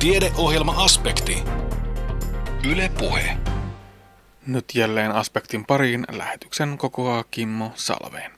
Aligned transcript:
Tiedeohjelma-aspekti. 0.00 1.42
Yle 2.70 2.90
Puhe. 2.98 3.36
Nyt 4.46 4.64
jälleen 4.74 5.12
aspektin 5.12 5.64
pariin 5.64 6.06
lähetyksen 6.10 6.78
kokoaa 6.78 7.24
Kimmo 7.30 7.72
Salveen. 7.74 8.30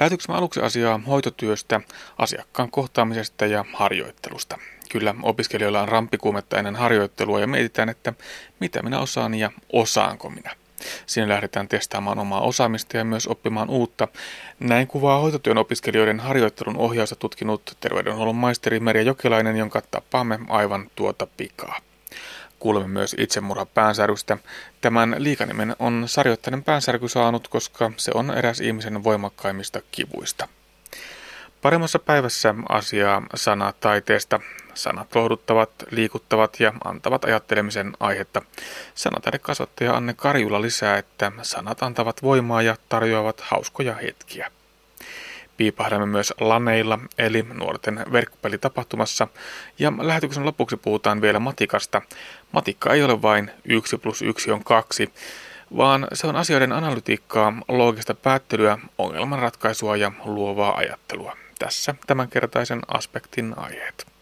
Lähetyksen 0.00 0.34
aluksi 0.34 0.60
asiaa 0.60 1.00
hoitotyöstä, 1.06 1.80
asiakkaan 2.18 2.70
kohtaamisesta 2.70 3.46
ja 3.46 3.64
harjoittelusta. 3.74 4.58
Kyllä, 4.90 5.14
opiskelijoilla 5.22 5.82
on 5.82 5.88
rampikuumetta 5.88 6.58
ennen 6.58 6.76
harjoittelua 6.76 7.40
ja 7.40 7.46
mietitään, 7.46 7.88
että 7.88 8.12
mitä 8.60 8.82
minä 8.82 8.98
osaan 8.98 9.34
ja 9.34 9.50
osaanko 9.72 10.30
minä. 10.30 10.56
Siinä 11.06 11.28
lähdetään 11.28 11.68
testaamaan 11.68 12.18
omaa 12.18 12.40
osaamista 12.40 12.96
ja 12.96 13.04
myös 13.04 13.26
oppimaan 13.26 13.70
uutta. 13.70 14.08
Näin 14.60 14.86
kuvaa 14.86 15.20
hoitotyön 15.20 15.58
opiskelijoiden 15.58 16.20
harjoittelun 16.20 16.76
ohjausta 16.76 17.16
tutkinut 17.16 17.76
terveydenhuollon 17.80 18.36
maisteri 18.36 18.80
Merja 18.80 19.02
Jokelainen, 19.02 19.56
jonka 19.56 19.82
tapaamme 19.90 20.38
aivan 20.48 20.90
tuota 20.94 21.26
pikaa. 21.36 21.78
Kuulemme 22.58 22.88
myös 22.88 23.16
itsemurha 23.18 23.66
päänsärkystä. 23.66 24.38
Tämän 24.80 25.16
liikanimen 25.18 25.76
on 25.78 26.04
sarjoittainen 26.06 26.64
päänsärky 26.64 27.08
saanut, 27.08 27.48
koska 27.48 27.92
se 27.96 28.10
on 28.14 28.30
eräs 28.30 28.60
ihmisen 28.60 29.04
voimakkaimmista 29.04 29.80
kivuista. 29.90 30.48
Paremmassa 31.62 31.98
päivässä 31.98 32.54
asiaa 32.68 33.22
sanataiteesta. 33.34 34.40
Sanat 34.82 35.14
lohduttavat, 35.14 35.70
liikuttavat 35.90 36.60
ja 36.60 36.72
antavat 36.84 37.24
ajattelemisen 37.24 37.92
aihetta. 38.00 38.42
Sanataidekasvattaja 38.94 39.96
Anne 39.96 40.14
Karjula 40.14 40.62
lisää, 40.62 40.98
että 40.98 41.32
sanat 41.42 41.82
antavat 41.82 42.22
voimaa 42.22 42.62
ja 42.62 42.76
tarjoavat 42.88 43.40
hauskoja 43.40 43.94
hetkiä. 43.94 44.50
Piipahdamme 45.56 46.06
myös 46.06 46.34
laneilla, 46.40 46.98
eli 47.18 47.46
nuorten 47.54 48.04
verkkopelitapahtumassa, 48.12 49.28
ja 49.78 49.92
lähetyksen 49.98 50.46
lopuksi 50.46 50.76
puhutaan 50.76 51.20
vielä 51.20 51.40
matikasta. 51.40 52.02
Matikka 52.52 52.92
ei 52.92 53.02
ole 53.02 53.22
vain 53.22 53.50
1 53.64 53.98
plus 53.98 54.22
1 54.22 54.50
on 54.50 54.64
2, 54.64 55.12
vaan 55.76 56.08
se 56.12 56.26
on 56.26 56.36
asioiden 56.36 56.72
analytiikkaa, 56.72 57.52
loogista 57.68 58.14
päättelyä, 58.14 58.78
ongelmanratkaisua 58.98 59.96
ja 59.96 60.12
luovaa 60.24 60.76
ajattelua. 60.76 61.36
Tässä 61.58 61.94
tämänkertaisen 62.06 62.80
aspektin 62.88 63.54
aiheet. 63.58 64.19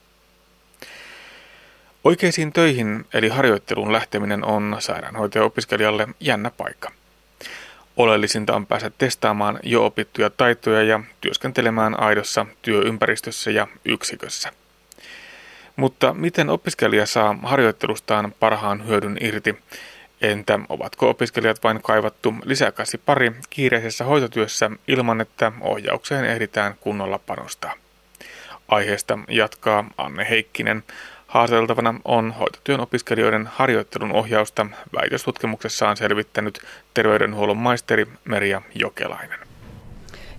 Oikeisiin 2.04 2.52
töihin 2.52 3.06
eli 3.14 3.28
harjoitteluun 3.28 3.92
lähteminen 3.92 4.44
on 4.44 4.76
sairaanhoitaja-opiskelijalle 4.78 6.08
jännä 6.20 6.50
paikka. 6.50 6.90
Oleellisinta 7.96 8.56
on 8.56 8.66
päästä 8.66 8.90
testaamaan 8.98 9.60
jo 9.62 9.86
opittuja 9.86 10.30
taitoja 10.30 10.82
ja 10.82 11.00
työskentelemään 11.20 12.00
aidossa 12.00 12.46
työympäristössä 12.62 13.50
ja 13.50 13.66
yksikössä. 13.84 14.52
Mutta 15.76 16.14
miten 16.14 16.50
opiskelija 16.50 17.06
saa 17.06 17.38
harjoittelustaan 17.42 18.34
parhaan 18.40 18.86
hyödyn 18.86 19.16
irti? 19.20 19.58
Entä 20.20 20.58
ovatko 20.68 21.10
opiskelijat 21.10 21.62
vain 21.62 21.82
kaivattu 21.82 22.34
lisäkäsi 22.44 22.98
pari 22.98 23.32
kiireisessä 23.50 24.04
hoitotyössä 24.04 24.70
ilman, 24.88 25.20
että 25.20 25.52
ohjaukseen 25.60 26.24
ehditään 26.24 26.74
kunnolla 26.80 27.18
panostaa? 27.18 27.72
Aiheesta 28.68 29.18
jatkaa 29.28 29.84
Anne 29.96 30.26
Heikkinen. 30.30 30.84
Haastateltavana 31.28 31.94
on 32.04 32.34
hoitotyön 32.38 32.80
opiskelijoiden 32.80 33.48
harjoittelun 33.52 34.12
ohjausta 34.12 34.66
väitöstutkimuksessaan 35.00 35.96
selvittänyt 35.96 36.60
terveydenhuollon 36.94 37.56
maisteri 37.56 38.06
Merja 38.24 38.62
Jokelainen. 38.74 39.38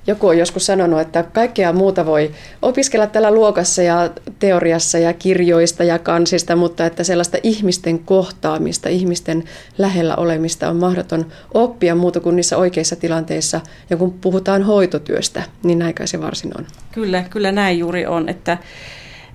Joku 0.08 0.28
on 0.28 0.38
joskus 0.38 0.66
sanonut, 0.66 1.00
että 1.00 1.23
kaikkea 1.23 1.73
muuta 1.73 2.06
voi 2.06 2.31
opiskella 2.62 3.08
tällä 3.08 3.31
luokassa 3.31 3.81
ja 3.81 4.09
teoriassa 4.40 4.98
ja 4.98 5.14
kirjoista 5.14 5.84
ja 5.84 6.00
kansista, 6.00 6.56
mutta 6.56 6.86
että 6.86 7.03
sellaista 7.03 7.38
ihmisten 7.44 8.00
kohtaamista, 8.00 8.90
ihmisten 8.90 9.44
lähellä 9.78 10.16
olemista 10.16 10.70
on 10.70 10.76
mahdoton 10.76 11.26
oppia 11.53 11.96
muuta 11.96 12.20
kuin 12.20 12.36
niissä 12.36 12.58
oikeissa 12.58 12.96
tilanteissa. 12.96 13.62
Ja 13.90 13.97
kun 13.97 14.13
puhutaan 14.13 14.63
hoitotyöstä, 14.63 15.44
niin 15.63 15.80
näin 15.80 15.94
kai 15.94 16.08
se 16.08 16.22
varsin 16.22 16.52
on. 16.58 16.66
Kyllä, 16.92 17.24
kyllä 17.30 17.52
näin 17.52 17.80
juuri 17.80 18.06
on, 18.06 18.30
että, 18.30 18.58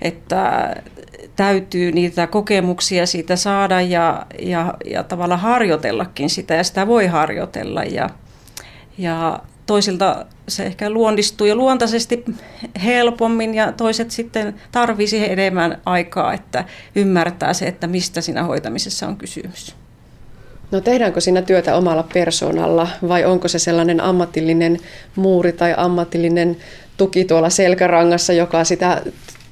että 0.03 0.75
täytyy 1.37 1.93
niitä 1.93 2.27
kokemuksia 2.27 3.07
siitä 3.07 3.37
saada 3.37 3.81
ja, 3.81 4.27
ja, 4.39 4.75
ja 4.85 5.03
tavallaan 5.03 5.41
harjoitellakin 5.41 6.31
sitä 6.31 6.55
ja 6.55 6.65
sitä 6.65 6.87
voi 6.87 7.07
harjoitella 7.07 7.83
ja, 7.83 8.11
ja 8.99 9.41
toisilta 9.67 10.27
se 10.49 10.63
ehkä 10.63 10.91
luonnistuu 10.91 11.47
jo 11.47 11.55
luontaisesti 11.55 12.25
helpommin 12.85 13.55
ja 13.55 13.73
toiset 13.73 14.11
sitten 14.11 14.55
tarvii 14.73 15.07
siihen 15.07 15.31
enemmän 15.31 15.81
aikaa, 15.87 16.33
että 16.33 16.65
ymmärtää 16.95 17.53
se, 17.53 17.67
että 17.67 17.87
mistä 17.87 18.21
siinä 18.21 18.43
hoitamisessa 18.43 19.09
on 19.09 19.17
kysymys. 19.17 19.75
No 20.71 20.81
tehdäänkö 20.81 21.21
siinä 21.21 21.43
työtä 21.43 21.77
omalla 21.77 22.05
persoonalla 22.15 22.89
vai 23.09 23.25
onko 23.25 23.49
se 23.49 23.59
sellainen 23.59 24.01
ammatillinen 24.01 24.79
muuri 25.17 25.53
tai 25.53 25.75
ammatillinen 25.77 26.57
tuki 26.97 27.25
tuolla 27.25 27.51
selkärangassa, 27.51 28.33
joka 28.33 28.65
sitä 28.65 29.03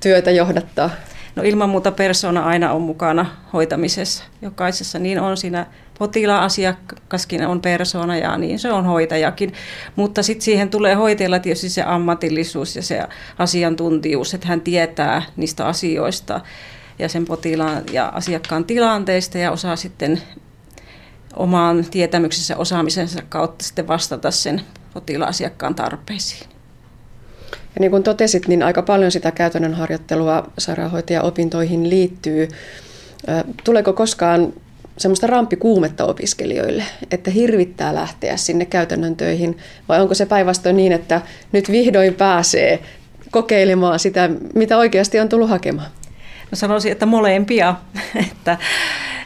työtä 0.00 0.30
johdattaa? 0.30 0.90
No 1.36 1.42
ilman 1.42 1.68
muuta 1.68 1.92
persona 1.92 2.42
aina 2.42 2.72
on 2.72 2.82
mukana 2.82 3.26
hoitamisessa. 3.52 4.24
Jokaisessa 4.42 4.98
niin 4.98 5.20
on 5.20 5.36
siinä 5.36 5.66
potilaan 5.98 6.42
asiakaskin 6.42 7.46
on 7.46 7.60
persona 7.60 8.16
ja 8.16 8.38
niin 8.38 8.58
se 8.58 8.72
on 8.72 8.84
hoitajakin. 8.84 9.52
Mutta 9.96 10.22
sitten 10.22 10.44
siihen 10.44 10.70
tulee 10.70 10.94
hoitajalla 10.94 11.38
tietysti 11.38 11.68
se 11.68 11.82
ammatillisuus 11.82 12.76
ja 12.76 12.82
se 12.82 13.02
asiantuntijuus, 13.38 14.34
että 14.34 14.48
hän 14.48 14.60
tietää 14.60 15.22
niistä 15.36 15.66
asioista 15.66 16.40
ja 16.98 17.08
sen 17.08 17.24
potilaan 17.24 17.82
ja 17.92 18.06
asiakkaan 18.06 18.64
tilanteista 18.64 19.38
ja 19.38 19.50
osaa 19.50 19.76
sitten 19.76 20.22
omaan 21.36 21.84
tietämyksensä 21.90 22.56
osaamisensa 22.56 23.22
kautta 23.28 23.64
sitten 23.64 23.88
vastata 23.88 24.30
sen 24.30 24.62
potilaan 24.94 25.28
asiakkaan 25.30 25.74
tarpeisiin. 25.74 26.51
Ja 27.74 27.80
niin 27.80 27.90
kuin 27.90 28.02
totesit, 28.02 28.48
niin 28.48 28.62
aika 28.62 28.82
paljon 28.82 29.10
sitä 29.10 29.30
käytännön 29.30 29.74
harjoittelua 29.74 30.50
sairaanhoitaja-opintoihin 30.58 31.90
liittyy. 31.90 32.48
Tuleeko 33.64 33.92
koskaan 33.92 34.52
semmoista 34.98 35.26
rampikuumetta 35.26 36.04
opiskelijoille, 36.04 36.84
että 37.10 37.30
hirvittää 37.30 37.94
lähteä 37.94 38.36
sinne 38.36 38.64
käytännön 38.64 39.16
töihin, 39.16 39.58
vai 39.88 40.00
onko 40.00 40.14
se 40.14 40.26
päinvastoin 40.26 40.76
niin, 40.76 40.92
että 40.92 41.20
nyt 41.52 41.70
vihdoin 41.70 42.14
pääsee 42.14 42.78
kokeilemaan 43.30 43.98
sitä, 43.98 44.30
mitä 44.54 44.78
oikeasti 44.78 45.20
on 45.20 45.28
tullut 45.28 45.50
hakemaan? 45.50 45.90
No 46.50 46.56
sanoisin, 46.56 46.92
että 46.92 47.06
molempia, 47.06 47.74
että, 48.30 48.58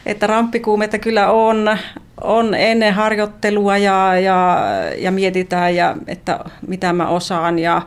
että 0.05 0.27
ramppikuumetta 0.27 0.99
kyllä 0.99 1.31
on, 1.31 1.77
on 2.21 2.55
ennen 2.55 2.93
harjoittelua 2.93 3.77
ja, 3.77 4.19
ja, 4.19 4.59
ja 4.97 5.11
mietitään, 5.11 5.75
ja, 5.75 5.95
että 6.07 6.39
mitä 6.67 6.93
mä 6.93 7.07
osaan 7.07 7.59
ja, 7.59 7.81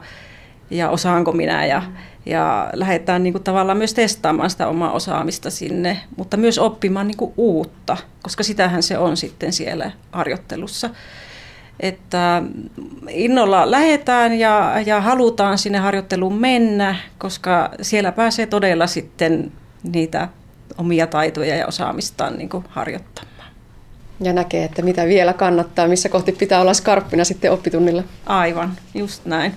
ja 0.70 0.90
osaanko 0.90 1.32
minä 1.32 1.66
ja, 1.66 1.82
ja 2.26 2.70
lähdetään 2.72 3.22
niin 3.22 3.32
kuin 3.32 3.44
tavallaan 3.44 3.78
myös 3.78 3.94
testaamaan 3.94 4.50
sitä 4.50 4.68
omaa 4.68 4.92
osaamista 4.92 5.50
sinne, 5.50 6.00
mutta 6.16 6.36
myös 6.36 6.58
oppimaan 6.58 7.06
niin 7.06 7.16
kuin 7.16 7.34
uutta, 7.36 7.96
koska 8.22 8.42
sitähän 8.42 8.82
se 8.82 8.98
on 8.98 9.16
sitten 9.16 9.52
siellä 9.52 9.90
harjoittelussa. 10.12 10.90
Että 11.80 12.42
innolla 13.08 13.70
lähdetään 13.70 14.38
ja, 14.38 14.74
ja 14.86 15.00
halutaan 15.00 15.58
sinne 15.58 15.78
harjoitteluun 15.78 16.40
mennä, 16.40 16.96
koska 17.18 17.70
siellä 17.82 18.12
pääsee 18.12 18.46
todella 18.46 18.86
sitten 18.86 19.52
niitä 19.82 20.28
omia 20.78 21.06
taitoja 21.06 21.56
ja 21.56 21.66
osaamistaan 21.66 22.38
niin 22.38 22.48
kuin 22.48 22.64
harjoittamaan. 22.68 23.30
Ja 24.20 24.32
näkee, 24.32 24.64
että 24.64 24.82
mitä 24.82 25.06
vielä 25.06 25.32
kannattaa, 25.32 25.88
missä 25.88 26.08
kohti 26.08 26.32
pitää 26.32 26.60
olla 26.60 26.74
skarppina 26.74 27.24
sitten 27.24 27.52
oppitunnilla. 27.52 28.02
Aivan, 28.26 28.76
just 28.94 29.24
näin. 29.24 29.54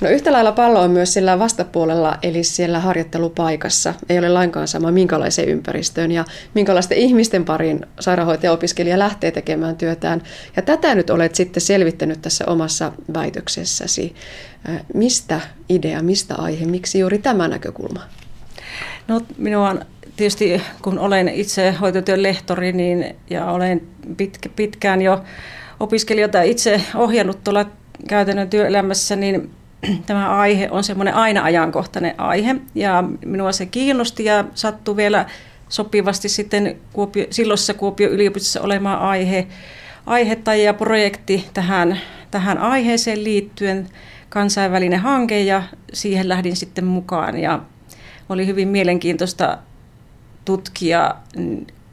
No 0.00 0.08
yhtä 0.08 0.32
lailla 0.32 0.52
pallo 0.52 0.80
on 0.80 0.90
myös 0.90 1.12
sillä 1.12 1.38
vastapuolella, 1.38 2.18
eli 2.22 2.44
siellä 2.44 2.80
harjoittelupaikassa. 2.80 3.94
Ei 4.08 4.18
ole 4.18 4.28
lainkaan 4.28 4.68
sama, 4.68 4.90
minkälaiseen 4.90 5.48
ympäristöön 5.48 6.12
ja 6.12 6.24
minkälaisten 6.54 6.98
ihmisten 6.98 7.44
parin 7.44 7.86
sairaanhoitaja-opiskelija 8.00 8.98
lähtee 8.98 9.30
tekemään 9.30 9.76
työtään. 9.76 10.22
Ja 10.56 10.62
tätä 10.62 10.94
nyt 10.94 11.10
olet 11.10 11.34
sitten 11.34 11.60
selvittänyt 11.60 12.22
tässä 12.22 12.44
omassa 12.46 12.92
väitöksessäsi. 13.14 14.14
Mistä 14.94 15.40
idea, 15.68 16.02
mistä 16.02 16.34
aihe, 16.34 16.66
miksi 16.66 16.98
juuri 16.98 17.18
tämä 17.18 17.48
näkökulma? 17.48 18.00
No 19.08 19.20
minua 19.38 19.70
on 19.70 19.80
tietysti, 20.16 20.62
kun 20.82 20.98
olen 20.98 21.28
itse 21.28 21.74
hoitotyön 21.80 22.22
lehtori 22.22 22.72
niin, 22.72 23.16
ja 23.30 23.50
olen 23.50 23.82
pitkä, 24.16 24.48
pitkään 24.48 25.02
jo 25.02 25.24
opiskelijoita 25.80 26.42
itse 26.42 26.80
ohjannut 26.94 27.44
tuolla 27.44 27.66
käytännön 28.08 28.50
työelämässä, 28.50 29.16
niin 29.16 29.50
tämä 30.06 30.36
aihe 30.38 30.68
on 30.70 30.84
semmoinen 30.84 31.14
aina 31.14 31.44
ajankohtainen 31.44 32.20
aihe. 32.20 32.56
Ja 32.74 33.04
minua 33.24 33.52
se 33.52 33.66
kiinnosti 33.66 34.24
ja 34.24 34.44
sattui 34.54 34.96
vielä 34.96 35.26
sopivasti 35.68 36.28
sitten 36.28 36.76
Kuopio, 36.92 37.26
silloisessa 37.30 37.74
Kuopion 37.74 38.12
yliopistossa 38.12 38.60
olemaan 38.60 38.98
aihe, 38.98 39.46
aihetta 40.06 40.54
ja 40.54 40.74
projekti 40.74 41.44
tähän, 41.54 42.00
tähän 42.30 42.58
aiheeseen 42.58 43.24
liittyen, 43.24 43.88
kansainvälinen 44.28 45.00
hanke 45.00 45.42
ja 45.42 45.62
siihen 45.92 46.28
lähdin 46.28 46.56
sitten 46.56 46.84
mukaan. 46.84 47.38
Ja 47.38 47.60
oli 48.28 48.46
hyvin 48.46 48.68
mielenkiintoista 48.68 49.58
tutkia 50.44 51.14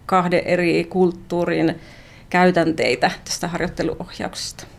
kahden 0.06 0.42
eri 0.46 0.84
kulttuurin 0.84 1.80
käytänteitä 2.30 3.12
tästä 3.26 3.48
harjoitteluohjauksesta. 3.48 4.73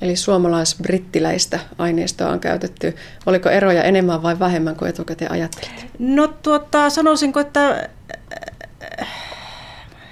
Eli 0.00 0.16
suomalais-brittiläistä 0.16 1.60
aineistoa 1.78 2.28
on 2.28 2.40
käytetty. 2.40 2.96
Oliko 3.26 3.48
eroja 3.48 3.82
enemmän 3.82 4.22
vai 4.22 4.38
vähemmän 4.38 4.76
kuin 4.76 4.88
etukäteen 4.88 5.30
ajattelit? 5.30 5.86
No 5.98 6.28
tuota, 6.28 6.90
sanoisinko, 6.90 7.40
että 7.40 7.88
äh, 9.00 9.08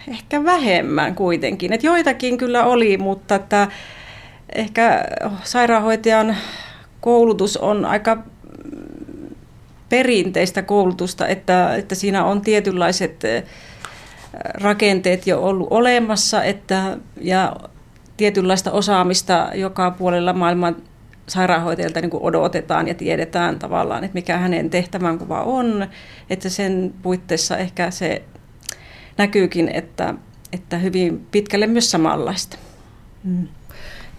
ehkä 0.09 0.45
vähemmän 0.45 1.15
kuitenkin. 1.15 1.73
Et 1.73 1.83
joitakin 1.83 2.39
kyllä 2.39 2.65
oli, 2.65 2.99
mutta 2.99 3.35
että 3.35 3.69
ehkä 4.55 5.05
sairaanhoitajan 5.43 6.37
koulutus 7.01 7.57
on 7.57 7.85
aika 7.85 8.23
perinteistä 9.89 10.63
koulutusta, 10.63 11.27
että, 11.27 11.75
että 11.77 11.95
siinä 11.95 12.25
on 12.25 12.41
tietynlaiset 12.41 13.25
äh, 13.25 13.43
rakenteet 14.55 15.27
jo 15.27 15.43
ollut 15.43 15.69
olemassa 15.71 16.43
että, 16.43 16.99
ja 17.21 17.57
tietynlaista 18.17 18.73
osaamista 18.73 19.51
joka 19.55 19.91
puolella 19.91 20.33
maailman 20.33 20.77
sairaanhoitajalta 21.27 22.01
niin 22.01 22.11
odotetaan 22.15 22.89
ja 22.89 22.95
tiedetään 22.95 23.59
tavallaan, 23.59 24.05
että 24.05 24.15
mikä 24.15 24.37
hänen 24.37 24.71
tehtävänkuva 24.71 25.43
on, 25.43 25.87
että 26.31 26.49
sen 26.49 26.95
puitteissa 27.03 27.57
ehkä 27.57 27.91
se 27.91 28.23
näkyykin, 29.19 29.69
että, 29.69 30.15
että 30.53 30.79
hyvin 30.79 31.27
pitkälle 31.31 31.67
myös 31.67 31.91
samanlaista. 31.91 32.57
Mm. 33.25 33.49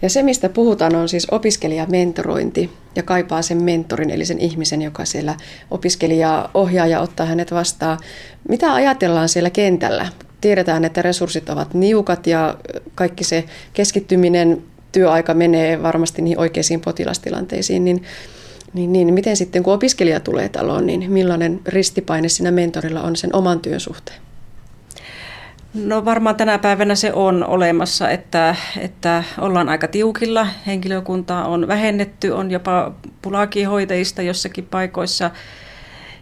Ja 0.02 0.10
se, 0.10 0.22
mistä 0.22 0.48
puhutaan, 0.48 0.96
on 0.96 1.08
siis 1.08 1.26
opiskelijamentorointi 1.30 2.70
ja 2.96 3.02
kaipaa 3.02 3.42
sen 3.42 3.62
mentorin, 3.62 4.10
eli 4.10 4.24
sen 4.24 4.38
ihmisen, 4.38 4.82
joka 4.82 5.04
siellä 5.04 5.34
opiskelijaa 5.70 6.50
ohjaa 6.54 6.86
ja 6.86 7.00
ottaa 7.00 7.26
hänet 7.26 7.52
vastaan. 7.52 7.98
Mitä 8.48 8.74
ajatellaan 8.74 9.28
siellä 9.28 9.50
kentällä? 9.50 10.06
Tiedetään, 10.46 10.84
että 10.84 11.02
resurssit 11.02 11.48
ovat 11.48 11.74
niukat 11.74 12.26
ja 12.26 12.56
kaikki 12.94 13.24
se 13.24 13.44
keskittyminen, 13.72 14.62
työaika 14.92 15.34
menee 15.34 15.82
varmasti 15.82 16.22
niihin 16.22 16.38
oikeisiin 16.38 16.80
potilastilanteisiin, 16.80 17.84
niin, 17.84 18.02
niin, 18.74 18.92
niin 18.92 19.14
miten 19.14 19.36
sitten 19.36 19.62
kun 19.62 19.74
opiskelija 19.74 20.20
tulee 20.20 20.48
taloon, 20.48 20.86
niin 20.86 21.12
millainen 21.12 21.60
ristipaine 21.66 22.28
siinä 22.28 22.50
mentorilla 22.50 23.02
on 23.02 23.16
sen 23.16 23.36
oman 23.36 23.60
työn 23.60 23.80
suhteen? 23.80 24.20
No 25.74 26.04
varmaan 26.04 26.36
tänä 26.36 26.58
päivänä 26.58 26.94
se 26.94 27.12
on 27.12 27.46
olemassa, 27.46 28.10
että, 28.10 28.56
että 28.80 29.24
ollaan 29.38 29.68
aika 29.68 29.88
tiukilla. 29.88 30.46
Henkilökuntaa 30.66 31.48
on 31.48 31.68
vähennetty, 31.68 32.30
on 32.30 32.50
jopa 32.50 32.92
pulaakin 33.22 33.68
hoitajista 33.68 34.22
jossakin 34.22 34.64
paikoissa. 34.64 35.30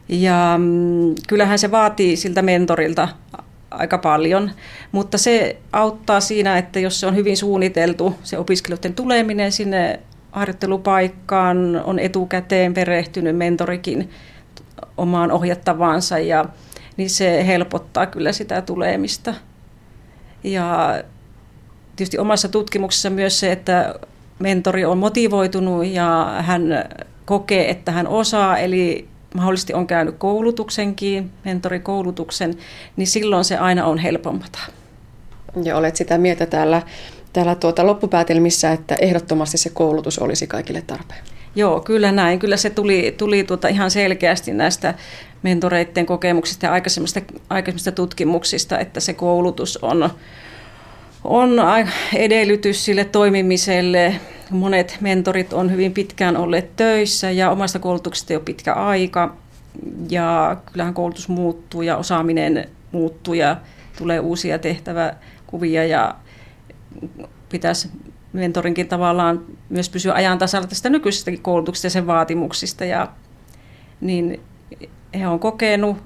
Ja 0.08 0.54
mm, 0.58 1.14
kyllähän 1.28 1.58
se 1.58 1.70
vaatii 1.70 2.16
siltä 2.16 2.42
mentorilta 2.42 3.08
aika 3.78 3.98
paljon, 3.98 4.50
mutta 4.92 5.18
se 5.18 5.56
auttaa 5.72 6.20
siinä, 6.20 6.58
että 6.58 6.80
jos 6.80 7.00
se 7.00 7.06
on 7.06 7.16
hyvin 7.16 7.36
suunniteltu, 7.36 8.14
se 8.22 8.38
opiskelijoiden 8.38 8.94
tuleminen 8.94 9.52
sinne 9.52 10.00
harjoittelupaikkaan, 10.32 11.82
on 11.84 11.98
etukäteen 11.98 12.74
perehtynyt 12.74 13.36
mentorikin 13.36 14.10
omaan 14.96 15.32
ohjattavaansa 15.32 16.18
ja 16.18 16.44
niin 16.96 17.10
se 17.10 17.46
helpottaa 17.46 18.06
kyllä 18.06 18.32
sitä 18.32 18.62
tulemista. 18.62 19.34
Ja 20.44 20.98
tietysti 21.96 22.18
omassa 22.18 22.48
tutkimuksessa 22.48 23.10
myös 23.10 23.40
se, 23.40 23.52
että 23.52 23.94
mentori 24.38 24.84
on 24.84 24.98
motivoitunut 24.98 25.86
ja 25.86 26.34
hän 26.40 26.62
kokee, 27.24 27.70
että 27.70 27.92
hän 27.92 28.06
osaa, 28.06 28.58
eli 28.58 29.08
mahdollisesti 29.34 29.74
on 29.74 29.86
käynyt 29.86 30.14
koulutuksenkin, 30.18 31.30
mentorikoulutuksen, 31.44 32.54
niin 32.96 33.06
silloin 33.06 33.44
se 33.44 33.56
aina 33.56 33.86
on 33.86 33.98
helpompaa. 33.98 34.66
Ja 35.62 35.76
olet 35.76 35.96
sitä 35.96 36.18
mieltä 36.18 36.46
täällä, 36.46 36.82
täällä 37.32 37.54
tuota 37.54 37.86
loppupäätelmissä, 37.86 38.72
että 38.72 38.96
ehdottomasti 39.00 39.58
se 39.58 39.70
koulutus 39.70 40.18
olisi 40.18 40.46
kaikille 40.46 40.82
tarpeen. 40.86 41.24
Joo, 41.56 41.80
kyllä 41.80 42.12
näin. 42.12 42.38
Kyllä 42.38 42.56
se 42.56 42.70
tuli, 42.70 43.14
tuli 43.18 43.44
tuota 43.44 43.68
ihan 43.68 43.90
selkeästi 43.90 44.52
näistä 44.52 44.94
mentoreiden 45.42 46.06
kokemuksista 46.06 46.66
ja 46.66 46.72
aikaisemmista, 46.72 47.20
aikaisemmista 47.50 47.92
tutkimuksista, 47.92 48.78
että 48.78 49.00
se 49.00 49.12
koulutus 49.12 49.78
on, 49.82 50.10
on 51.24 51.50
edellytys 52.14 52.84
sille 52.84 53.04
toimimiselle. 53.04 54.20
Monet 54.50 54.96
mentorit 55.00 55.52
on 55.52 55.70
hyvin 55.70 55.92
pitkään 55.92 56.36
olleet 56.36 56.76
töissä 56.76 57.30
ja 57.30 57.50
omasta 57.50 57.78
koulutuksesta 57.78 58.32
jo 58.32 58.40
pitkä 58.40 58.72
aika. 58.72 59.36
Ja 60.10 60.56
kyllähän 60.72 60.94
koulutus 60.94 61.28
muuttuu 61.28 61.82
ja 61.82 61.96
osaaminen 61.96 62.68
muuttuu 62.92 63.34
ja 63.34 63.56
tulee 63.98 64.20
uusia 64.20 64.58
tehtäväkuvia 64.58 65.84
ja 65.84 66.14
pitäisi 67.48 67.88
mentorinkin 68.32 68.88
tavallaan 68.88 69.44
myös 69.68 69.88
pysyä 69.88 70.14
ajan 70.14 70.38
tasalla 70.38 70.66
tästä 70.66 70.90
nykyisestäkin 70.90 71.42
koulutuksesta 71.42 71.86
ja 71.86 71.90
sen 71.90 72.06
vaatimuksista. 72.06 72.84
Ja, 72.84 73.08
niin 74.00 74.40
he 75.18 75.28
on 75.28 75.38
kokenut, 75.38 75.96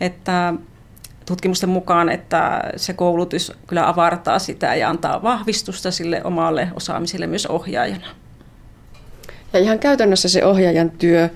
että 0.00 0.54
tutkimusten 1.26 1.68
mukaan, 1.68 2.08
että 2.08 2.60
se 2.76 2.92
koulutus 2.92 3.52
kyllä 3.66 3.88
avartaa 3.88 4.38
sitä 4.38 4.74
ja 4.74 4.88
antaa 4.88 5.22
vahvistusta 5.22 5.90
sille 5.90 6.20
omalle 6.24 6.68
osaamiselle 6.74 7.26
myös 7.26 7.46
ohjaajana. 7.46 8.06
Ja 9.52 9.60
ihan 9.60 9.78
käytännössä 9.78 10.28
se 10.28 10.44
ohjaajan 10.44 10.90
työ 10.90 11.28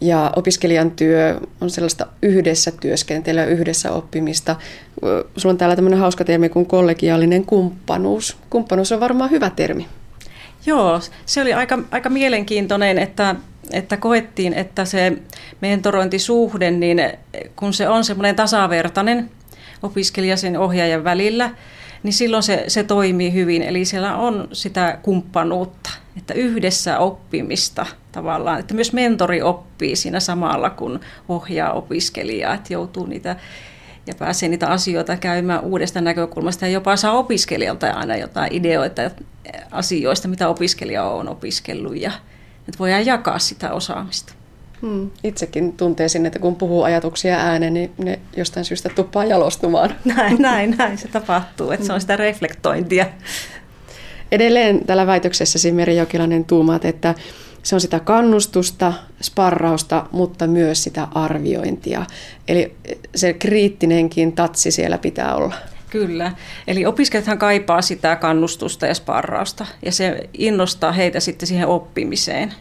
ja 0.00 0.32
opiskelijan 0.36 0.90
työ 0.90 1.40
on 1.60 1.70
sellaista 1.70 2.06
yhdessä 2.22 2.72
työskentelyä, 2.80 3.44
yhdessä 3.44 3.92
oppimista. 3.92 4.56
Sulla 5.36 5.52
on 5.52 5.58
täällä 5.58 5.76
tämmöinen 5.76 6.00
hauska 6.00 6.24
termi 6.24 6.48
kuin 6.48 6.66
kollegiaalinen 6.66 7.46
kumppanuus. 7.46 8.36
Kumppanuus 8.50 8.92
on 8.92 9.00
varmaan 9.00 9.30
hyvä 9.30 9.50
termi. 9.50 9.86
Joo, 10.66 11.00
se 11.26 11.42
oli 11.42 11.52
aika, 11.52 11.78
aika 11.90 12.10
mielenkiintoinen, 12.10 12.98
että, 12.98 13.36
että 13.72 13.96
koettiin, 13.96 14.54
että 14.54 14.84
se 14.84 15.12
mentorointisuhde, 15.60 16.70
niin 16.70 17.02
kun 17.56 17.72
se 17.72 17.88
on 17.88 18.04
semmoinen 18.04 18.36
tasavertainen 18.36 19.30
opiskelija 19.82 20.36
sen 20.36 20.58
ohjaajan 20.58 21.04
välillä, 21.04 21.50
niin 22.02 22.12
silloin 22.12 22.42
se, 22.42 22.64
se 22.68 22.84
toimii 22.84 23.32
hyvin. 23.32 23.62
Eli 23.62 23.84
siellä 23.84 24.16
on 24.16 24.48
sitä 24.52 24.98
kumppanuutta, 25.02 25.90
että 26.16 26.34
yhdessä 26.34 26.98
oppimista 26.98 27.86
tavallaan, 28.12 28.60
että 28.60 28.74
myös 28.74 28.92
mentori 28.92 29.42
oppii 29.42 29.96
siinä 29.96 30.20
samalla, 30.20 30.70
kun 30.70 31.00
ohjaa 31.28 31.72
opiskelijaa, 31.72 32.54
että 32.54 32.72
joutuu 32.72 33.06
niitä 33.06 33.36
ja 34.06 34.14
pääsee 34.18 34.48
niitä 34.48 34.68
asioita 34.68 35.16
käymään 35.16 35.60
uudesta 35.60 36.00
näkökulmasta 36.00 36.66
ja 36.66 36.72
jopa 36.72 36.96
saa 36.96 37.12
opiskelijalta 37.12 37.90
aina 37.90 38.16
jotain 38.16 38.52
ideoita 38.52 39.02
asioista, 39.70 40.28
mitä 40.28 40.48
opiskelija 40.48 41.04
on 41.04 41.28
opiskellut 41.28 41.96
ja 41.96 42.12
että 42.68 42.78
voidaan 42.78 43.06
jakaa 43.06 43.38
sitä 43.38 43.72
osaamista. 43.72 44.32
Hmm. 44.82 45.10
Itsekin 45.24 45.72
tunteisin, 45.72 46.26
että 46.26 46.38
kun 46.38 46.56
puhuu 46.56 46.82
ajatuksia 46.82 47.36
ääneen, 47.36 47.74
niin 47.74 47.92
ne 47.98 48.18
jostain 48.36 48.64
syystä 48.64 48.88
tuppaa 48.88 49.24
jalostumaan. 49.24 49.94
Näin, 50.16 50.42
näin, 50.42 50.74
näin 50.78 50.98
se 50.98 51.08
tapahtuu, 51.08 51.70
että 51.70 51.86
se 51.86 51.92
on 51.92 52.00
sitä 52.00 52.16
reflektointia. 52.16 53.06
Edelleen 54.32 54.86
tällä 54.86 55.06
väitöksessäsi 55.06 55.72
Meri 55.72 55.96
Jokilainen 55.96 56.44
tuumaat, 56.44 56.84
että 56.84 57.14
se 57.62 57.74
on 57.74 57.80
sitä 57.80 58.00
kannustusta, 58.00 58.92
sparrausta, 59.22 60.06
mutta 60.12 60.46
myös 60.46 60.82
sitä 60.82 61.08
arviointia. 61.14 62.06
Eli 62.48 62.76
se 63.14 63.32
kriittinenkin 63.32 64.32
tatsi 64.32 64.70
siellä 64.70 64.98
pitää 64.98 65.34
olla. 65.34 65.54
Kyllä. 65.94 66.32
Eli 66.66 66.86
opiskelijathan 66.86 67.38
kaipaa 67.38 67.82
sitä 67.82 68.16
kannustusta 68.16 68.86
ja 68.86 68.94
sparrausta, 68.94 69.66
ja 69.82 69.92
se 69.92 70.28
innostaa 70.38 70.92
heitä 70.92 71.20
sitten 71.20 71.46
siihen 71.46 71.66
oppimiseen. 71.66 72.54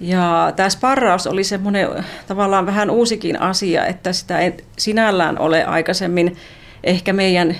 Ja 0.00 0.52
tämä 0.56 0.68
sparraus 0.70 1.26
oli 1.26 1.44
semmoinen 1.44 1.88
tavallaan 2.26 2.66
vähän 2.66 2.90
uusikin 2.90 3.40
asia, 3.40 3.86
että 3.86 4.12
sitä 4.12 4.38
ei 4.38 4.52
sinällään 4.78 5.38
ole 5.38 5.64
aikaisemmin 5.64 6.36
ehkä 6.84 7.12
meidän 7.12 7.56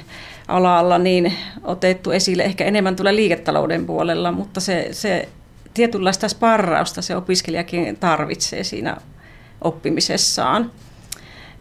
alalla 0.49 0.99
niin 0.99 1.33
otettu 1.65 2.11
esille, 2.11 2.43
ehkä 2.43 2.65
enemmän 2.65 2.97
tulee 2.97 3.17
liiketalouden 3.17 3.87
puolella, 3.87 4.33
mutta 4.33 4.61
se, 4.61 4.89
se 4.93 5.29
tietynlaista 5.75 6.29
sparrausta 6.29 7.03
se 7.03 7.17
opiskelijakin 7.17 7.97
tarvitsee 7.97 8.65
siinä 8.65 8.97
oppimisessaan. 9.61 10.71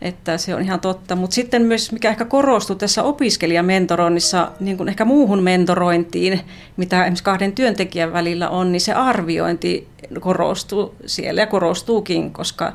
Että 0.01 0.38
se 0.38 0.56
on 0.56 0.62
ihan 0.62 0.79
totta. 0.79 1.15
Mutta 1.15 1.34
sitten 1.34 1.62
myös, 1.62 1.91
mikä 1.91 2.10
ehkä 2.10 2.25
korostuu 2.25 2.75
tässä 2.75 3.03
opiskelijamentoroinnissa, 3.03 4.51
niin 4.60 4.77
kuin 4.77 4.89
ehkä 4.89 5.06
muuhun 5.06 5.44
mentorointiin, 5.44 6.41
mitä 6.77 7.01
esimerkiksi 7.01 7.24
kahden 7.24 7.51
työntekijän 7.51 8.13
välillä 8.13 8.50
on, 8.50 8.72
niin 8.72 8.82
se 8.82 8.94
arviointi 8.94 9.88
korostuu 10.20 10.96
siellä 11.06 11.41
ja 11.41 11.48
korostuukin, 11.48 12.34
koska 12.34 12.74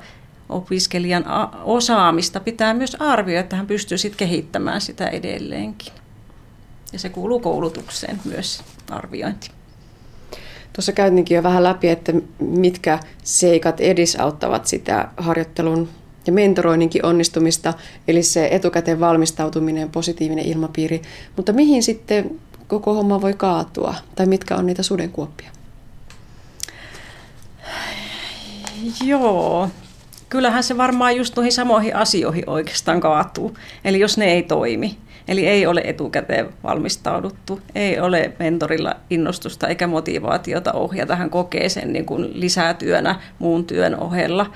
opiskelijan 0.49 1.25
osaamista 1.65 2.41
pitää 2.41 2.75
myös 2.75 2.97
arvioida, 2.99 3.41
että 3.41 3.57
hän 3.57 3.67
pystyy 3.67 3.99
sitten 3.99 4.19
kehittämään 4.19 4.81
sitä 4.81 5.07
edelleenkin. 5.07 5.93
Ja 6.93 6.99
se 6.99 7.09
kuuluu 7.09 7.41
koulutukseen 7.41 8.21
myös 8.25 8.63
arviointi. 8.91 9.51
Tuossa 10.73 10.93
käytinkin 10.93 11.35
jo 11.35 11.43
vähän 11.43 11.65
läpi, 11.65 11.89
että 11.89 12.13
mitkä 12.39 12.99
seikat 13.23 13.81
edesauttavat 13.81 14.67
sitä 14.67 15.09
harjoittelun 15.17 15.89
ja 16.27 16.33
mentoroinninkin 16.33 17.07
onnistumista, 17.07 17.75
eli 18.09 18.23
se 18.23 18.49
etukäteen 18.51 19.01
valmistautuminen, 19.01 19.91
positiivinen 19.91 20.45
ilmapiiri. 20.45 21.03
Mutta 21.37 21.53
mihin 21.53 21.83
sitten 21.83 22.41
koko 22.69 22.95
homma 22.95 23.21
voi 23.21 23.35
kaatua, 23.35 23.95
tai 24.15 24.27
mitkä 24.27 24.57
on 24.57 24.67
niitä 24.67 24.83
sudenkuoppia? 24.83 25.51
Joo, 29.05 29.69
kyllähän 30.29 30.65
se 30.65 30.77
varmaan 30.77 31.17
just 31.17 31.37
noihin 31.37 31.53
samoihin 31.53 31.97
asioihin 31.97 32.51
oikeastaan 32.51 33.01
kaatuu. 33.01 33.57
Eli 33.85 34.01
jos 34.01 34.19
ne 34.19 34.25
ei 34.25 34.43
toimi, 34.43 34.99
eli 35.29 35.47
ei 35.47 35.67
ole 35.67 35.83
etukäteen 35.85 36.49
valmistauduttu, 36.63 37.61
ei 37.75 38.01
ole 38.01 38.33
mentorilla 38.39 38.97
innostusta 39.11 39.69
eikä 39.69 39.87
motivaatiota 39.87 40.73
ohjata 40.73 41.17
hän 41.17 41.31
kokee 41.31 41.69
sen 41.69 41.93
niin 41.93 42.07
kuin 42.07 42.41
lisätyönä 42.41 43.21
muun 43.39 43.65
työn 43.65 43.97
ohella. 43.97 44.51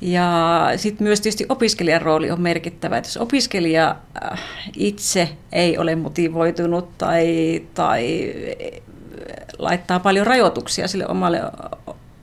Ja 0.00 0.62
sitten 0.76 1.06
myös 1.06 1.20
tietysti 1.20 1.46
opiskelijan 1.48 2.02
rooli 2.02 2.30
on 2.30 2.40
merkittävä, 2.40 2.96
että 2.96 3.08
jos 3.08 3.16
opiskelija 3.16 3.96
äh, 4.24 4.40
itse 4.76 5.28
ei 5.52 5.78
ole 5.78 5.96
motivoitunut 5.96 6.98
tai, 6.98 7.26
tai 7.74 8.34
laittaa 9.58 10.00
paljon 10.00 10.26
rajoituksia 10.26 10.88
sille 10.88 11.06
omalle 11.06 11.40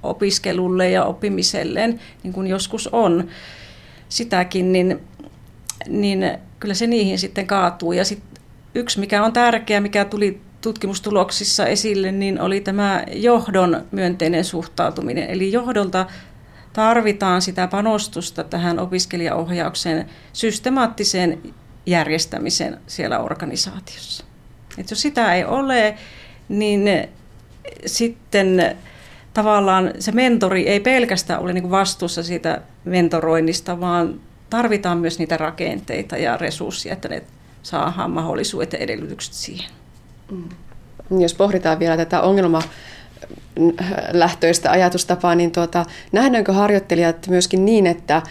opiskelulle 0.04 0.90
ja 0.90 1.06
oppimiselleen, 1.06 2.00
niin 2.24 2.34
kuin 2.34 2.48
joskus 2.48 2.90
on 2.92 3.28
sitäkin, 4.10 4.72
niin, 4.72 5.00
niin 5.88 6.38
kyllä 6.60 6.74
se 6.74 6.88
niihin 6.88 7.20
sitten 7.20 7.48
kaatuu. 7.48 7.92
Ja 7.92 8.06
sit 8.06 8.24
yksi, 8.76 9.00
mikä 9.00 9.24
on 9.24 9.34
tärkeä, 9.34 9.82
mikä 9.82 10.06
tuli 10.06 10.42
tutkimustuloksissa 10.62 11.66
esille, 11.66 12.12
niin 12.12 12.42
oli 12.42 12.62
tämä 12.62 13.04
johdon 13.14 13.86
myönteinen 13.92 14.46
suhtautuminen. 14.46 15.30
Eli 15.30 15.52
johdolta 15.52 16.06
tarvitaan 16.78 17.42
sitä 17.42 17.68
panostusta 17.68 18.44
tähän 18.44 18.80
opiskelijaohjauksen 18.80 20.10
systemaattiseen 20.34 21.54
järjestämiseen 21.86 22.78
siellä 22.88 23.20
organisaatiossa. 23.20 24.24
Et 24.78 24.90
jos 24.90 25.02
sitä 25.02 25.34
ei 25.34 25.46
ole, 25.46 25.98
niin 26.50 26.90
sitten 27.86 28.78
tavallaan 29.34 29.92
se 30.00 30.12
mentori 30.12 30.68
ei 30.68 30.80
pelkästään 30.80 31.40
ole 31.40 31.54
niin 31.54 31.72
vastuussa 31.72 32.24
siitä 32.24 32.62
mentoroinnista, 32.86 33.80
vaan 33.80 34.20
tarvitaan 34.50 34.98
myös 34.98 35.20
niitä 35.20 35.38
rakenteita 35.38 36.18
ja 36.18 36.38
resursseja, 36.38 36.94
että 36.94 37.10
ne 37.10 37.24
saadaan 37.64 38.12
mahdollisuudet 38.12 38.74
ja 38.74 38.80
edellytykset 38.80 39.34
siihen. 39.34 39.72
Mm. 40.32 40.50
Jos 41.20 41.34
pohditaan 41.34 41.80
vielä 41.80 41.98
tätä 41.98 42.22
ongelma 42.22 42.62
lähtöistä 44.12 44.72
ajatustapaa, 44.72 45.36
niin 45.36 45.52
tuota, 45.52 45.86
nähdäänkö 46.12 46.54
harjoittelijat 46.54 47.28
myöskin 47.28 47.66
niin, 47.66 47.88
että, 47.88 48.22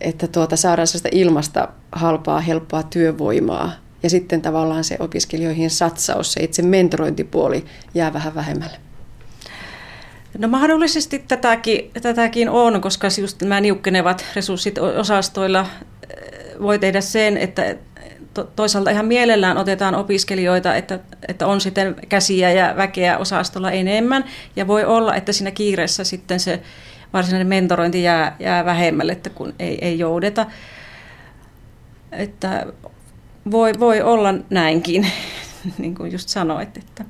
että 0.00 0.26
tuota, 0.26 0.56
saadaan 0.56 0.86
sellaista 0.86 1.08
ilmasta 1.12 1.68
halpaa, 1.92 2.40
helppoa 2.40 2.82
työvoimaa 2.82 3.72
ja 4.02 4.10
sitten 4.10 4.42
tavallaan 4.42 4.84
se 4.84 4.96
opiskelijoihin 5.00 5.70
satsaus, 5.70 6.32
se 6.32 6.42
itse 6.42 6.62
mentorointipuoli 6.62 7.64
jää 7.94 8.12
vähän 8.12 8.34
vähemmälle? 8.34 8.76
No 10.38 10.48
mahdollisesti 10.48 11.18
tätäkin, 11.18 11.90
tätäkin 12.02 12.50
on, 12.50 12.80
koska 12.80 13.08
just 13.20 13.42
nämä 13.42 13.60
niukkenevat 13.60 14.24
resurssit 14.36 14.78
osastoilla 14.78 15.60
eh, 15.60 16.60
voi 16.60 16.78
tehdä 16.78 17.00
sen, 17.00 17.36
että 17.36 17.76
toisaalta 18.56 18.90
ihan 18.90 19.06
mielellään 19.06 19.58
otetaan 19.58 19.94
opiskelijoita, 19.94 20.74
että, 20.74 20.98
että 21.28 21.46
on 21.46 21.60
sitten 21.60 21.96
käsiä 22.08 22.50
ja 22.50 22.74
väkeä 22.76 23.18
osastolla 23.18 23.70
enemmän. 23.70 24.24
Ja 24.56 24.66
voi 24.66 24.84
olla, 24.84 25.14
että 25.14 25.32
siinä 25.32 25.50
kiireessä 25.50 26.04
sitten 26.04 26.40
se 26.40 26.62
varsinainen 27.12 27.46
mentorointi 27.46 28.02
jää, 28.02 28.36
jää 28.40 28.64
vähemmälle, 28.64 29.12
että 29.12 29.30
kun 29.30 29.54
ei, 29.58 29.78
ei 29.84 29.98
joudeta. 29.98 30.46
Että 32.12 32.66
voi, 33.50 33.72
voi 33.80 34.02
olla 34.02 34.34
näinkin, 34.50 35.06
niin 35.78 35.94
kuin 35.94 36.12
just 36.12 36.28
sanoit. 36.28 36.76
Että. 36.76 37.04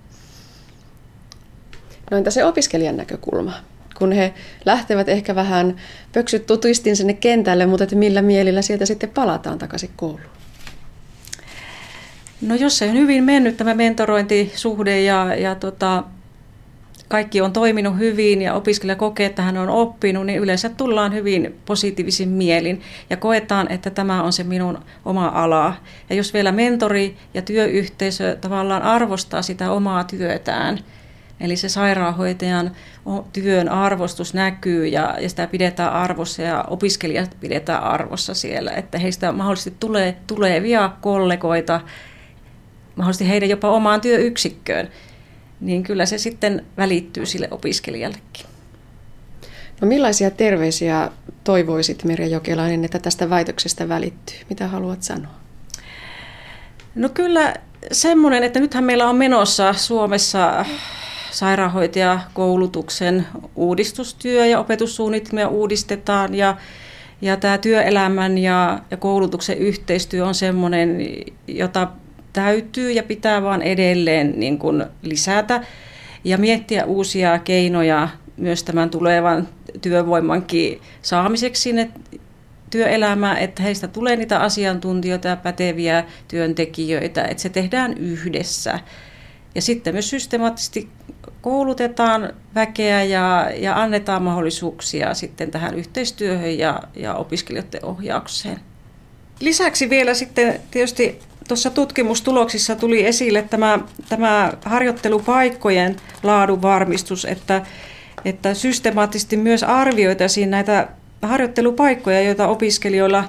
No 2.10 2.16
entä 2.16 2.30
se 2.30 2.44
opiskelijan 2.44 2.96
näkökulma? 2.96 3.52
Kun 3.98 4.12
he 4.12 4.34
lähtevät 4.64 5.08
ehkä 5.08 5.34
vähän 5.34 5.76
pöksyt 6.12 6.46
tutuistin 6.46 6.96
sinne 6.96 7.14
kentälle, 7.14 7.66
mutta 7.66 7.84
että 7.84 7.96
millä 7.96 8.22
mielillä 8.22 8.62
sieltä 8.62 8.86
sitten 8.86 9.10
palataan 9.10 9.58
takaisin 9.58 9.90
kouluun? 9.96 10.41
No 12.42 12.54
jos 12.54 12.78
se 12.78 12.88
on 12.88 12.94
hyvin 12.94 13.24
mennyt 13.24 13.56
tämä 13.56 13.74
mentorointisuhde 13.74 15.00
ja, 15.00 15.34
ja 15.34 15.54
tota, 15.54 16.04
kaikki 17.08 17.40
on 17.40 17.52
toiminut 17.52 17.98
hyvin 17.98 18.42
ja 18.42 18.54
opiskelija 18.54 18.96
kokee, 18.96 19.26
että 19.26 19.42
hän 19.42 19.56
on 19.56 19.68
oppinut, 19.68 20.26
niin 20.26 20.38
yleensä 20.38 20.68
tullaan 20.68 21.14
hyvin 21.14 21.54
positiivisin 21.66 22.28
mielin 22.28 22.80
ja 23.10 23.16
koetaan, 23.16 23.72
että 23.72 23.90
tämä 23.90 24.22
on 24.22 24.32
se 24.32 24.44
minun 24.44 24.78
oma 25.04 25.28
ala. 25.28 25.74
Ja 26.10 26.16
jos 26.16 26.34
vielä 26.34 26.52
mentori 26.52 27.16
ja 27.34 27.42
työyhteisö 27.42 28.36
tavallaan 28.40 28.82
arvostaa 28.82 29.42
sitä 29.42 29.70
omaa 29.70 30.04
työtään, 30.04 30.78
Eli 31.40 31.56
se 31.56 31.68
sairaanhoitajan 31.68 32.70
työn 33.32 33.68
arvostus 33.68 34.34
näkyy 34.34 34.86
ja, 34.86 35.16
ja 35.20 35.28
sitä 35.28 35.46
pidetään 35.46 35.92
arvossa 35.92 36.42
ja 36.42 36.64
opiskelijat 36.68 37.36
pidetään 37.40 37.82
arvossa 37.82 38.34
siellä, 38.34 38.70
että 38.70 38.98
heistä 38.98 39.32
mahdollisesti 39.32 39.74
tulee 39.80 40.16
tulevia 40.26 40.90
kollegoita, 41.00 41.80
mahdollisesti 42.96 43.28
heidän 43.28 43.48
jopa 43.48 43.70
omaan 43.70 44.00
työyksikköön, 44.00 44.88
niin 45.60 45.82
kyllä 45.82 46.06
se 46.06 46.18
sitten 46.18 46.66
välittyy 46.76 47.26
sille 47.26 47.48
opiskelijallekin. 47.50 48.46
No 49.80 49.88
millaisia 49.88 50.30
terveisiä 50.30 51.10
toivoisit 51.44 52.04
Merja 52.04 52.26
Jokelainen, 52.26 52.84
että 52.84 52.98
tästä 52.98 53.30
väitöksestä 53.30 53.88
välittyy? 53.88 54.36
Mitä 54.48 54.68
haluat 54.68 55.02
sanoa? 55.02 55.32
No 56.94 57.08
kyllä 57.08 57.54
semmoinen, 57.92 58.42
että 58.42 58.60
nythän 58.60 58.84
meillä 58.84 59.08
on 59.08 59.16
menossa 59.16 59.72
Suomessa 59.72 60.64
sairaanhoitajakoulutuksen 61.30 63.26
uudistustyö 63.56 64.46
ja 64.46 64.60
opetussuunnitelmia 64.60 65.48
uudistetaan 65.48 66.34
ja, 66.34 66.56
ja 67.20 67.36
tämä 67.36 67.58
työelämän 67.58 68.38
ja, 68.38 68.78
ja 68.90 68.96
koulutuksen 68.96 69.58
yhteistyö 69.58 70.26
on 70.26 70.34
sellainen, 70.34 70.98
jota 71.48 71.88
täytyy 72.32 72.90
ja 72.90 73.02
pitää 73.02 73.42
vaan 73.42 73.62
edelleen 73.62 74.32
niin 74.36 74.58
kuin 74.58 74.84
lisätä 75.02 75.60
ja 76.24 76.38
miettiä 76.38 76.84
uusia 76.84 77.38
keinoja 77.38 78.08
myös 78.36 78.64
tämän 78.64 78.90
tulevan 78.90 79.48
työvoimankin 79.80 80.80
saamiseksi 81.02 81.62
sinne 81.62 81.90
työelämään, 82.70 83.38
että 83.38 83.62
heistä 83.62 83.88
tulee 83.88 84.16
niitä 84.16 84.40
asiantuntijoita 84.40 85.28
ja 85.28 85.36
päteviä 85.36 86.04
työntekijöitä, 86.28 87.24
että 87.24 87.42
se 87.42 87.48
tehdään 87.48 87.98
yhdessä. 87.98 88.80
Ja 89.54 89.62
sitten 89.62 89.94
myös 89.94 90.10
systemaattisesti 90.10 90.88
koulutetaan 91.40 92.32
väkeä 92.54 93.02
ja, 93.02 93.50
ja 93.56 93.82
annetaan 93.82 94.22
mahdollisuuksia 94.22 95.14
sitten 95.14 95.50
tähän 95.50 95.74
yhteistyöhön 95.74 96.58
ja, 96.58 96.82
ja 96.96 97.14
opiskelijoiden 97.14 97.84
ohjaukseen. 97.84 98.60
Lisäksi 99.40 99.90
vielä 99.90 100.14
sitten 100.14 100.60
tietysti 100.70 101.18
tuossa 101.48 101.70
tutkimustuloksissa 101.70 102.76
tuli 102.76 103.06
esille 103.06 103.42
tämä, 103.42 103.78
tämä 104.08 104.52
harjoittelupaikkojen 104.64 105.96
laadun 106.22 106.62
varmistus, 106.62 107.24
että, 107.24 107.62
että 108.24 108.54
systemaattisesti 108.54 109.36
myös 109.36 109.62
arvioitaisiin 109.62 110.50
näitä 110.50 110.88
harjoittelupaikkoja, 111.22 112.22
joita 112.22 112.48
opiskelijoilla 112.48 113.24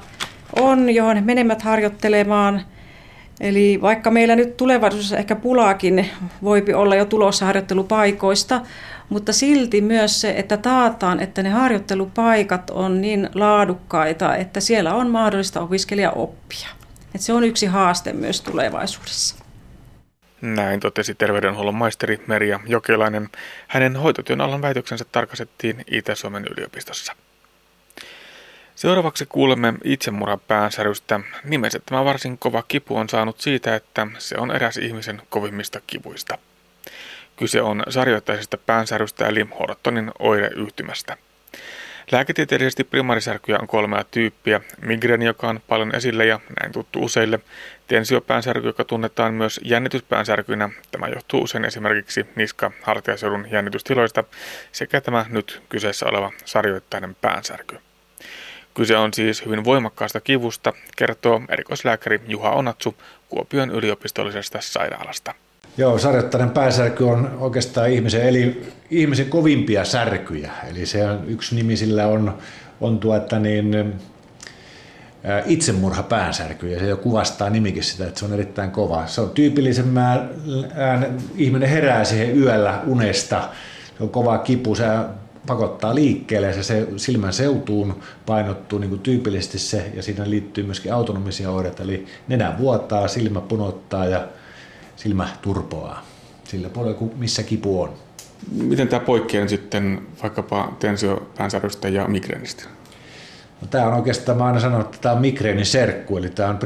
on, 0.60 0.90
johon 0.90 1.16
he 1.16 1.24
harjoittelemaan– 1.64 2.62
Eli 3.40 3.80
vaikka 3.82 4.12
meillä 4.12 4.36
nyt 4.36 4.58
tulevaisuudessa 4.58 5.18
ehkä 5.18 5.36
pulaakin 5.36 6.10
voi 6.44 6.64
olla 6.76 6.96
jo 6.96 7.06
tulossa 7.06 7.46
harjoittelupaikoista, 7.46 8.62
mutta 9.10 9.34
silti 9.34 9.82
myös 9.82 10.22
se, 10.22 10.34
että 10.38 10.58
taataan, 10.58 11.20
että 11.20 11.44
ne 11.44 11.50
harjoittelupaikat 11.50 12.70
on 12.70 13.02
niin 13.02 13.30
laadukkaita, 13.34 14.36
että 14.36 14.60
siellä 14.60 14.96
on 14.96 15.10
mahdollista 15.10 15.62
opiskelija 15.62 16.12
oppia. 16.12 16.68
Että 17.16 17.26
se 17.26 17.34
on 17.34 17.44
yksi 17.44 17.66
haaste 17.66 18.14
myös 18.14 18.42
tulevaisuudessa. 18.42 19.36
Näin 20.42 20.80
totesi 20.80 21.16
terveydenhuollon 21.16 21.76
maisteri 21.76 22.24
Merja 22.28 22.60
Jokelainen. 22.68 23.30
Hänen 23.68 23.96
hoitotyön 23.96 24.42
alan 24.42 24.62
väitöksensä 24.62 25.06
tarkastettiin 25.12 25.84
Itä-Suomen 25.92 26.46
yliopistossa. 26.58 27.16
Seuraavaksi 28.76 29.26
kuulemme 29.26 29.74
itsemurhan 29.84 30.40
päänsärystä. 30.40 31.20
Nimensä 31.44 31.80
tämä 31.86 32.06
varsin 32.06 32.38
kova 32.38 32.64
kipu 32.68 32.98
on 32.98 33.10
saanut 33.10 33.42
siitä, 33.42 33.76
että 33.76 34.08
se 34.18 34.36
on 34.38 34.52
eräs 34.52 34.78
ihmisen 34.78 35.22
kovimmista 35.30 35.82
kivuista. 35.88 36.38
Kyse 37.36 37.62
on 37.62 37.84
sarjoittaisesta 37.90 38.58
päänsärystä 38.58 39.28
eli 39.28 39.48
Hortonin 39.60 40.12
oireyhtymästä. 40.20 41.18
Lääketieteellisesti 42.12 42.84
primaarisärkyjä 42.84 43.58
on 43.62 43.68
kolmea 43.68 44.04
tyyppiä. 44.04 44.62
Migreeni, 44.82 45.26
joka 45.26 45.50
on 45.50 45.60
paljon 45.68 45.96
esillä 45.96 46.24
ja 46.24 46.40
näin 46.62 46.72
tuttu 46.72 47.04
useille. 47.04 47.40
Tensiopäänsärky, 47.88 48.68
joka 48.68 48.84
tunnetaan 48.84 49.34
myös 49.34 49.60
jännityspäänsärkynä. 49.64 50.70
Tämä 50.92 51.08
johtuu 51.08 51.42
usein 51.42 51.66
esimerkiksi 51.66 52.26
niska-hartiaseudun 52.36 53.48
jännitystiloista 53.52 54.24
sekä 54.72 55.02
tämä 55.02 55.26
nyt 55.30 55.62
kyseessä 55.70 56.06
oleva 56.06 56.32
sarjoittainen 56.46 57.16
päänsärky. 57.16 57.78
Kyse 58.74 58.98
on 58.98 59.14
siis 59.14 59.46
hyvin 59.46 59.64
voimakkaasta 59.64 60.22
kivusta, 60.22 60.74
kertoo 60.98 61.42
erikoislääkäri 61.50 62.22
Juha 62.28 62.52
Onatsu 62.52 62.96
Kuopion 63.30 63.72
yliopistollisesta 63.72 64.62
sairaalasta. 64.62 65.34
Joo, 65.78 65.98
sarjoittainen 65.98 66.50
pääsärky 66.50 67.04
on 67.04 67.38
oikeastaan 67.40 67.90
ihmisen, 67.90 68.28
eli 68.28 68.62
ihmisen 68.92 69.30
kovimpia 69.30 69.86
särkyjä. 69.86 70.52
Eli 70.70 70.86
se 70.86 71.10
on, 71.10 71.24
yksi 71.28 71.56
nimi 71.56 71.78
sillä 71.78 72.08
on, 72.08 72.38
on 72.82 73.00
tuota 73.00 73.40
niin, 73.40 73.94
itsemurha 75.46 76.04
päänsärky 76.04 76.70
ja 76.70 76.80
se 76.80 76.88
jo 76.88 76.98
kuvastaa 76.98 77.50
nimikin 77.50 77.84
sitä, 77.84 78.08
että 78.08 78.20
se 78.20 78.26
on 78.26 78.34
erittäin 78.34 78.72
kova. 78.72 79.08
Se 79.08 79.22
on 79.22 79.30
tyypillisemmän 79.30 80.30
ihminen 81.36 81.70
herää 81.70 82.04
siihen 82.04 82.38
yöllä 82.38 82.82
unesta, 82.86 83.50
se 83.98 84.04
on 84.04 84.10
kova 84.10 84.38
kipu, 84.38 84.76
se 84.76 84.86
pakottaa 85.48 85.96
liikkeelle 85.96 86.48
ja 86.48 86.64
se 86.64 86.88
silmän 86.98 87.34
seutuun 87.34 88.00
painottuu 88.26 88.80
niin 88.80 88.90
kuin 88.90 89.02
tyypillisesti 89.02 89.60
se 89.60 89.92
ja 89.96 90.04
siinä 90.04 90.30
liittyy 90.30 90.64
myöskin 90.64 90.94
autonomisia 90.94 91.52
oireita, 91.52 91.84
eli 91.84 92.06
nenä 92.28 92.56
vuotaa, 92.60 93.08
silmä 93.08 93.42
punottaa 93.42 94.06
ja 94.06 94.28
silmä 94.96 95.28
turpoaa 95.42 96.06
sillä 96.44 96.70
puolella, 96.70 96.98
missä 97.18 97.44
kipu 97.44 97.82
on. 97.82 97.94
Miten 98.52 98.88
tämä 98.88 99.00
poikkeaa 99.00 99.48
sitten 99.48 100.02
vaikkapa 100.24 100.74
tensiopäänsärkystä 100.80 101.90
ja 101.90 102.08
migreenistä? 102.08 102.64
No, 103.62 103.68
tämä 103.68 103.88
on 103.88 103.94
oikeastaan, 103.94 104.38
mä 104.38 104.46
aina 104.46 104.60
sanonut, 104.60 104.86
että 104.86 104.98
tämä 105.02 105.16
on 105.16 105.22
migreenin 105.22 105.66
serkku, 105.66 106.18
eli 106.18 106.30
tämä 106.30 106.50
on 106.50 106.60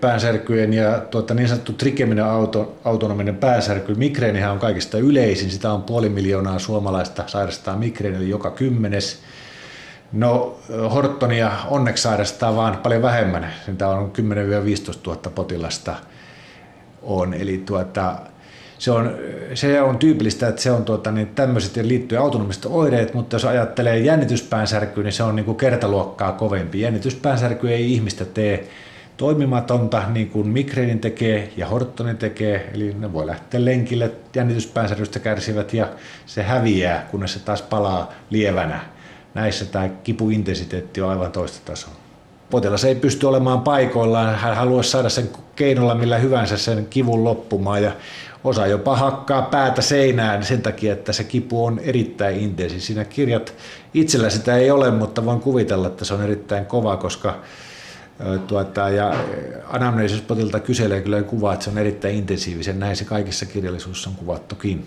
päänsärkyjen 0.00 0.72
ja 0.72 0.98
tuota, 0.98 1.34
niin 1.34 1.48
sanottu 1.48 1.72
trikeminen 1.72 2.24
auto, 2.24 2.78
autonominen 2.84 3.36
päänsärky. 3.36 3.94
Migreenihän 3.94 4.52
on 4.52 4.58
kaikista 4.58 4.98
yleisin, 4.98 5.50
sitä 5.50 5.72
on 5.72 5.82
puoli 5.82 6.08
miljoonaa 6.08 6.58
suomalaista 6.58 7.24
sairastaa 7.26 7.76
migreeni, 7.76 8.16
eli 8.16 8.28
joka 8.28 8.50
kymmenes. 8.50 9.18
No 10.12 10.58
Hortonia 10.94 11.52
onneksi 11.68 12.02
sairastaa 12.02 12.56
vaan 12.56 12.76
paljon 12.76 13.02
vähemmän, 13.02 13.52
sitä 13.66 13.88
on 13.88 14.12
10-15 14.18 14.20
000 15.06 15.16
potilasta 15.34 15.94
on, 17.02 17.34
eli 17.34 17.62
tuota, 17.66 18.16
se 18.78 18.90
on, 18.90 19.14
se 19.54 19.82
on 19.82 19.98
tyypillistä, 19.98 20.48
että 20.48 20.62
se 20.62 20.70
on 20.70 20.84
tuota, 20.84 21.10
niin 21.10 21.28
tämmöiset 21.28 21.76
liittyy 21.76 22.18
autonomiset 22.18 22.66
oireet, 22.66 23.14
mutta 23.14 23.36
jos 23.36 23.44
ajattelee 23.44 23.98
jännityspäänsärkyä, 23.98 25.04
niin 25.04 25.12
se 25.12 25.22
on 25.22 25.36
niin 25.36 25.44
kuin 25.44 25.56
kertaluokkaa 25.56 26.32
kovempi. 26.32 26.80
Jännityspäänsärky 26.80 27.70
ei 27.70 27.92
ihmistä 27.92 28.24
tee 28.24 28.68
toimimatonta, 29.16 30.02
niin 30.08 30.30
kuin 30.30 30.48
migreenin 30.48 31.00
tekee 31.00 31.52
ja 31.56 31.66
Hortonin 31.66 32.16
tekee, 32.16 32.70
eli 32.74 32.94
ne 32.98 33.12
voi 33.12 33.26
lähteä 33.26 33.64
lenkille 33.64 34.10
jännityspäänsärkystä 34.34 35.18
kärsivät 35.18 35.74
ja 35.74 35.88
se 36.26 36.42
häviää, 36.42 37.06
kunnes 37.10 37.32
se 37.32 37.38
taas 37.40 37.62
palaa 37.62 38.12
lievänä. 38.30 38.80
Näissä 39.34 39.64
tämä 39.64 39.88
kipuintensiteetti 39.88 41.00
on 41.00 41.10
aivan 41.10 41.32
toista 41.32 41.60
tasoa. 41.64 41.99
Potilas 42.50 42.84
ei 42.84 42.94
pysty 42.94 43.26
olemaan 43.26 43.60
paikoillaan, 43.60 44.38
hän 44.38 44.56
haluaa 44.56 44.82
saada 44.82 45.08
sen 45.08 45.30
keinolla 45.56 45.94
millä 45.94 46.18
hyvänsä 46.18 46.56
sen 46.56 46.86
kivun 46.90 47.24
loppumaan 47.24 47.82
ja 47.82 47.92
Osa 48.44 48.66
jopa 48.66 48.96
hakkaa 48.96 49.42
päätä 49.42 49.82
seinään 49.82 50.44
sen 50.44 50.62
takia, 50.62 50.92
että 50.92 51.12
se 51.12 51.24
kipu 51.24 51.64
on 51.64 51.78
erittäin 51.78 52.36
intensi. 52.40 52.80
Siinä 52.80 53.04
kirjat 53.04 53.54
itsellä 53.94 54.30
sitä 54.30 54.56
ei 54.56 54.70
ole, 54.70 54.90
mutta 54.90 55.24
voin 55.24 55.40
kuvitella, 55.40 55.86
että 55.86 56.04
se 56.04 56.14
on 56.14 56.22
erittäin 56.22 56.66
kova, 56.66 56.96
koska 56.96 57.38
tuota, 58.46 58.88
ja 58.88 59.14
anamneesispotilta 59.68 60.60
kyselee 60.60 61.00
kyllä 61.00 61.22
kuvaa, 61.22 61.52
että 61.52 61.64
se 61.64 61.70
on 61.70 61.78
erittäin 61.78 62.14
intensiivisen. 62.14 62.80
Näin 62.80 62.96
se 62.96 63.04
kaikissa 63.04 63.46
kirjallisuussa 63.46 64.10
on 64.10 64.16
kuvattukin. 64.16 64.86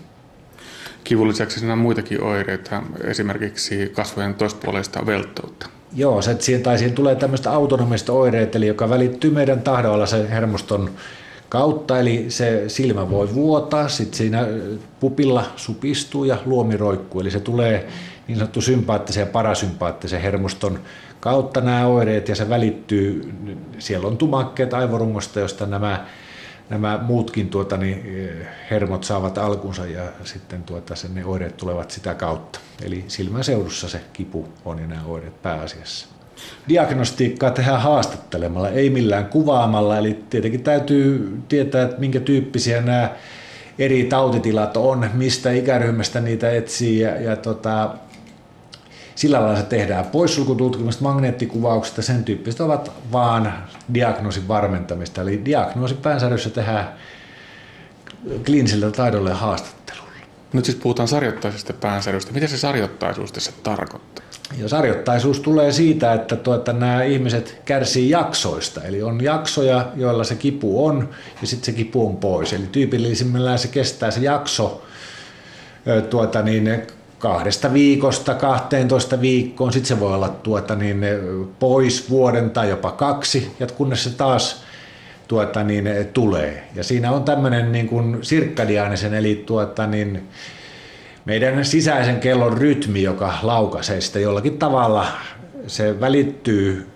Kivun 1.04 1.28
lisäksi 1.28 1.60
siinä 1.60 1.72
on 1.72 1.78
muitakin 1.78 2.22
oireita, 2.22 2.82
esimerkiksi 3.04 3.92
kasvojen 3.94 4.34
toispuoleista 4.34 5.06
velttoutta. 5.06 5.73
Joo, 5.94 6.22
se, 6.22 6.36
siihen, 6.38 6.62
tai 6.62 6.78
siihen 6.78 6.94
tulee 6.94 7.14
tämmöistä 7.14 7.52
autonomista 7.52 8.12
oireet, 8.12 8.56
eli 8.56 8.66
joka 8.66 8.88
välittyy 8.88 9.30
meidän 9.30 9.62
tahdolla 9.62 10.06
sen 10.06 10.28
hermoston 10.28 10.90
kautta, 11.48 12.00
eli 12.00 12.26
se 12.28 12.64
silmä 12.68 13.10
voi 13.10 13.34
vuotaa, 13.34 13.88
sitten 13.88 14.18
siinä 14.18 14.46
pupilla 15.00 15.44
supistuu 15.56 16.24
ja 16.24 16.36
luomi 16.46 16.76
roikkuu, 16.76 17.20
eli 17.20 17.30
se 17.30 17.40
tulee 17.40 17.88
niin 18.28 18.38
sanottu 18.38 18.60
sympaattisen 18.60 19.20
ja 19.20 19.26
parasympaattisen 19.26 20.20
hermoston 20.20 20.78
kautta 21.20 21.60
nämä 21.60 21.86
oireet 21.86 22.28
ja 22.28 22.34
se 22.34 22.48
välittyy, 22.48 23.32
siellä 23.78 24.08
on 24.08 24.16
tumakkeet 24.16 24.74
aivorungosta, 24.74 25.40
josta 25.40 25.66
nämä, 25.66 26.06
nämä 26.70 26.98
muutkin 27.02 27.48
tuota, 27.48 27.76
niin, 27.76 28.02
hermot 28.70 29.04
saavat 29.04 29.38
alkunsa 29.38 29.86
ja 29.86 30.02
sitten 30.24 30.62
tuota, 30.62 30.94
sen, 30.94 31.14
ne 31.14 31.24
oireet 31.24 31.56
tulevat 31.56 31.90
sitä 31.90 32.14
kautta. 32.14 32.58
Eli 32.82 33.04
silmän 33.08 33.44
seudussa 33.44 33.88
se 33.88 34.00
kipu 34.12 34.48
on 34.64 34.78
ja 34.78 34.86
nämä 34.86 35.04
oireet 35.06 35.42
pääasiassa. 35.42 36.06
Diagnostiikkaa 36.68 37.50
tehdään 37.50 37.80
haastattelemalla, 37.80 38.68
ei 38.68 38.90
millään 38.90 39.26
kuvaamalla, 39.26 39.98
eli 39.98 40.24
tietenkin 40.30 40.62
täytyy 40.62 41.38
tietää, 41.48 41.82
että 41.82 42.00
minkä 42.00 42.20
tyyppisiä 42.20 42.80
nämä 42.80 43.10
eri 43.78 44.04
tautitilat 44.04 44.76
on, 44.76 45.10
mistä 45.14 45.50
ikäryhmästä 45.50 46.20
niitä 46.20 46.50
etsii 46.50 47.00
ja, 47.00 47.20
ja 47.20 47.36
tota, 47.36 47.94
sillä 49.14 49.40
lailla 49.40 49.56
se 49.56 49.66
tehdään. 49.66 50.04
Poissulkututkimusta, 50.04 51.02
magneettikuvauksesta, 51.02 52.02
sen 52.02 52.24
tyyppiset 52.24 52.60
ovat 52.60 52.92
vaan 53.12 53.54
diagnoosin 53.94 54.48
varmentamista. 54.48 55.20
Eli 55.20 55.42
diagnoosi 55.44 55.94
päänsärjyssä 55.94 56.50
tehdään 56.50 56.88
kliinisellä 58.46 58.90
taidolla 58.90 59.28
ja 59.28 59.36
haastattelulla. 59.36 60.04
Nyt 60.52 60.64
siis 60.64 60.76
puhutaan 60.76 61.08
sarjoittaisesta 61.08 61.72
päänsärjystä. 61.72 62.32
Mitä 62.32 62.46
se 62.46 62.58
sarjoittaisuus 62.58 63.32
tässä 63.32 63.52
tarkoittaa? 63.62 64.24
Ja 64.58 64.68
sarjoittaisuus 64.68 65.40
tulee 65.40 65.72
siitä, 65.72 66.12
että 66.12 66.36
tuota, 66.36 66.72
nämä 66.72 67.02
ihmiset 67.02 67.60
kärsii 67.64 68.10
jaksoista. 68.10 68.82
Eli 68.82 69.02
on 69.02 69.24
jaksoja, 69.24 69.86
joilla 69.96 70.24
se 70.24 70.34
kipu 70.34 70.86
on 70.86 71.08
ja 71.40 71.46
sitten 71.46 71.66
se 71.66 71.72
kipu 71.72 72.06
on 72.06 72.16
pois. 72.16 72.52
Eli 72.52 72.66
tyypillisimmillään 72.72 73.58
se 73.58 73.68
kestää 73.68 74.10
se 74.10 74.20
jakso 74.20 74.82
tuota, 76.10 76.42
niin, 76.42 76.82
kahdesta 77.24 77.72
viikosta 77.72 78.34
12 78.34 79.20
viikkoon. 79.20 79.72
Sitten 79.72 79.88
se 79.88 80.00
voi 80.00 80.14
olla 80.14 80.28
tuota, 80.28 80.74
niin, 80.74 81.00
pois 81.58 82.10
vuoden 82.10 82.50
tai 82.50 82.68
jopa 82.68 82.90
kaksi, 82.90 83.52
ja 83.60 83.66
kunnes 83.66 84.04
se 84.04 84.10
taas 84.10 84.64
tuota, 85.28 85.62
niin, 85.62 85.88
tulee. 86.12 86.68
Ja 86.74 86.84
siinä 86.84 87.12
on 87.12 87.24
tämmöinen 87.24 87.72
niin 87.72 87.88
kuin 87.88 88.18
sirkkadiaanisen, 88.22 89.14
eli 89.14 89.42
tuota, 89.46 89.86
niin, 89.86 90.28
meidän 91.24 91.64
sisäisen 91.64 92.20
kellon 92.20 92.58
rytmi, 92.58 93.02
joka 93.02 93.34
laukaisee 93.42 94.00
sitä 94.00 94.18
jollakin 94.18 94.58
tavalla, 94.58 95.06
se 95.66 96.00
välittyy 96.00 96.86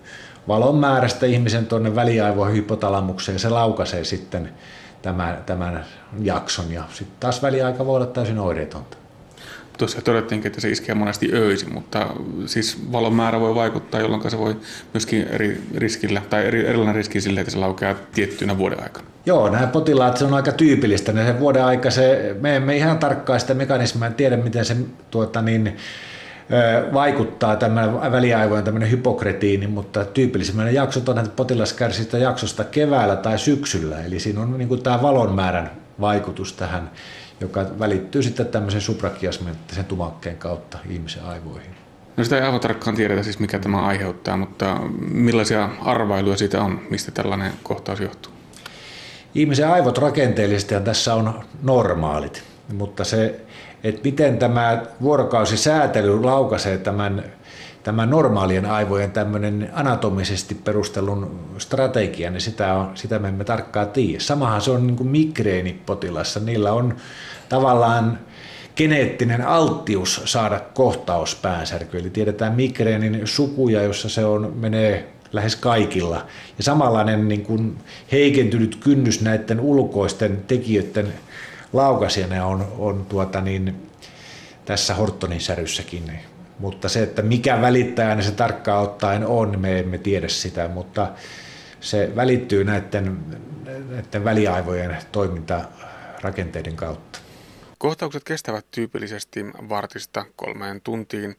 valon 0.47 0.75
määrästä 0.75 1.25
ihmisen 1.25 1.65
tuonne 1.65 1.95
väliaivoon 1.95 2.53
hypotalamukseen, 2.53 3.39
se 3.39 3.49
laukaisee 3.49 4.03
sitten 4.03 4.49
tämän, 5.01 5.43
tämän 5.45 5.85
jakson 6.21 6.71
ja 6.71 6.83
sitten 6.93 7.17
taas 7.19 7.41
väliaika 7.41 7.85
voi 7.85 7.95
olla 7.95 8.05
täysin 8.05 8.39
oireetonta. 8.39 8.98
Tuossa 9.79 10.01
todettiin, 10.01 10.41
että 10.45 10.61
se 10.61 10.69
iskee 10.69 10.95
monesti 10.95 11.29
öisin, 11.33 11.73
mutta 11.73 12.07
siis 12.45 12.91
valon 12.91 13.13
määrä 13.13 13.39
voi 13.39 13.55
vaikuttaa, 13.55 14.01
jolloin 14.01 14.31
se 14.31 14.37
voi 14.37 14.55
myöskin 14.93 15.27
eri 15.27 15.61
riskillä 15.77 16.21
tai 16.29 16.45
eri, 16.45 16.67
erilainen 16.67 16.95
riski 16.95 17.21
sille, 17.21 17.39
että 17.39 17.51
se 17.51 17.57
laukeaa 17.57 17.95
tiettyynä 18.13 18.57
vuoden 18.57 18.83
aikana. 18.83 19.07
Joo, 19.25 19.49
nämä 19.49 19.67
potilaat, 19.67 20.17
se 20.17 20.25
on 20.25 20.33
aika 20.33 20.51
tyypillistä. 20.51 21.11
Ne 21.11 21.39
vuoden 21.39 21.65
aika, 21.65 21.91
se, 21.91 22.35
me 22.41 22.55
emme 22.55 22.77
ihan 22.77 22.99
tarkkaan 22.99 23.39
sitä 23.39 23.53
mekanismia 23.53 24.11
tiedä, 24.11 24.37
miten 24.37 24.65
se 24.65 24.75
tuota, 25.11 25.41
niin, 25.41 25.77
vaikuttaa 26.93 27.55
tämä 27.55 28.11
väliaivojen 28.11 28.63
tämmöinen 28.63 28.91
hypokretiini, 28.91 29.67
mutta 29.67 30.05
tyypillisimmän 30.05 30.73
jaksot 30.73 31.09
on, 31.09 31.19
että 31.19 31.31
potilas 31.35 31.73
kärsii 31.73 32.03
sitä 32.03 32.17
jaksosta 32.17 32.63
keväällä 32.63 33.15
tai 33.15 33.39
syksyllä, 33.39 34.03
eli 34.03 34.19
siinä 34.19 34.41
on 34.41 34.57
niin 34.57 34.67
kuin 34.67 34.83
tämä 34.83 35.01
valon 35.01 35.35
määrän 35.35 35.71
vaikutus 36.01 36.53
tähän 36.53 36.91
joka 37.41 37.65
välittyy 37.79 38.23
sitten 38.23 38.45
tämmöisen 38.45 38.81
suprakiasmenttisen 38.81 39.85
tumakkeen 39.85 40.37
kautta 40.37 40.77
ihmisen 40.89 41.23
aivoihin. 41.23 41.75
No 42.17 42.23
sitä 42.23 42.37
ei 42.37 42.43
aivan 42.43 42.59
tarkkaan 42.59 42.95
tiedetä 42.95 43.23
siis 43.23 43.39
mikä 43.39 43.59
tämä 43.59 43.81
aiheuttaa, 43.81 44.37
mutta 44.37 44.79
millaisia 45.11 45.69
arvailuja 45.81 46.37
siitä 46.37 46.61
on, 46.61 46.81
mistä 46.89 47.11
tällainen 47.11 47.53
kohtaus 47.63 47.99
johtuu? 47.99 48.31
Ihmisen 49.35 49.69
aivot 49.69 49.97
rakenteellisesti 49.97 50.75
tässä 50.83 51.13
on 51.15 51.43
normaalit, 51.63 52.43
mutta 52.73 53.03
se, 53.03 53.41
että 53.83 54.01
miten 54.03 54.37
tämä 54.37 54.81
vuorokausisäätely 55.01 56.23
laukaisee 56.23 56.77
tämän 56.77 57.23
tämä 57.83 58.05
normaalien 58.05 58.65
aivojen 58.65 59.11
tämmöinen 59.11 59.69
anatomisesti 59.73 60.55
perustelun 60.55 61.39
strategia, 61.57 62.31
niin 62.31 62.41
sitä, 62.41 62.73
on, 62.73 62.91
sitä 62.95 63.19
me 63.19 63.27
emme 63.27 63.43
tarkkaan 63.43 63.89
tiedä. 63.89 64.19
Samahan 64.19 64.61
se 64.61 64.71
on 64.71 64.87
niin 64.87 64.97
kuin 64.97 65.09
migreenipotilassa. 65.09 66.39
Niillä 66.39 66.73
on 66.73 66.95
tavallaan 67.49 68.19
geneettinen 68.75 69.47
alttius 69.47 70.21
saada 70.25 70.59
kohtaus 70.73 71.35
päänsärky. 71.35 71.97
Eli 71.97 72.09
tiedetään 72.09 72.55
migreenin 72.55 73.21
sukuja, 73.25 73.83
jossa 73.83 74.09
se 74.09 74.25
on, 74.25 74.53
menee 74.55 75.13
lähes 75.33 75.55
kaikilla. 75.55 76.25
Ja 76.57 76.63
samanlainen 76.63 77.27
niin 77.27 77.43
kuin 77.43 77.77
heikentynyt 78.11 78.75
kynnys 78.75 79.21
näiden 79.21 79.59
ulkoisten 79.59 80.43
tekijöiden 80.47 81.13
laukaisijana 81.73 82.45
on, 82.45 82.67
on 82.77 83.05
tuota 83.09 83.41
niin, 83.41 83.89
tässä 84.65 84.95
Hortonin 84.95 85.41
säryssäkin 85.41 86.11
mutta 86.59 86.89
se, 86.89 87.03
että 87.03 87.21
mikä 87.21 87.61
välittäjänä 87.61 88.21
se 88.21 88.31
tarkkaan 88.31 88.83
ottaen 88.83 89.25
on, 89.25 89.59
me 89.59 89.79
emme 89.79 89.97
tiedä 89.97 90.27
sitä, 90.27 90.67
mutta 90.67 91.11
se 91.81 92.11
välittyy 92.15 92.63
näiden, 92.63 93.19
näiden 93.89 94.23
väliaivojen 94.23 94.97
toimintarakenteiden 95.11 96.75
kautta. 96.75 97.19
Kohtaukset 97.77 98.23
kestävät 98.23 98.65
tyypillisesti 98.71 99.45
vartista 99.69 100.25
kolmeen 100.35 100.81
tuntiin. 100.81 101.35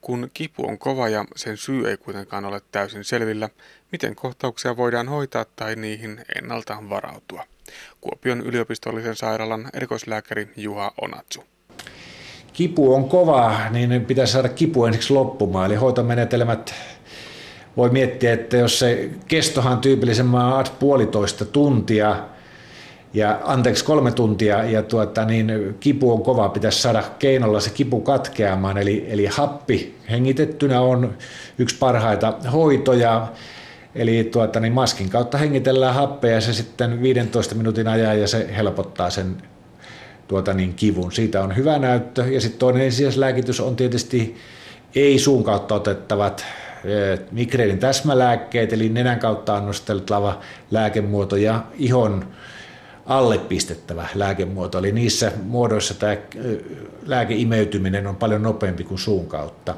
Kun 0.00 0.30
kipu 0.34 0.66
on 0.68 0.78
kova 0.78 1.08
ja 1.08 1.24
sen 1.36 1.56
syy 1.56 1.88
ei 1.88 1.96
kuitenkaan 1.96 2.44
ole 2.44 2.60
täysin 2.72 3.04
selvillä, 3.04 3.48
miten 3.92 4.14
kohtauksia 4.14 4.76
voidaan 4.76 5.08
hoitaa 5.08 5.44
tai 5.56 5.76
niihin 5.76 6.20
ennalta 6.36 6.76
varautua. 6.88 7.44
Kuopion 8.00 8.40
yliopistollisen 8.40 9.16
sairaalan 9.16 9.70
erikoislääkäri 9.72 10.48
Juha 10.56 10.92
Onatsu. 11.00 11.44
Kipu 12.54 12.94
on 12.94 13.08
kova, 13.08 13.56
niin 13.70 14.04
pitäisi 14.04 14.32
saada 14.32 14.48
kipu 14.48 14.84
ensiksi 14.84 15.12
loppumaan. 15.12 15.66
Eli 15.66 15.74
hoitomenetelmät 15.74 16.74
voi 17.76 17.90
miettiä, 17.90 18.32
että 18.32 18.56
jos 18.56 18.78
se 18.78 19.10
kestohan 19.28 19.78
tyypillisemmän 19.78 20.64
puolitoista 20.78 21.44
tuntia, 21.44 22.16
ja 23.14 23.40
anteeksi 23.44 23.84
kolme 23.84 24.12
tuntia 24.12 24.64
ja 24.64 24.82
tuota, 24.82 25.24
niin 25.24 25.76
kipu 25.80 26.12
on 26.12 26.22
kova, 26.22 26.48
pitäisi 26.48 26.82
saada 26.82 27.02
keinolla 27.18 27.60
se 27.60 27.70
kipu 27.70 28.00
katkeamaan, 28.00 28.78
eli, 28.78 29.06
eli 29.08 29.26
happi 29.26 29.94
hengitettynä 30.10 30.80
on 30.80 31.14
yksi 31.58 31.76
parhaita 31.78 32.34
hoitoja, 32.52 33.28
eli 33.94 34.28
tuota, 34.32 34.60
niin 34.60 34.72
maskin 34.72 35.10
kautta 35.10 35.38
hengitellään 35.38 35.94
happea 35.94 36.30
ja 36.30 36.40
se 36.40 36.52
sitten 36.52 37.02
15 37.02 37.54
minuutin 37.54 37.88
ajan 37.88 38.20
ja 38.20 38.28
se 38.28 38.50
helpottaa 38.56 39.10
sen 39.10 39.36
tuota, 40.28 40.54
niin 40.54 40.74
kivun. 40.74 41.12
Siitä 41.12 41.42
on 41.42 41.56
hyvä 41.56 41.78
näyttö 41.78 42.24
ja 42.26 42.40
sitten 42.40 42.58
toinen 42.58 42.82
ensisijaislääkitys 42.82 43.60
on 43.60 43.76
tietysti 43.76 44.36
ei 44.94 45.18
suun 45.18 45.44
kautta 45.44 45.74
otettavat 45.74 46.44
eh, 46.84 47.20
migreenin 47.32 47.78
täsmälääkkeet, 47.78 48.72
eli 48.72 48.88
nenän 48.88 49.18
kautta 49.18 49.56
annosteltava 49.56 50.40
lääkemuoto 50.70 51.36
ja 51.36 51.64
ihon 51.78 52.26
alle 53.06 53.38
pistettävä 53.38 54.08
lääkemuoto. 54.14 54.78
Eli 54.78 54.92
niissä 54.92 55.32
muodoissa 55.42 55.94
tämä 55.94 56.16
lääkeimeytyminen 57.06 58.06
on 58.06 58.16
paljon 58.16 58.42
nopeampi 58.42 58.84
kuin 58.84 58.98
suun 58.98 59.26
kautta. 59.26 59.74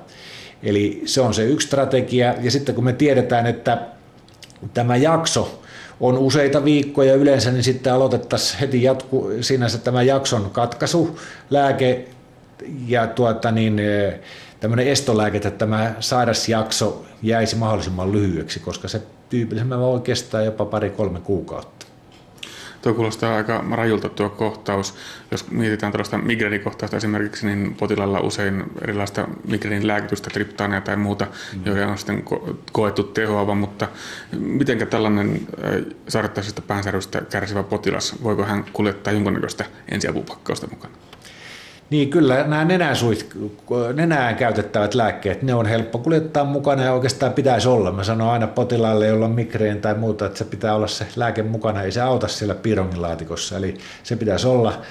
Eli 0.62 1.02
se 1.04 1.20
on 1.20 1.34
se 1.34 1.44
yksi 1.44 1.66
strategia. 1.66 2.34
Ja 2.40 2.50
sitten 2.50 2.74
kun 2.74 2.84
me 2.84 2.92
tiedetään, 2.92 3.46
että 3.46 3.78
tämä 4.74 4.96
jakso 4.96 5.62
on 6.00 6.18
useita 6.18 6.64
viikkoja 6.64 7.14
yleensä, 7.14 7.52
niin 7.52 7.64
sitten 7.64 7.92
aloitettaisiin 7.92 8.60
heti 8.60 8.82
jatku, 8.82 9.30
sinänsä 9.40 9.78
tämä 9.78 10.02
jakson 10.02 10.50
katkaisu, 10.50 11.18
lääke 11.50 12.08
ja 12.86 13.06
tuota 13.06 13.50
niin, 13.52 13.80
tämmöinen 14.60 14.86
estolääke, 14.88 15.36
että 15.36 15.50
tämä 15.50 15.94
sairasjakso 16.00 17.04
jäisi 17.22 17.56
mahdollisimman 17.56 18.12
lyhyeksi, 18.12 18.60
koska 18.60 18.88
se 18.88 19.02
tyypillisemmin 19.30 19.78
voi 19.78 20.00
kestää 20.00 20.42
jopa 20.42 20.64
pari-kolme 20.64 21.20
kuukautta. 21.20 21.85
Tuo 22.86 22.94
kuulostaa 22.94 23.36
aika 23.36 23.64
rajulta 23.70 24.08
tuo 24.08 24.30
kohtaus. 24.30 24.94
Jos 25.30 25.50
mietitään 25.50 25.92
tällaista 25.92 26.18
migreenikohtausta 26.18 26.96
esimerkiksi, 26.96 27.46
niin 27.46 27.74
potilailla 27.74 28.20
usein 28.20 28.64
erilaista 28.82 29.28
migreenin 29.48 29.86
lääkitystä, 29.86 30.30
triptaania 30.30 30.80
tai 30.80 30.96
muuta, 30.96 31.26
mm. 31.26 31.62
joihin 31.64 31.86
on 31.86 31.98
sitten 31.98 32.24
koettu 32.72 33.02
tehoava, 33.02 33.54
mutta 33.54 33.88
miten 34.38 34.86
tällainen 34.86 35.48
sairattaisesta 36.08 36.62
päänsärvystä 36.62 37.20
kärsivä 37.20 37.62
potilas, 37.62 38.22
voiko 38.22 38.44
hän 38.44 38.64
kuljettaa 38.72 39.12
jonkunnäköistä 39.12 39.64
ensiapupakkausta 39.88 40.66
mukana? 40.66 40.94
Niin 41.90 42.10
kyllä 42.10 42.44
nämä 42.44 42.64
nenäsuit, 42.64 43.36
nenään 43.94 44.36
käytettävät 44.36 44.94
lääkkeet, 44.94 45.42
ne 45.42 45.54
on 45.54 45.66
helppo 45.66 45.98
kuljettaa 45.98 46.44
mukana 46.44 46.84
ja 46.84 46.92
oikeastaan 46.92 47.32
pitäisi 47.32 47.68
olla. 47.68 47.92
Mä 47.92 48.04
sanon 48.04 48.30
aina 48.30 48.46
potilaille, 48.46 49.06
jolla 49.06 49.24
on 49.24 49.32
migreen 49.32 49.80
tai 49.80 49.94
muuta, 49.94 50.26
että 50.26 50.38
se 50.38 50.44
pitää 50.44 50.74
olla 50.74 50.86
se 50.86 51.06
lääke 51.16 51.42
mukana, 51.42 51.82
ei 51.82 51.92
se 51.92 52.00
auta 52.00 52.28
siellä 52.28 52.54
pirongilaatikossa, 52.54 53.56
eli 53.56 53.74
se 54.02 54.16
pitäisi 54.16 54.46
olla. 54.46 54.82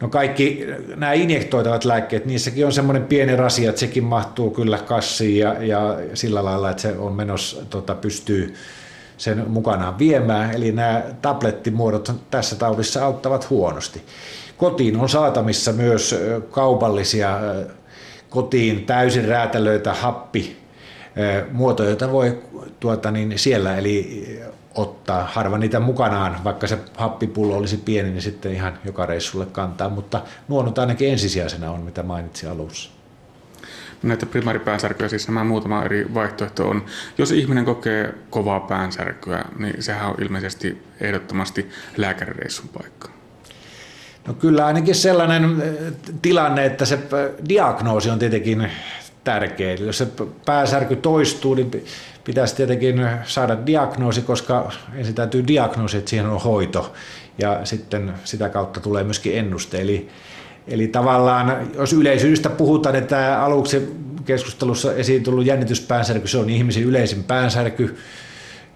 No 0.00 0.08
kaikki 0.08 0.66
nämä 0.96 1.12
injektoitavat 1.12 1.84
lääkkeet, 1.84 2.26
niissäkin 2.26 2.66
on 2.66 2.72
semmoinen 2.72 3.04
pieni 3.04 3.36
rasia, 3.36 3.70
että 3.70 3.80
sekin 3.80 4.04
mahtuu 4.04 4.50
kyllä 4.50 4.78
kassiin 4.78 5.38
ja, 5.38 5.62
ja 5.62 5.98
sillä 6.14 6.44
lailla, 6.44 6.70
että 6.70 6.82
se 6.82 6.98
on 6.98 7.12
menossa, 7.12 7.64
tota, 7.70 7.94
pystyy 7.94 8.54
sen 9.16 9.50
mukanaan 9.50 9.98
viemään. 9.98 10.54
Eli 10.54 10.72
nämä 10.72 11.02
tablettimuodot 11.22 12.12
tässä 12.30 12.56
taudissa 12.56 13.04
auttavat 13.04 13.50
huonosti. 13.50 14.02
Kotiin 14.56 14.96
on 14.96 15.08
saatamissa 15.08 15.72
myös 15.72 16.14
kaupallisia 16.50 17.40
kotiin 18.30 18.86
täysin 18.86 19.28
räätälöitä 19.28 19.92
happi 19.94 20.56
muotoja, 21.52 21.88
joita 21.88 22.12
voi 22.12 22.42
tuota, 22.80 23.10
niin 23.10 23.38
siellä 23.38 23.76
eli 23.76 24.26
ottaa. 24.74 25.24
Harva 25.32 25.58
niitä 25.58 25.80
mukanaan, 25.80 26.44
vaikka 26.44 26.66
se 26.66 26.78
happipullo 26.96 27.56
olisi 27.56 27.76
pieni, 27.76 28.10
niin 28.10 28.22
sitten 28.22 28.52
ihan 28.52 28.78
joka 28.84 29.06
reissulle 29.06 29.46
kantaa, 29.46 29.88
mutta 29.88 30.22
nuo 30.48 30.62
nyt 30.62 30.78
ainakin 30.78 31.08
ensisijaisena 31.08 31.70
on, 31.70 31.80
mitä 31.80 32.02
mainitsin 32.02 32.50
alussa. 32.50 32.90
Näitä 34.02 34.26
primääripäänsärkyjä, 34.26 35.08
siis 35.08 35.28
nämä 35.28 35.44
muutama 35.44 35.84
eri 35.84 36.14
vaihtoehto 36.14 36.68
on. 36.68 36.84
Jos 37.18 37.32
ihminen 37.32 37.64
kokee 37.64 38.14
kovaa 38.30 38.60
päänsärkyä, 38.60 39.44
niin 39.58 39.82
sehän 39.82 40.08
on 40.08 40.14
ilmeisesti 40.22 40.82
ehdottomasti 41.00 41.70
lääkärireissun 41.96 42.68
paikka. 42.68 43.15
No 44.26 44.34
kyllä 44.34 44.66
ainakin 44.66 44.94
sellainen 44.94 45.44
äh, 45.44 45.92
tilanne, 46.22 46.66
että 46.66 46.84
se 46.84 46.94
äh, 46.94 47.48
diagnoosi 47.48 48.10
on 48.10 48.18
tietenkin 48.18 48.70
tärkeä. 49.24 49.74
Jos 49.74 49.98
se 49.98 50.08
pääsärky 50.44 50.96
toistuu, 50.96 51.54
niin 51.54 51.84
pitäisi 52.24 52.56
tietenkin 52.56 53.08
saada 53.24 53.66
diagnoosi, 53.66 54.22
koska 54.22 54.72
ensin 54.94 55.14
täytyy 55.14 55.46
diagnoosi, 55.46 55.96
että 55.96 56.10
siihen 56.10 56.26
on 56.26 56.40
hoito. 56.40 56.92
Ja 57.38 57.60
sitten 57.64 58.12
sitä 58.24 58.48
kautta 58.48 58.80
tulee 58.80 59.04
myöskin 59.04 59.38
ennuste. 59.38 59.80
Eli, 59.80 60.08
eli 60.68 60.88
tavallaan, 60.88 61.70
jos 61.74 61.92
yleisyydestä 61.92 62.50
puhutaan, 62.50 62.96
että 62.96 63.42
aluksi 63.42 63.96
keskustelussa 64.24 64.94
esiin 64.94 65.22
tullut 65.22 65.46
jännityspäänsärky, 65.46 66.28
se 66.28 66.38
on 66.38 66.50
ihmisen 66.50 66.82
yleisin 66.82 67.24
päänsärky, 67.24 67.96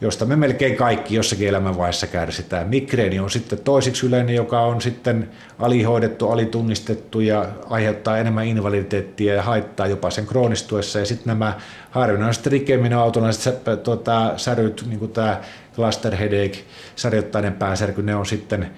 josta 0.01 0.27
me 0.27 0.37
melkein 0.37 0.77
kaikki 0.77 1.15
jossakin 1.15 1.49
elämänvaiheessa 1.49 2.07
kärsitään. 2.07 2.69
Migreeni 2.69 3.21
on 3.21 3.31
sitten 3.31 3.59
toisiksi 3.59 4.07
yleinen, 4.07 4.35
joka 4.35 4.61
on 4.61 4.81
sitten 4.81 5.31
alihoidettu, 5.59 6.29
alitunnistettu 6.29 7.21
ja 7.21 7.47
aiheuttaa 7.71 8.19
enemmän 8.19 8.47
invaliditeettia 8.47 9.35
ja 9.35 9.43
haittaa 9.43 9.87
jopa 9.87 10.11
sen 10.11 10.27
kroonistuessa. 10.27 10.99
Ja 10.99 11.07
sitten 11.07 11.27
nämä 11.27 11.55
harvinaiset 11.91 12.47
rikeminoautonaiset 12.47 13.83
tuota, 13.83 14.33
säryt, 14.37 14.85
niin 14.87 14.99
kuin 14.99 15.13
tämä 15.13 15.41
cluster 15.75 16.17
headache, 16.17 16.59
sarjoittainen 16.97 17.53
päänsärky, 17.53 18.03
ne 18.03 18.15
on 18.15 18.27
sitten 18.27 18.71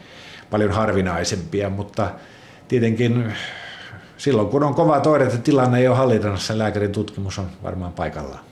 paljon 0.51 0.71
harvinaisempia, 0.71 1.71
mutta 1.71 2.11
tietenkin 2.69 3.33
silloin 4.17 4.49
kun 4.49 4.65
on 4.65 4.75
kova 4.75 5.01
toire, 5.01 5.25
että 5.25 5.39
tilanne 5.39 5.79
ei 5.79 5.89
ole 5.89 5.97
hallinnassa, 5.97 6.59
lääkärin 6.59 6.93
tutkimus 6.93 7.39
on 7.39 7.47
varmaan 7.63 7.93
paikallaan. 7.93 8.52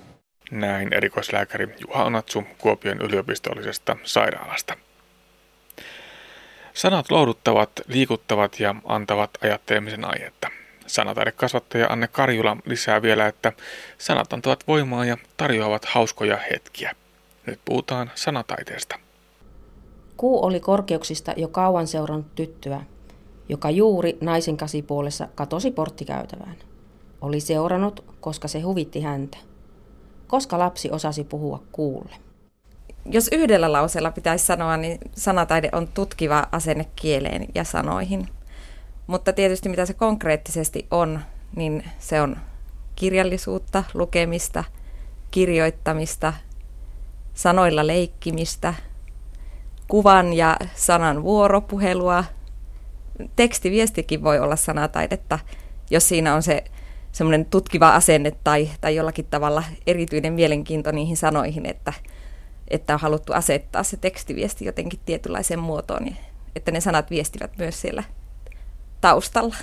Näin 0.51 0.93
erikoislääkäri 0.93 1.69
Juha 1.81 2.05
Onatsu 2.05 2.45
Kuopion 2.59 3.01
yliopistollisesta 3.01 3.97
sairaalasta. 4.05 4.77
Sanat 6.75 7.11
lohduttavat, 7.11 7.71
liikuttavat 7.89 8.61
ja 8.61 8.75
antavat 8.85 9.31
ajattelemisen 9.43 10.05
aihetta. 10.05 10.49
Sanataidekasvattaja 10.87 11.87
Anne 11.89 12.09
Karjula 12.09 12.57
lisää 12.65 13.03
vielä, 13.03 13.27
että 13.27 13.53
sanat 13.99 14.33
antavat 14.33 14.65
voimaa 14.69 15.05
ja 15.05 15.17
tarjoavat 15.37 15.85
hauskoja 15.85 16.39
hetkiä. 16.53 16.95
Nyt 17.47 17.61
puhutaan 17.65 18.11
sanataiteesta. 18.15 18.99
Kuu 20.17 20.45
oli 20.45 20.61
korkeuksista 20.61 21.33
jo 21.37 21.49
kauan 21.49 21.87
seurannut 21.87 22.35
tyttöä, 22.35 22.81
joka 23.49 23.71
juuri 23.71 24.19
naisen 24.21 24.57
kasipuolessa 24.57 25.29
katosi 25.35 25.71
porttikäytävään. 25.71 26.57
Oli 27.21 27.41
seurannut, 27.41 28.05
koska 28.21 28.49
se 28.49 28.61
huvitti 28.61 29.01
häntä 29.01 29.50
koska 30.31 30.59
lapsi 30.59 30.91
osasi 30.91 31.25
puhua 31.25 31.63
kuulle? 31.73 32.15
Jos 33.05 33.29
yhdellä 33.33 33.73
lauseella 33.73 34.11
pitäisi 34.11 34.47
sanoa, 34.47 34.77
niin 34.77 34.99
sanataide 35.13 35.69
on 35.73 35.89
tutkiva 35.89 36.47
asenne 36.53 36.87
kieleen 36.97 37.47
ja 37.55 37.65
sanoihin. 37.65 38.29
Mutta 39.07 39.33
tietysti 39.33 39.69
mitä 39.69 39.87
se 39.87 39.95
konkreettisesti 39.95 40.87
on, 40.91 41.21
niin 41.57 41.85
se 41.99 42.21
on 42.23 42.37
kirjallisuutta, 42.97 43.85
lukemista, 43.95 44.65
kirjoittamista, 45.31 46.33
sanoilla 47.35 47.87
leikkimistä, 47.87 48.75
kuvan 49.89 50.33
ja 50.33 50.57
sanan 50.75 51.23
vuoropuhelua. 51.23 52.25
Tekstiviestikin 53.37 54.25
voi 54.25 54.39
olla 54.39 54.57
sanataidetta, 54.57 55.39
jos 55.91 56.09
siinä 56.09 56.35
on 56.35 56.43
se 56.43 56.65
semmoinen 57.13 57.45
tutkiva 57.45 57.95
asenne 57.95 58.33
tai, 58.45 58.71
tai 58.81 58.97
jollakin 58.97 59.27
tavalla 59.31 59.65
erityinen 59.87 60.33
mielenkiinto 60.33 60.93
niihin 60.93 61.17
sanoihin, 61.17 61.67
että, 61.67 61.93
että 62.69 62.95
on 62.95 63.01
haluttu 63.01 63.33
asettaa 63.33 63.83
se 63.83 63.97
tekstiviesti 63.97 64.65
jotenkin 64.65 65.01
tietynlaiseen 65.07 65.61
muotoon, 65.61 66.17
että 66.57 66.71
ne 66.71 66.81
sanat 66.81 67.11
viestivät 67.11 67.59
myös 67.59 67.81
siellä 67.81 68.05
taustalla. 69.01 69.57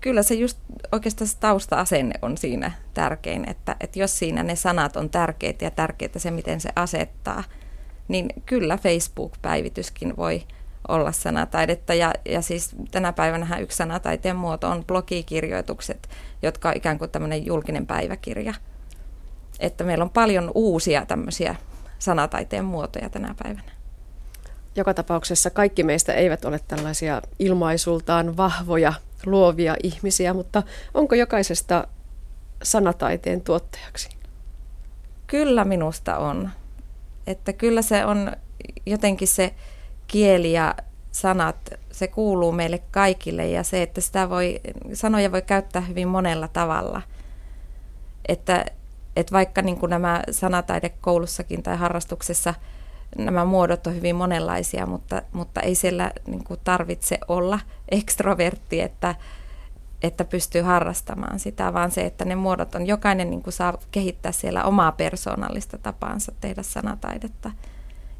Kyllä 0.00 0.22
se 0.22 0.34
just 0.34 0.58
oikeastaan 0.92 1.28
se 1.28 1.38
tausta-asenne 1.38 2.14
on 2.22 2.38
siinä 2.38 2.72
tärkein, 2.94 3.50
että, 3.50 3.76
että 3.80 3.98
jos 3.98 4.18
siinä 4.18 4.42
ne 4.42 4.56
sanat 4.56 4.96
on 4.96 5.10
tärkeitä 5.10 5.64
ja 5.64 5.70
tärkeitä 5.70 6.18
se, 6.18 6.30
miten 6.30 6.60
se 6.60 6.68
asettaa, 6.76 7.44
niin 8.08 8.28
kyllä 8.46 8.76
Facebook-päivityskin 8.76 10.16
voi 10.16 10.42
olla 10.88 11.12
sanataidetta. 11.12 11.94
Ja, 11.94 12.12
ja 12.24 12.42
siis 12.42 12.70
tänä 12.90 13.12
päivänä 13.12 13.58
yksi 13.58 13.76
sanataiteen 13.76 14.36
muoto 14.36 14.68
on 14.68 14.84
blogikirjoitukset, 14.84 16.08
jotka 16.42 16.68
on 16.68 16.76
ikään 16.76 16.98
kuin 16.98 17.10
tämmöinen 17.10 17.46
julkinen 17.46 17.86
päiväkirja. 17.86 18.54
Että 19.60 19.84
meillä 19.84 20.04
on 20.04 20.10
paljon 20.10 20.50
uusia 20.54 21.06
tämmöisiä 21.06 21.56
sanataiteen 21.98 22.64
muotoja 22.64 23.10
tänä 23.10 23.34
päivänä. 23.42 23.72
Joka 24.76 24.94
tapauksessa 24.94 25.50
kaikki 25.50 25.82
meistä 25.82 26.12
eivät 26.12 26.44
ole 26.44 26.60
tällaisia 26.68 27.22
ilmaisultaan 27.38 28.36
vahvoja, 28.36 28.92
luovia 29.26 29.76
ihmisiä, 29.82 30.34
mutta 30.34 30.62
onko 30.94 31.14
jokaisesta 31.14 31.88
sanataiteen 32.62 33.40
tuottajaksi? 33.40 34.08
Kyllä 35.26 35.64
minusta 35.64 36.18
on. 36.18 36.50
Että 37.26 37.52
kyllä 37.52 37.82
se 37.82 38.04
on 38.04 38.32
jotenkin 38.86 39.28
se 39.28 39.54
kieli 40.06 40.52
ja 40.52 40.74
sanat, 41.12 41.56
se 41.92 42.08
kuuluu 42.08 42.52
meille 42.52 42.82
kaikille 42.90 43.48
ja 43.48 43.62
se, 43.62 43.82
että 43.82 44.00
sitä 44.00 44.30
voi, 44.30 44.60
sanoja 44.92 45.32
voi 45.32 45.42
käyttää 45.42 45.82
hyvin 45.82 46.08
monella 46.08 46.48
tavalla. 46.48 47.02
Että, 48.28 48.64
että 49.16 49.32
vaikka 49.32 49.62
niin 49.62 49.78
kuin 49.78 49.90
nämä 49.90 50.22
sanataidekoulussakin 50.30 51.62
tai 51.62 51.76
harrastuksessa 51.76 52.54
nämä 53.18 53.44
muodot 53.44 53.86
on 53.86 53.94
hyvin 53.94 54.16
monenlaisia, 54.16 54.86
mutta, 54.86 55.22
mutta 55.32 55.60
ei 55.60 55.74
siellä 55.74 56.12
niin 56.26 56.44
kuin 56.44 56.60
tarvitse 56.64 57.18
olla 57.28 57.60
ekstrovertti, 57.88 58.80
että, 58.80 59.14
että 60.02 60.24
pystyy 60.24 60.62
harrastamaan 60.62 61.38
sitä, 61.38 61.74
vaan 61.74 61.90
se, 61.90 62.06
että 62.06 62.24
ne 62.24 62.34
muodot 62.34 62.74
on, 62.74 62.86
jokainen 62.86 63.30
niin 63.30 63.42
kuin 63.42 63.54
saa 63.54 63.78
kehittää 63.90 64.32
siellä 64.32 64.64
omaa 64.64 64.92
persoonallista 64.92 65.78
tapaansa 65.78 66.32
tehdä 66.40 66.62
sanataidetta. 66.62 67.50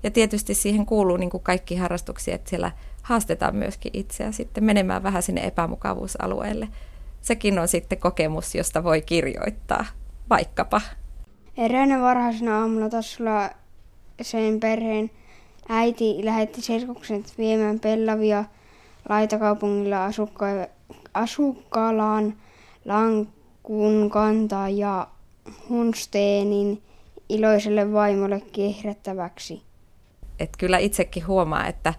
Ja 0.04 0.10
tietysti 0.10 0.54
siihen 0.54 0.86
kuuluu 0.86 1.16
niin 1.16 1.30
kuin 1.30 1.42
kaikki 1.42 1.76
harrastuksia, 1.76 2.34
että 2.34 2.50
siellä 2.50 2.72
haastetaan 3.02 3.56
myöskin 3.56 3.90
itseä 3.94 4.32
sitten 4.32 4.64
menemään 4.64 5.02
vähän 5.02 5.22
sinne 5.22 5.46
epämukavuusalueelle. 5.46 6.68
Sekin 7.20 7.58
on 7.58 7.68
sitten 7.68 7.98
kokemus, 7.98 8.54
josta 8.54 8.84
voi 8.84 9.02
kirjoittaa, 9.02 9.84
vaikkapa. 10.30 10.80
Eräänä 11.56 12.00
varhaisena 12.00 12.60
aamulla 12.60 12.88
tasolla 12.88 13.50
sen 14.22 14.60
perheen 14.60 15.10
äiti 15.68 16.24
lähetti 16.24 16.62
serkukset 16.62 17.34
viemään 17.38 17.80
pellavia 17.80 18.44
laitakaupungilla 19.08 20.06
asukka- 20.06 20.68
asukkaalaan 21.14 22.34
lankun 22.84 24.10
kantaa 24.10 24.68
ja 24.68 25.08
Hunsteenin 25.68 26.82
iloiselle 27.28 27.92
vaimolle 27.92 28.42
kehrättäväksi 28.52 29.62
että 30.38 30.58
kyllä 30.58 30.78
itsekin 30.78 31.26
huomaa, 31.26 31.66
että 31.66 31.94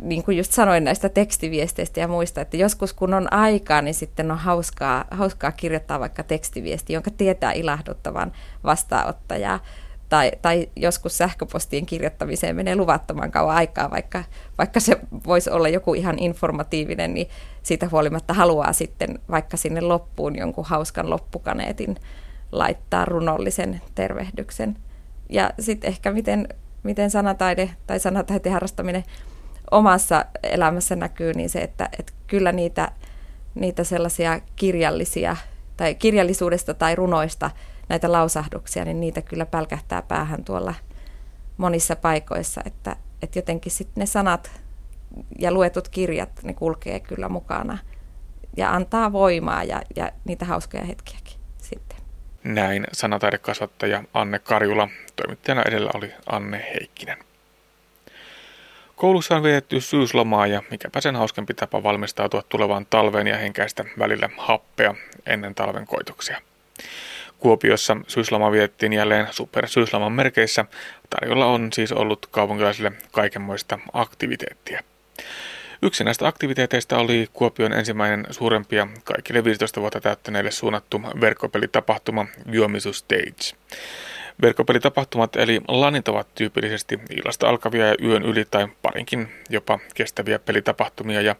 niin 0.00 0.24
kuin 0.24 0.36
just 0.36 0.52
sanoin 0.52 0.84
näistä 0.84 1.08
tekstiviesteistä 1.08 2.00
ja 2.00 2.08
muista, 2.08 2.40
että 2.40 2.56
joskus 2.56 2.92
kun 2.92 3.14
on 3.14 3.32
aikaa, 3.32 3.82
niin 3.82 3.94
sitten 3.94 4.30
on 4.30 4.38
hauskaa, 4.38 5.04
hauskaa 5.10 5.52
kirjoittaa 5.52 6.00
vaikka 6.00 6.22
tekstiviesti, 6.22 6.92
jonka 6.92 7.10
tietää 7.10 7.52
ilahduttavan 7.52 8.32
vastaanottajaa. 8.64 9.60
Tai, 10.08 10.32
tai 10.42 10.68
joskus 10.76 11.18
sähköpostien 11.18 11.86
kirjoittamiseen 11.86 12.56
menee 12.56 12.76
luvattoman 12.76 13.30
kauan 13.30 13.56
aikaa, 13.56 13.90
vaikka, 13.90 14.24
vaikka 14.58 14.80
se 14.80 14.98
voisi 15.26 15.50
olla 15.50 15.68
joku 15.68 15.94
ihan 15.94 16.18
informatiivinen, 16.18 17.14
niin 17.14 17.28
siitä 17.62 17.88
huolimatta 17.90 18.34
haluaa 18.34 18.72
sitten 18.72 19.18
vaikka 19.30 19.56
sinne 19.56 19.80
loppuun 19.80 20.36
jonkun 20.36 20.64
hauskan 20.64 21.10
loppukaneetin 21.10 21.96
laittaa 22.52 23.04
runollisen 23.04 23.80
tervehdyksen. 23.94 24.76
Ja 25.28 25.50
sitten 25.60 25.88
ehkä 25.88 26.10
miten 26.10 26.48
miten 26.82 27.10
sanataide 27.10 27.70
tai 27.86 28.00
sanataiteen 28.00 28.52
harrastaminen 28.52 29.04
omassa 29.70 30.24
elämässä 30.42 30.96
näkyy, 30.96 31.32
niin 31.32 31.50
se, 31.50 31.58
että, 31.58 31.88
että 31.98 32.12
kyllä 32.26 32.52
niitä, 32.52 32.92
niitä 33.54 33.84
sellaisia 33.84 34.40
kirjallisia 34.56 35.36
tai 35.76 35.94
kirjallisuudesta 35.94 36.74
tai 36.74 36.94
runoista 36.94 37.50
näitä 37.88 38.12
lausahduksia, 38.12 38.84
niin 38.84 39.00
niitä 39.00 39.22
kyllä 39.22 39.46
pälkähtää 39.46 40.02
päähän 40.02 40.44
tuolla 40.44 40.74
monissa 41.56 41.96
paikoissa, 41.96 42.60
että, 42.64 42.96
että 43.22 43.38
jotenkin 43.38 43.72
sitten 43.72 44.00
ne 44.00 44.06
sanat 44.06 44.50
ja 45.38 45.52
luetut 45.52 45.88
kirjat, 45.88 46.42
ne 46.42 46.54
kulkee 46.54 47.00
kyllä 47.00 47.28
mukana 47.28 47.78
ja 48.56 48.74
antaa 48.74 49.12
voimaa 49.12 49.64
ja, 49.64 49.82
ja 49.96 50.12
niitä 50.24 50.44
hauskoja 50.44 50.84
hetkiäkin. 50.84 51.31
Näin 52.44 52.86
sanataidekasvattaja 52.92 54.04
Anne 54.14 54.38
Karjula. 54.38 54.88
Toimittajana 55.16 55.62
edellä 55.62 55.90
oli 55.94 56.12
Anne 56.26 56.66
Heikkinen. 56.74 57.18
Koulussa 58.96 59.36
on 59.36 59.42
vietetty 59.42 59.80
syyslomaa 59.80 60.46
ja 60.46 60.62
mikäpä 60.70 61.00
sen 61.00 61.16
hauskempi 61.16 61.54
tapa 61.54 61.82
valmistautua 61.82 62.42
tulevaan 62.48 62.86
talveen 62.90 63.26
ja 63.26 63.38
henkäistä 63.38 63.84
välillä 63.98 64.28
happea 64.36 64.94
ennen 65.26 65.54
talven 65.54 65.86
koitoksia. 65.86 66.40
Kuopiossa 67.38 67.96
syysloma 68.06 68.52
vietettiin 68.52 68.92
jälleen 68.92 69.28
supersyysloman 69.30 70.12
merkeissä. 70.12 70.64
Tarjolla 71.10 71.46
on 71.46 71.72
siis 71.72 71.92
ollut 71.92 72.26
kaupunkilaisille 72.30 72.92
kaikenmoista 73.12 73.78
aktiviteettia. 73.92 74.82
Yksi 75.84 76.04
näistä 76.04 76.26
aktiviteeteista 76.26 76.98
oli 76.98 77.28
Kuopion 77.32 77.72
ensimmäinen 77.72 78.26
suurempia 78.30 78.88
kaikille 79.04 79.44
15 79.44 79.80
vuotta 79.80 80.00
täyttäneille 80.00 80.50
suunnattu 80.50 81.00
verkkopelitapahtuma 81.20 82.26
Juomisu 82.46 82.92
Stage. 82.92 83.56
Verkkopelitapahtumat 84.42 85.36
eli 85.36 85.60
lanit 85.68 86.08
ovat 86.08 86.34
tyypillisesti 86.34 87.00
illasta 87.10 87.48
alkavia 87.48 87.86
ja 87.86 87.94
yön 88.02 88.22
yli 88.22 88.44
tai 88.44 88.68
parinkin 88.82 89.28
jopa 89.50 89.78
kestäviä 89.94 90.38
pelitapahtumia 90.38 91.20
ja 91.20 91.36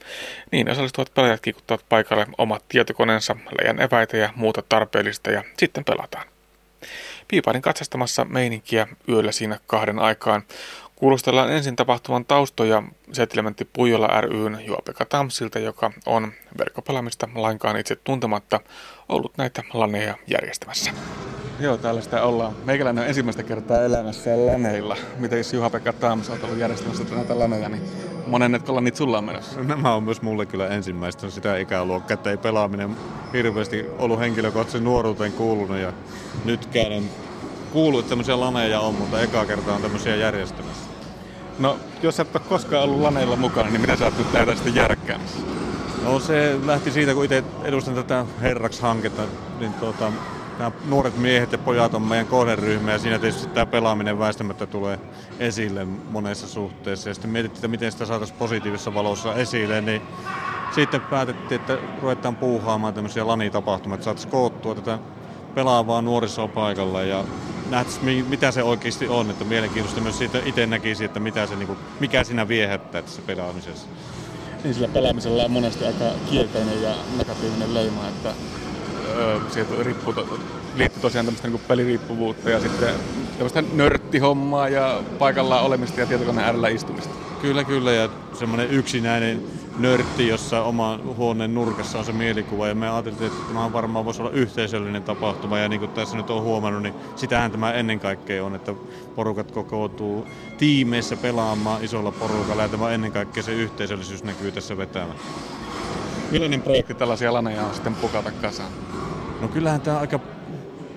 niin 0.52 0.70
osallistuvat 0.70 1.14
pelaajat 1.14 1.40
kiikuttavat 1.40 1.84
paikalle 1.88 2.26
omat 2.38 2.64
tietokoneensa, 2.68 3.36
leijan 3.58 3.80
eväitä 3.80 4.16
ja 4.16 4.32
muuta 4.36 4.62
tarpeellista 4.68 5.30
ja 5.30 5.44
sitten 5.58 5.84
pelataan. 5.84 6.26
Piiparin 7.28 7.62
katsastamassa 7.62 8.24
meininkiä 8.24 8.86
yöllä 9.08 9.32
siinä 9.32 9.58
kahden 9.66 9.98
aikaan 9.98 10.42
Kuulostellaan 11.02 11.52
ensin 11.52 11.76
tapahtuman 11.76 12.24
taustoja 12.24 12.82
Settlementti 13.12 13.68
Pujola 13.72 14.20
ryn 14.20 14.58
Juopeka 14.66 15.04
Tamsilta, 15.04 15.58
joka 15.58 15.90
on 16.06 16.32
verkkopelaamista 16.58 17.28
lainkaan 17.34 17.76
itse 17.76 17.96
tuntematta 17.96 18.60
ollut 19.08 19.32
näitä 19.36 19.62
laneja 19.72 20.14
järjestämässä. 20.26 20.90
Joo, 21.60 21.76
täällä 21.76 22.00
sitä 22.00 22.22
ollaan. 22.22 22.52
Meikäläinen 22.64 23.02
on 23.02 23.08
ensimmäistä 23.08 23.42
kertaa 23.42 23.82
elämässä 23.82 24.30
laneilla. 24.46 24.96
Miten 25.18 25.44
Juha-Pekka 25.52 25.92
Tams 25.92 26.30
on 26.30 26.38
ollut 26.42 26.58
järjestämässä 26.58 27.04
näitä 27.10 27.38
laneja, 27.38 27.68
niin 27.68 27.82
monennetko 28.26 28.74
lanit 28.74 28.96
sulla 28.96 29.18
on 29.18 29.24
menossa? 29.24 29.56
No, 29.56 29.62
nämä 29.62 29.94
on 29.94 30.02
myös 30.02 30.22
mulle 30.22 30.46
kyllä 30.46 30.68
ensimmäistä 30.68 31.30
sitä 31.30 31.56
ikäluokkaa, 31.56 32.14
että 32.14 32.30
ei 32.30 32.36
pelaaminen 32.36 32.96
hirveästi 33.32 33.86
ollut 33.98 34.20
henkilökohtaisen 34.20 34.84
nuoruuteen 34.84 35.32
kuulunut 35.32 35.78
ja 35.78 35.92
nyt 36.44 36.66
käyn 36.66 37.10
kuullut, 37.72 38.00
että 38.00 38.10
tämmöisiä 38.10 38.40
laneja 38.40 38.80
on, 38.80 38.94
mutta 38.94 39.20
eka 39.20 39.44
kertaa 39.44 39.74
on 39.76 39.82
tämmöisiä 39.82 40.16
järjestämässä. 40.16 40.91
No, 41.62 41.76
jos 42.02 42.20
et 42.20 42.36
ole 42.36 42.44
koskaan 42.48 42.84
ollut 42.84 43.00
laneilla 43.00 43.36
mukana, 43.36 43.70
niin 43.70 43.80
mitä 43.80 43.96
sä 43.96 44.04
oot 44.04 44.18
nyt 44.18 44.32
näitä 44.32 44.54
sitten 44.54 44.74
järkkäämässä? 44.74 45.38
No 46.04 46.20
se 46.20 46.58
lähti 46.66 46.90
siitä, 46.90 47.14
kun 47.14 47.24
itse 47.24 47.44
edustan 47.64 47.94
tätä 47.94 48.26
Herraks-hanketta, 48.40 49.22
niin 49.60 49.74
tuota, 49.74 50.12
nämä 50.58 50.70
nuoret 50.84 51.16
miehet 51.16 51.52
ja 51.52 51.58
pojat 51.58 51.94
on 51.94 52.02
meidän 52.02 52.26
kohderyhmä 52.26 52.92
ja 52.92 52.98
siinä 52.98 53.18
tietysti 53.18 53.46
tämä 53.46 53.66
pelaaminen 53.66 54.18
väistämättä 54.18 54.66
tulee 54.66 54.98
esille 55.38 55.84
monessa 56.10 56.48
suhteessa. 56.48 57.10
Ja 57.10 57.14
sitten 57.14 57.30
mietittiin, 57.30 57.58
että 57.58 57.68
miten 57.68 57.92
sitä 57.92 58.06
saataisiin 58.06 58.38
positiivisessa 58.38 58.94
valossa 58.94 59.34
esille, 59.34 59.80
niin 59.80 60.02
sitten 60.74 61.00
päätettiin, 61.00 61.60
että 61.60 61.78
ruvetaan 62.02 62.36
puuhaamaan 62.36 62.94
tämmöisiä 62.94 63.26
lanitapahtumia, 63.26 63.94
että 63.94 64.04
saataisiin 64.04 64.32
koottua 64.32 64.74
tätä 64.74 64.98
pelaavaa 65.54 66.02
nuorisopaikalla 66.02 67.02
ja 67.02 67.24
nähtäisiin, 67.72 68.26
mitä 68.26 68.50
se 68.50 68.62
oikeasti 68.62 69.08
on. 69.08 69.30
Että 69.30 69.44
mielenkiintoista 69.44 70.00
myös 70.00 70.18
siitä 70.18 70.38
itse 70.44 70.66
näkisi, 70.66 71.04
että 71.04 71.20
mitä 71.20 71.46
se, 71.46 71.56
niin 71.56 71.66
kuin, 71.66 71.78
mikä 72.00 72.24
siinä 72.24 72.48
viehättää 72.48 73.02
tässä 73.02 73.22
pelaamisessa. 73.26 73.86
Niin 74.64 74.74
sillä 74.74 74.88
pelaamisella 74.88 75.44
on 75.44 75.50
monesti 75.50 75.84
aika 75.84 76.04
kielteinen 76.30 76.82
ja 76.82 76.94
negatiivinen 77.18 77.74
leima, 77.74 78.08
että 78.08 78.32
öö, 79.16 79.40
sieltä 79.50 79.74
riippuu, 79.82 80.14
liittyy 80.74 81.02
tosiaan 81.02 81.26
tämmöistä 81.26 81.48
niin 81.48 81.60
peliriippuvuutta 81.68 82.50
ja 82.50 82.60
sitten 82.60 82.94
tämmöistä 83.32 83.62
nörttihommaa 83.72 84.68
ja 84.68 85.02
paikallaan 85.18 85.64
olemista 85.64 86.00
ja 86.00 86.06
tietokoneen 86.06 86.46
äärellä 86.46 86.68
istumista. 86.68 87.14
Kyllä, 87.42 87.64
kyllä 87.64 87.92
ja 87.92 88.08
semmoinen 88.38 88.70
yksinäinen 88.70 89.42
nörtti, 89.76 90.28
jossa 90.28 90.62
oma 90.62 90.98
huoneen 91.16 91.54
nurkassa 91.54 91.98
on 91.98 92.04
se 92.04 92.12
mielikuva. 92.12 92.68
Ja 92.68 92.74
me 92.74 92.90
ajattelin, 92.90 93.22
että 93.22 93.48
tämä 93.48 93.72
varmaan 93.72 94.04
voisi 94.04 94.22
olla 94.22 94.30
yhteisöllinen 94.30 95.02
tapahtuma. 95.02 95.58
Ja 95.58 95.68
niin 95.68 95.80
kuin 95.80 95.90
tässä 95.90 96.16
nyt 96.16 96.30
on 96.30 96.42
huomannut, 96.42 96.82
niin 96.82 96.94
sitähän 97.16 97.50
tämä 97.50 97.72
ennen 97.72 98.00
kaikkea 98.00 98.44
on, 98.44 98.54
että 98.54 98.74
porukat 99.16 99.50
kokoutuu 99.50 100.26
tiimeissä 100.58 101.16
pelaamaan 101.16 101.84
isolla 101.84 102.12
porukalla. 102.12 102.62
Ja 102.62 102.68
tämä 102.68 102.90
ennen 102.90 103.12
kaikkea 103.12 103.42
se 103.42 103.52
yhteisöllisyys 103.52 104.24
näkyy 104.24 104.52
tässä 104.52 104.76
vetämään. 104.76 105.18
Millainen 106.30 106.62
projekti 106.62 106.94
tällaisia 106.94 107.32
laneja 107.32 107.62
on 107.62 107.74
sitten 107.74 107.94
pukata 107.94 108.30
kasaan? 108.30 108.70
No 109.40 109.48
kyllähän 109.48 109.80
tämä 109.80 109.98
aika 109.98 110.20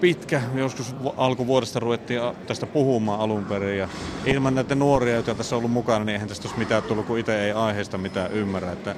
pitkä. 0.01 0.41
Joskus 0.55 0.95
alkuvuodesta 1.17 1.79
ruvettiin 1.79 2.21
tästä 2.47 2.65
puhumaan 2.65 3.19
alun 3.19 3.45
perin. 3.45 3.77
Ja 3.77 3.89
ilman 4.25 4.55
näitä 4.55 4.75
nuoria, 4.75 5.13
joita 5.13 5.35
tässä 5.35 5.55
on 5.55 5.57
ollut 5.57 5.71
mukana, 5.71 6.05
niin 6.05 6.13
eihän 6.13 6.29
tästä 6.29 6.47
olisi 6.47 6.59
mitään 6.59 6.83
tullut, 6.83 7.05
kun 7.05 7.19
itse 7.19 7.45
ei 7.45 7.51
aiheesta 7.51 7.97
mitään 7.97 8.31
ymmärrä. 8.31 8.71
Että 8.71 8.95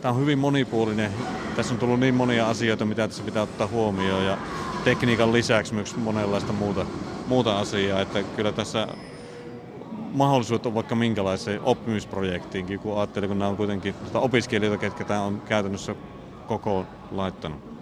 tämä 0.00 0.14
on 0.14 0.20
hyvin 0.20 0.38
monipuolinen. 0.38 1.12
Tässä 1.56 1.74
on 1.74 1.80
tullut 1.80 2.00
niin 2.00 2.14
monia 2.14 2.48
asioita, 2.48 2.84
mitä 2.84 3.08
tässä 3.08 3.22
pitää 3.22 3.42
ottaa 3.42 3.66
huomioon. 3.66 4.24
Ja 4.24 4.38
tekniikan 4.84 5.32
lisäksi 5.32 5.74
myös 5.74 5.96
monenlaista 5.96 6.52
muuta, 6.52 6.86
muuta 7.26 7.58
asiaa. 7.58 8.00
Että 8.00 8.22
kyllä 8.22 8.52
tässä 8.52 8.88
mahdollisuudet 10.12 10.66
on 10.66 10.74
vaikka 10.74 10.94
minkälaiseen 10.94 11.60
oppimisprojektiinkin, 11.60 12.80
kun 12.80 12.98
ajattelee, 12.98 13.28
kun 13.28 13.38
nämä 13.38 13.48
on 13.48 13.56
kuitenkin 13.56 13.94
opiskelijoita, 14.14 14.80
ketkä 14.80 15.04
tämä 15.04 15.22
on 15.22 15.42
käytännössä 15.48 15.94
koko 16.46 16.86
laittanut. 17.10 17.73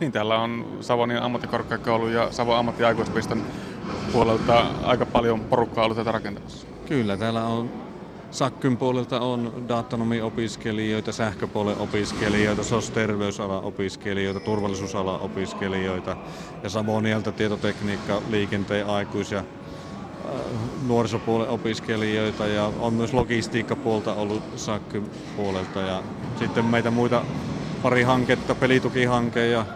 Niin, 0.00 0.12
täällä 0.12 0.38
on 0.38 0.78
Savonin 0.80 1.22
ammattikorkeakoulu 1.22 2.08
ja 2.08 2.32
Savon 2.32 2.56
ammattiaikuispiston 2.56 3.44
puolelta 4.10 4.60
aika 4.60 5.06
paljon 5.06 5.46
porukkaa 5.46 5.84
ollut 5.84 5.96
tätä 5.98 6.12
rakentamassa. 6.12 6.68
Kyllä, 6.84 7.16
täällä 7.16 7.44
on 7.44 7.90
Sakkyn 8.30 8.78
puolelta 8.78 9.20
on 9.20 9.64
datanomiopiskelijoita, 9.68 11.12
sähköpuolen 11.12 11.78
opiskelijoita, 11.78 12.62
SOS-terveysalan 12.62 13.62
opiskelijoita, 13.62 14.40
turvallisuusalan 14.40 15.20
opiskelijoita 15.20 16.16
ja 16.62 16.68
Savonialta 16.68 17.32
tietotekniikka, 17.32 18.22
liikenteen 18.26 18.86
aikuis- 18.86 19.32
ja 19.32 19.38
äh, 19.38 19.44
nuorisopuolen 20.80 21.48
opiskelijoita 21.48 22.46
ja 22.46 22.66
on 22.66 22.94
myös 22.94 23.12
logistiikkapuolta 23.12 24.14
ollut 24.14 24.44
Sakkyn 24.56 25.10
puolelta 25.34 25.80
ja 25.80 26.04
sitten 26.34 26.64
meitä 26.64 26.90
muita 26.90 27.26
pari 27.82 28.02
hanketta, 28.02 28.54
pelitukihanke 28.54 29.46
ja 29.48 29.66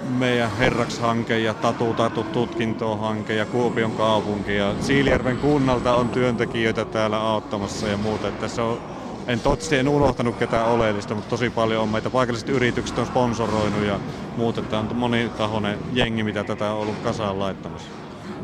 meidän 0.00 0.52
Herraks-hanke 0.52 1.38
ja 1.38 1.54
Tatu 1.54 1.94
Tatu 1.94 2.24
tutkintohanke 2.24 3.34
ja 3.34 3.46
Kuopion 3.46 3.94
kaupunki 3.94 4.56
ja 4.56 4.76
Siilijärven 4.78 5.38
kunnalta 5.38 5.94
on 5.94 6.10
työntekijöitä 6.10 6.84
täällä 6.84 7.20
auttamassa 7.20 7.88
ja 7.88 7.96
muuta. 7.96 8.28
Että 8.28 8.38
tässä 8.38 8.64
on, 8.64 8.80
en 9.26 9.40
totisesti 9.40 9.76
en 9.76 9.88
unohtanut 9.88 10.36
ketään 10.36 10.66
oleellista, 10.66 11.14
mutta 11.14 11.28
tosi 11.28 11.50
paljon 11.50 11.82
on 11.82 11.88
meitä 11.88 12.10
paikalliset 12.10 12.48
yritykset 12.48 12.98
on 12.98 13.06
sponsoroinut 13.06 13.82
ja 13.82 14.00
muuta. 14.34 14.62
Tämä 14.62 14.80
on 14.80 14.88
monitahoinen 14.94 15.80
jengi, 15.90 16.22
mitä 16.24 16.44
tätä 16.44 16.72
on 16.72 16.78
ollut 16.78 16.98
kasaan 16.98 17.38
laittamassa. 17.38 17.97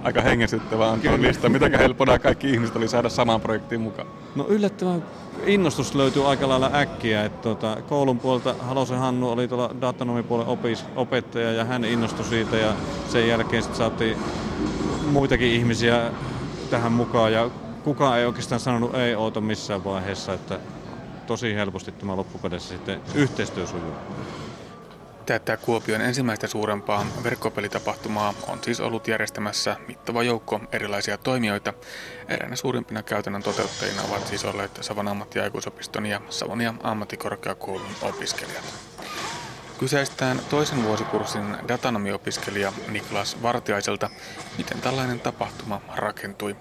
Aika 0.04 0.20
hengestyttävää 0.20 0.90
on 0.90 1.00
tuo 1.00 1.12
lista. 1.18 1.48
Miten 1.48 1.78
helppoa 1.78 2.18
kaikki 2.18 2.50
ihmiset 2.50 2.76
oli 2.76 2.88
saada 2.88 3.08
samaan 3.08 3.40
projektiin 3.40 3.80
mukaan? 3.80 4.08
No 4.34 4.46
yllättävän 4.48 5.04
innostus 5.46 5.94
löytyy 5.94 6.30
aika 6.30 6.48
lailla 6.48 6.70
äkkiä. 6.74 7.24
Että 7.24 7.42
tuota, 7.42 7.76
koulun 7.88 8.18
puolelta 8.18 8.54
Halosen 8.60 8.98
Hannu 8.98 9.30
oli 9.30 9.48
tuolla 9.48 9.70
datanomipuolen 9.80 10.46
opis, 10.46 10.84
opettaja 10.96 11.52
ja 11.52 11.64
hän 11.64 11.84
innostui 11.84 12.24
siitä 12.24 12.56
ja 12.56 12.72
sen 13.08 13.28
jälkeen 13.28 13.62
sitten 13.62 13.78
saatiin 13.78 14.16
muitakin 15.06 15.52
ihmisiä 15.52 16.10
tähän 16.70 16.92
mukaan 16.92 17.32
ja 17.32 17.50
kukaan 17.84 18.18
ei 18.18 18.26
oikeastaan 18.26 18.60
sanonut 18.60 18.94
ei 18.94 19.14
oota 19.14 19.40
missään 19.40 19.84
vaiheessa, 19.84 20.32
että 20.34 20.58
tosi 21.26 21.54
helposti 21.54 21.92
tämä 21.92 22.16
loppupeleissä 22.16 22.68
sitten 22.68 23.00
yhteistyö 23.14 23.66
sujuu. 23.66 23.94
Tätä 25.26 25.56
Kuopion 25.56 26.00
ensimmäistä 26.00 26.46
suurempaa 26.46 27.06
verkkopelitapahtumaa 27.22 28.34
on 28.48 28.58
siis 28.62 28.80
ollut 28.80 29.08
järjestämässä 29.08 29.76
mittava 29.88 30.22
joukko 30.22 30.60
erilaisia 30.72 31.18
toimijoita. 31.18 31.72
Eräänä 32.28 32.56
suurimpina 32.56 33.02
käytännön 33.02 33.42
toteuttajina 33.42 34.02
ovat 34.02 34.26
siis 34.26 34.44
olleet 34.44 34.78
Savon 34.80 35.08
ammattiaikuisopiston 35.08 36.06
ja 36.06 36.20
Savonia 36.30 36.74
ammattikorkeakoulun 36.82 37.96
opiskelijat. 38.02 38.64
Kyseistään 39.78 40.40
toisen 40.50 40.84
vuosikurssin 40.84 41.56
datanomiopiskelija 41.68 42.72
Niklas 42.88 43.42
Vartiaiselta, 43.42 44.10
miten 44.58 44.80
tällainen 44.80 45.20
tapahtuma 45.20 45.80
rakentui. 45.96 46.56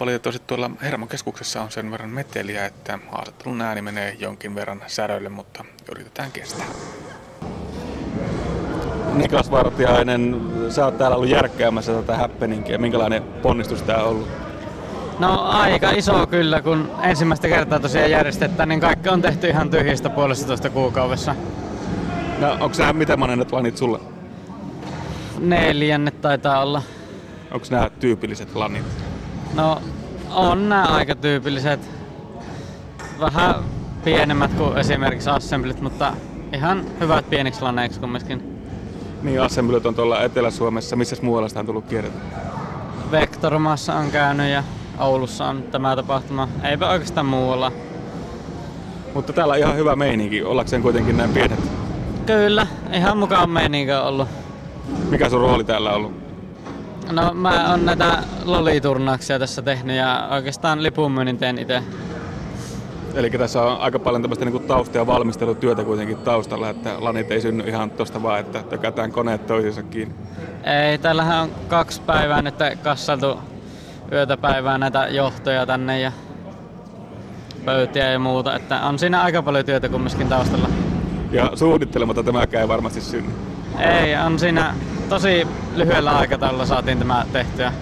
Valitettavasti 0.00 0.42
tuolla 0.46 0.70
Hermokeskuksessa 0.82 1.62
on 1.62 1.70
sen 1.70 1.90
verran 1.90 2.10
meteliä, 2.10 2.66
että 2.66 2.98
haastattelun 3.10 3.60
ääni 3.60 3.82
menee 3.82 4.16
jonkin 4.18 4.54
verran 4.54 4.82
säröille, 4.86 5.28
mutta 5.28 5.64
yritetään 5.90 6.32
kestää. 6.32 6.66
Niklas 9.14 9.50
Vartiainen, 9.50 10.40
sä 10.68 10.84
oot 10.84 10.98
täällä 10.98 11.16
ollut 11.16 11.30
järkkäämässä 11.30 11.92
tätä 11.92 12.16
happeningia. 12.16 12.78
Minkälainen 12.78 13.22
ponnistus 13.22 13.82
tää 13.82 14.02
on 14.02 14.08
ollut? 14.08 14.28
No 15.18 15.42
aika 15.42 15.90
iso 15.90 16.26
kyllä, 16.26 16.62
kun 16.62 16.90
ensimmäistä 17.02 17.48
kertaa 17.48 17.80
tosiaan 17.80 18.10
järjestetään, 18.10 18.68
niin 18.68 18.80
kaikki 18.80 19.08
on 19.08 19.22
tehty 19.22 19.48
ihan 19.48 19.70
tyhjistä 19.70 20.10
puolesta 20.10 20.70
kuukaudessa. 20.70 21.34
No 22.40 22.52
onko 22.52 22.76
nämä 22.78 22.92
mitä 22.92 23.16
monen 23.16 23.44
lanit 23.52 23.76
sulle? 23.76 23.98
Neljännet 25.38 26.20
taitaa 26.20 26.60
olla. 26.60 26.82
Onko 27.50 27.66
nämä 27.70 27.90
tyypilliset 28.00 28.54
lanit? 28.54 28.84
No 29.54 29.82
on 30.30 30.68
nämä 30.68 30.84
aika 30.84 31.14
tyypilliset. 31.14 31.80
Vähän 33.20 33.54
pienemmät 34.04 34.52
kuin 34.54 34.78
esimerkiksi 34.78 35.30
assemblit, 35.30 35.80
mutta 35.80 36.12
ihan 36.52 36.84
hyvät 37.00 37.30
pieniksi 37.30 37.62
laneiksi 37.62 38.00
kumminkin. 38.00 38.53
Niin, 39.24 39.42
assemblyt 39.42 39.86
on 39.86 39.94
tuolla 39.94 40.22
Etelä-Suomessa. 40.22 40.96
Missä 40.96 41.16
muualla 41.22 41.48
sitä 41.48 41.60
on 41.60 41.66
tullut 41.66 41.84
kierretty? 41.84 42.18
Vektormassa 43.10 43.94
on 43.94 44.10
käynyt 44.10 44.50
ja 44.50 44.62
Oulussa 44.98 45.46
on 45.46 45.62
tämä 45.62 45.96
tapahtuma. 45.96 46.48
Eipä 46.64 46.90
oikeastaan 46.90 47.26
muualla. 47.26 47.72
Mutta 49.14 49.32
täällä 49.32 49.52
on 49.52 49.58
ihan 49.58 49.76
hyvä 49.76 49.96
meininki, 49.96 50.42
ollakseen 50.42 50.82
kuitenkin 50.82 51.16
näin 51.16 51.30
pienet. 51.30 51.60
Kyllä, 52.26 52.66
ihan 52.92 53.18
mukaan 53.18 53.50
meininki 53.50 53.92
on 53.92 54.06
ollut. 54.06 54.28
Mikä 55.10 55.30
sun 55.30 55.40
rooli 55.40 55.64
täällä 55.64 55.90
on 55.90 55.96
ollut? 55.96 56.12
No 57.12 57.34
mä 57.34 57.70
oon 57.70 57.86
näitä 57.86 58.18
loliturnauksia 58.44 59.38
tässä 59.38 59.62
tehnyt 59.62 59.96
ja 59.96 60.28
oikeastaan 60.30 60.82
lipunmyynnin 60.82 61.38
teen 61.38 61.58
itse. 61.58 61.82
Eli 63.14 63.30
tässä 63.30 63.62
on 63.62 63.80
aika 63.80 63.98
paljon 63.98 64.22
tämmöistä 64.22 64.44
niin 64.44 64.62
tausta- 64.62 64.98
ja 64.98 65.06
valmistelutyötä 65.06 65.84
kuitenkin 65.84 66.16
taustalla, 66.16 66.70
että 66.70 66.90
lanit 66.98 67.30
ei 67.30 67.40
synny 67.40 67.64
ihan 67.68 67.90
tuosta 67.90 68.22
vaan, 68.22 68.40
että 68.40 68.62
tökätään 68.62 69.12
koneet 69.12 69.46
toisiinsa 69.46 69.82
kiinni. 69.82 70.14
Ei, 70.64 70.98
täällähän 70.98 71.42
on 71.42 71.50
kaksi 71.68 72.00
päivää 72.00 72.42
nyt 72.42 72.54
kassaltu 72.82 73.38
yötä 74.12 74.36
päivää 74.36 74.78
näitä 74.78 75.08
johtoja 75.08 75.66
tänne 75.66 76.00
ja 76.00 76.12
pöytiä 77.64 78.10
ja 78.10 78.18
muuta, 78.18 78.56
että 78.56 78.80
on 78.80 78.98
siinä 78.98 79.22
aika 79.22 79.42
paljon 79.42 79.64
työtä 79.64 79.88
kumminkin 79.88 80.28
taustalla. 80.28 80.68
Ja 81.32 81.50
suunnittelematta 81.54 82.22
tämäkään 82.22 82.62
ei 82.62 82.68
varmasti 82.68 83.00
synny. 83.00 83.30
Ei, 83.78 84.16
on 84.16 84.38
siinä 84.38 84.74
tosi 85.08 85.46
lyhyellä 85.76 86.18
aikataululla 86.18 86.66
saatiin 86.66 86.98
tämä 86.98 87.26
tehtyä. 87.32 87.72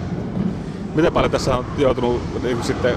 Miten 0.95 1.13
paljon 1.13 1.31
tässä 1.31 1.57
on 1.57 1.65
joutunut 1.77 2.43
niin 2.43 2.63
sitten 2.63 2.95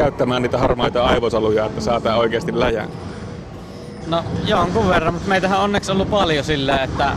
käyttämään 0.00 0.42
niitä 0.42 0.58
harmaita 0.58 1.04
aivosoluja, 1.04 1.66
että 1.66 1.80
saadaan 1.80 2.18
oikeasti 2.18 2.60
läjään? 2.60 2.88
No 4.06 4.24
jonkun 4.46 4.88
verran, 4.88 5.14
mutta 5.14 5.28
meitähän 5.28 5.58
on 5.58 5.64
onneksi 5.64 5.92
ollut 5.92 6.10
paljon 6.10 6.44
sillä, 6.44 6.78
että 6.82 7.12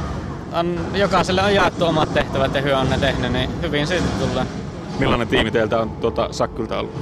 on, 0.53 0.79
jokaiselle 0.93 1.41
on 1.41 1.55
jaettu 1.55 1.85
omat 1.85 2.13
tehtävät 2.13 2.55
ja 2.55 2.61
hyvin 2.61 2.75
on 2.75 2.89
ne 2.89 2.97
tehnyt, 2.97 3.31
niin 3.31 3.61
hyvin 3.61 3.87
siitä 3.87 4.05
tulee. 4.19 4.45
Millainen 4.99 5.27
tiimi 5.27 5.51
teiltä 5.51 5.79
on 5.79 5.89
tuota 5.89 6.27
Sakkylta 6.31 6.79
ollut? 6.79 6.93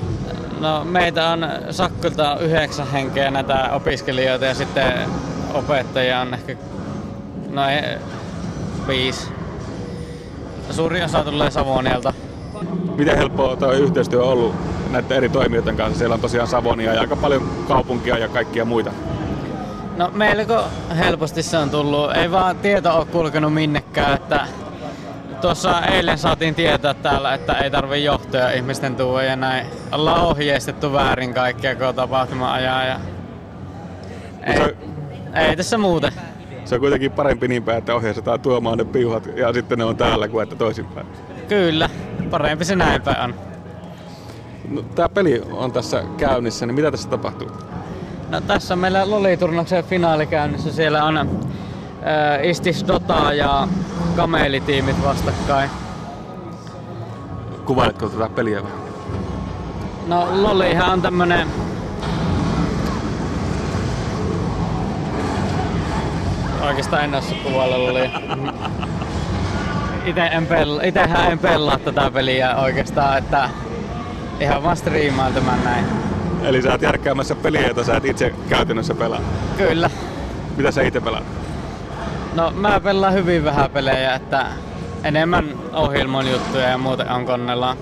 No 0.59 0.83
meitä 0.83 1.29
on 1.29 1.47
Sakkylta 1.71 2.37
yhdeksän 2.39 2.91
henkeä 2.91 3.31
näitä 3.31 3.69
opiskelijoita 3.71 4.45
ja 4.45 4.55
sitten 4.55 4.93
opettajia 5.53 6.21
on 6.21 6.33
ehkä 6.33 6.55
noin 7.49 7.79
viisi. 8.87 9.27
Suuri 10.71 11.03
osa 11.03 11.23
tulee 11.23 11.51
Savonialta. 11.51 12.13
Miten 12.97 13.17
helppoa 13.17 13.55
tuo 13.55 13.71
yhteistyö 13.71 14.23
on 14.23 14.29
ollut 14.29 14.70
näiden 14.91 15.17
eri 15.17 15.29
toimijoiden 15.29 15.77
kanssa? 15.77 15.99
Siellä 15.99 16.13
on 16.13 16.21
tosiaan 16.21 16.47
Savonia 16.47 16.93
ja 16.93 17.01
aika 17.01 17.15
paljon 17.15 17.49
kaupunkia 17.67 18.17
ja 18.17 18.27
kaikkia 18.27 18.65
muita. 18.65 18.91
No 19.97 20.11
melko 20.13 20.63
helposti 20.97 21.43
se 21.43 21.57
on 21.57 21.69
tullut. 21.69 22.15
Ei 22.15 22.31
vaan 22.31 22.57
tieto 22.57 22.97
ole 22.97 23.05
kulkenut 23.05 23.53
minnekään, 23.53 24.13
että 24.13 24.47
tuossa 25.41 25.81
eilen 25.81 26.17
saatiin 26.17 26.55
tietää 26.55 26.93
täällä, 26.93 27.33
että 27.33 27.53
ei 27.53 27.71
tarvi 27.71 28.03
johtoja 28.03 28.51
ihmisten 28.51 28.95
tuoda 28.95 29.23
ja 29.23 29.35
näin. 29.35 29.67
Ollaan 29.91 30.21
ohjeistettu 30.21 30.93
väärin 30.93 31.33
kaikkia 31.33 31.75
koko 31.75 31.93
tapahtuma 31.93 32.53
ajaa 32.53 32.83
ja 32.83 32.99
ei, 34.43 34.57
se, 34.57 34.75
ei 35.35 35.55
tässä 35.55 35.77
muuten. 35.77 36.11
Se 36.65 36.75
on 36.75 36.81
kuitenkin 36.81 37.11
parempi 37.11 37.47
niin 37.47 37.63
päin, 37.63 37.77
että 37.77 37.95
ohjeistetaan 37.95 38.39
tuomaan 38.39 38.77
ne 38.77 38.85
piuhat 38.85 39.29
ja 39.35 39.53
sitten 39.53 39.77
ne 39.77 39.83
on 39.83 39.97
täällä 39.97 40.27
kuin 40.27 40.43
että 40.43 40.55
toisinpäin. 40.55 41.07
Kyllä, 41.47 41.89
parempi 42.29 42.65
se 42.65 42.75
näin 42.75 43.01
päin 43.01 43.21
on. 43.21 43.50
No, 44.71 44.81
tämä 44.95 45.09
peli 45.09 45.41
on 45.51 45.71
tässä 45.71 46.03
käynnissä, 46.17 46.65
niin 46.65 46.75
mitä 46.75 46.91
tässä 46.91 47.09
tapahtuu? 47.09 47.47
No, 48.29 48.41
tässä 48.41 48.73
on 48.73 48.79
meillä 48.79 49.09
Loli-turnauksen 49.09 49.83
finaali 49.83 50.27
käynnissä. 50.27 50.73
Siellä 50.73 51.03
on 51.03 51.17
äh, 51.17 51.25
Istis 52.43 52.85
Dota 52.87 53.33
ja 53.33 53.67
Kamelitiimit 54.15 55.03
vastakkain. 55.03 55.69
Kuvailetko 57.65 58.09
tätä 58.09 58.29
peliä 58.29 58.63
vähän? 58.63 58.79
No 60.07 60.27
Lolihan 60.31 60.89
on 60.89 61.01
tämmönen 61.01 61.47
Oikeastaan 66.61 67.03
en 67.03 67.15
osaa 67.15 67.37
kuvailla 67.43 67.83
Lolia. 67.83 68.09
ite 70.05 70.21
en 70.21 70.47
itehän 70.83 71.31
en 71.31 71.39
pelaa 71.39 71.79
tätä 71.79 72.11
peliä 72.11 72.55
oikeastaan, 72.55 73.17
että 73.17 73.49
ihan 74.41 74.63
vaan 74.63 74.77
striimaan 74.77 75.33
tämän 75.33 75.63
näin. 75.63 75.85
Eli 76.43 76.61
sä 76.61 76.71
oot 76.71 76.81
järkkäämässä 76.81 77.35
peliä, 77.35 77.67
jota 77.67 77.83
sä 77.83 77.97
et 77.97 78.05
itse 78.05 78.33
käytännössä 78.49 78.95
pelaa. 78.95 79.21
Kyllä. 79.57 79.89
Mitä 80.57 80.71
sä 80.71 80.81
itse 80.81 81.01
pelaat? 81.01 81.23
No 82.35 82.51
mä 82.51 82.79
pelaan 82.79 83.13
hyvin 83.13 83.43
vähän 83.43 83.71
pelejä, 83.71 84.15
että 84.15 84.45
enemmän 85.03 85.45
ohjelmon 85.73 86.31
juttuja 86.31 86.69
ja 86.69 86.77
muuten 86.77 87.09
on 87.09 87.25
konnella. 87.25 87.77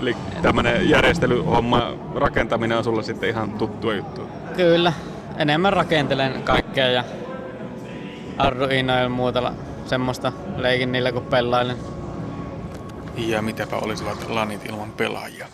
Eli 0.00 0.16
tämmönen 0.42 0.88
järjestelyhomma, 0.88 1.92
rakentaminen 2.14 2.78
on 2.78 2.84
sulle 2.84 3.02
sitten 3.02 3.28
ihan 3.28 3.50
tuttua 3.50 3.94
juttu. 3.94 4.28
Kyllä. 4.56 4.92
Enemmän 5.36 5.72
rakentelen 5.72 6.42
kaikkea 6.42 6.86
ja 6.86 7.04
Arduino 8.38 8.98
ja 8.98 9.08
muuta 9.08 9.52
semmoista 9.86 10.32
leikin 10.56 10.92
niillä 10.92 11.12
kun 11.12 11.22
pelailen. 11.22 11.76
Ja 13.16 13.42
mitäpä 13.42 13.76
olisivat 13.76 14.28
lanit 14.28 14.66
ilman 14.66 14.92
pelaajia. 14.92 15.46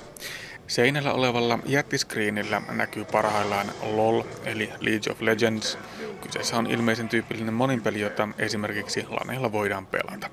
Seinällä 0.67 1.13
olevalla 1.13 1.59
jättiskriinillä 1.67 2.63
näkyy 2.71 3.05
parhaillaan 3.05 3.67
LOL, 3.83 4.23
eli 4.45 4.73
League 4.81 5.13
of 5.13 5.23
Legends. 5.23 5.79
Kyseessä 6.21 6.57
on 6.57 6.67
ilmeisen 6.67 7.09
tyypillinen 7.09 7.55
moninpeli, 7.55 8.01
jota 8.01 8.29
esimerkiksi 8.39 9.07
laneilla 9.09 9.53
voidaan 9.53 9.87
pelata. 9.87 10.31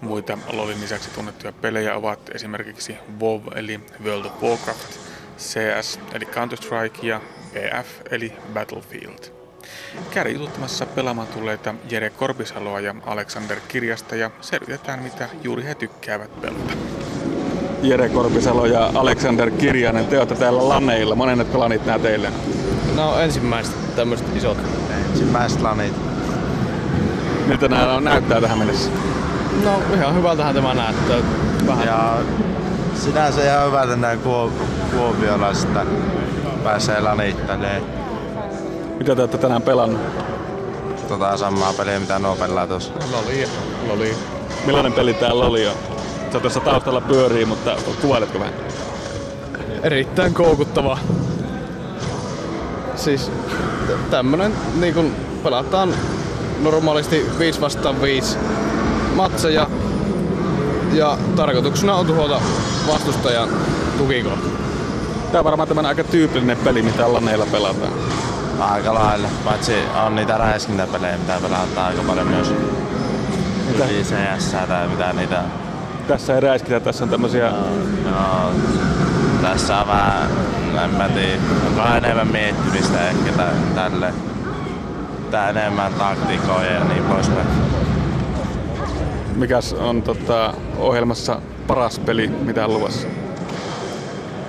Muita 0.00 0.38
LOLin 0.52 0.80
lisäksi 0.80 1.10
tunnettuja 1.10 1.52
pelejä 1.52 1.96
ovat 1.96 2.30
esimerkiksi 2.34 2.96
WoW, 3.20 3.42
eli 3.54 3.80
World 4.04 4.24
of 4.24 4.42
Warcraft, 4.42 4.98
CS, 5.38 6.00
eli 6.12 6.24
Counter-Strike 6.24 7.06
ja 7.06 7.20
BF, 7.52 7.88
eli 8.10 8.32
Battlefield. 8.52 9.41
Kärjututtamassa 10.10 10.86
pelaamaan 10.86 11.28
tulleita 11.28 11.74
Jere 11.90 12.10
Korpisaloa 12.10 12.80
ja 12.80 12.94
Alexander 13.06 13.60
Kirjasta 13.68 14.16
ja 14.16 14.30
selvitetään, 14.40 15.02
mitä 15.02 15.28
juuri 15.42 15.64
he 15.64 15.74
tykkäävät 15.74 16.40
pelata. 16.40 16.72
Jere 17.82 18.08
Korpisalo 18.08 18.66
ja 18.66 18.90
Alexander 18.94 19.50
Kirjanen, 19.50 20.06
te 20.06 20.18
olette 20.18 20.34
täällä 20.34 20.68
laneilla. 20.68 21.14
Monet 21.14 21.54
lanit 21.54 21.86
nämä 21.86 21.98
teille? 21.98 22.32
No 22.96 23.18
ensimmäiset 23.18 23.96
tämmöiset 23.96 24.36
isot. 24.36 24.58
Ensimmäiset 25.10 25.60
lanit. 25.60 25.94
Miltä 27.46 27.68
nämä 27.68 28.00
näyttää 28.00 28.40
tähän 28.40 28.58
mennessä? 28.58 28.90
No 29.64 29.82
ihan 29.94 30.14
hyvältähän 30.14 30.54
tämä 30.54 30.74
näyttää. 30.74 31.18
Vähän. 31.66 31.86
Ja 31.86 32.18
sinänsä 32.94 33.44
ihan 33.44 33.66
hyvältä 33.66 33.96
näin 33.96 34.20
kuopiolaista 34.96 35.86
pääsee 36.64 37.00
lanittelemaan. 37.00 38.01
Mitä 39.02 39.14
te 39.14 39.22
olette 39.22 39.38
tänään 39.38 39.62
pelannut? 39.62 40.00
Tota 41.08 41.36
samaa 41.36 41.72
peliä, 41.72 42.00
mitä 42.00 42.18
nuo 42.18 42.36
pelaa 42.36 42.66
tuossa. 42.66 42.92
Loli. 43.12 43.48
Loli. 43.88 44.14
Millainen 44.66 44.92
peli 44.92 45.14
tää 45.14 45.38
Loli 45.38 45.66
on? 45.66 45.74
Se 46.32 46.40
tuossa 46.40 46.60
taustalla 46.60 47.00
pyörii, 47.00 47.44
mutta 47.44 47.76
kuvailetko 48.00 48.38
vähän? 48.38 48.54
Erittäin 49.82 50.34
koukuttava. 50.34 50.98
Siis 52.96 53.30
tämmönen 54.10 54.52
niin 54.80 54.94
kun 54.94 55.12
pelataan 55.42 55.94
normaalisti 56.60 57.26
5 57.38 57.60
vastaan 57.60 58.02
5 58.02 58.38
matseja 59.14 59.66
ja 60.92 61.18
tarkoituksena 61.36 61.94
on 61.94 62.06
tuhota 62.06 62.40
vastustajan 62.88 63.48
tukikohta. 63.98 64.48
Tää 65.32 65.40
on 65.40 65.44
varmaan 65.44 65.68
tämän 65.68 65.86
aika 65.86 66.04
tyypillinen 66.04 66.56
peli, 66.56 66.82
mitä 66.82 67.12
laneilla 67.12 67.46
pelataan. 67.52 67.92
Aika 68.70 68.94
lailla, 68.94 69.28
paitsi 69.44 69.74
on 70.06 70.14
niitä 70.14 70.38
räiskintäpelejä, 70.38 71.18
mitä 71.18 71.38
pelataan 71.42 71.86
aika 71.86 72.02
paljon 72.02 72.26
myös. 72.26 72.54
Mitä? 73.68 73.84
CS 73.84 74.56
tai 74.68 74.88
mitä 74.88 75.12
niitä 75.12 75.42
tässä 76.08 76.34
ei 76.34 76.40
räiskitä, 76.40 76.80
tässä 76.80 77.04
on 77.04 77.10
tämmösiä... 77.10 77.50
No, 77.50 78.10
no, 78.10 78.50
tässä 79.42 79.80
on 79.80 79.86
vähän, 79.86 80.30
en 80.84 80.90
mä 80.90 81.08
tiedä, 81.08 81.42
onko 81.66 81.96
enemmän 81.96 82.28
miettimistä 82.28 83.08
ehkä 83.08 83.32
tä, 83.32 83.46
tälle. 83.74 84.14
Tää 85.30 85.50
enemmän 85.50 85.94
taktikoja 85.94 86.72
ja 86.72 86.84
niin 86.84 87.04
poispäin. 87.04 87.46
Mikäs 89.36 89.72
on 89.72 90.02
tota, 90.02 90.54
ohjelmassa 90.78 91.40
paras 91.66 91.98
peli, 91.98 92.28
mitä 92.28 92.64
on 92.64 92.74
luvassa? 92.74 93.08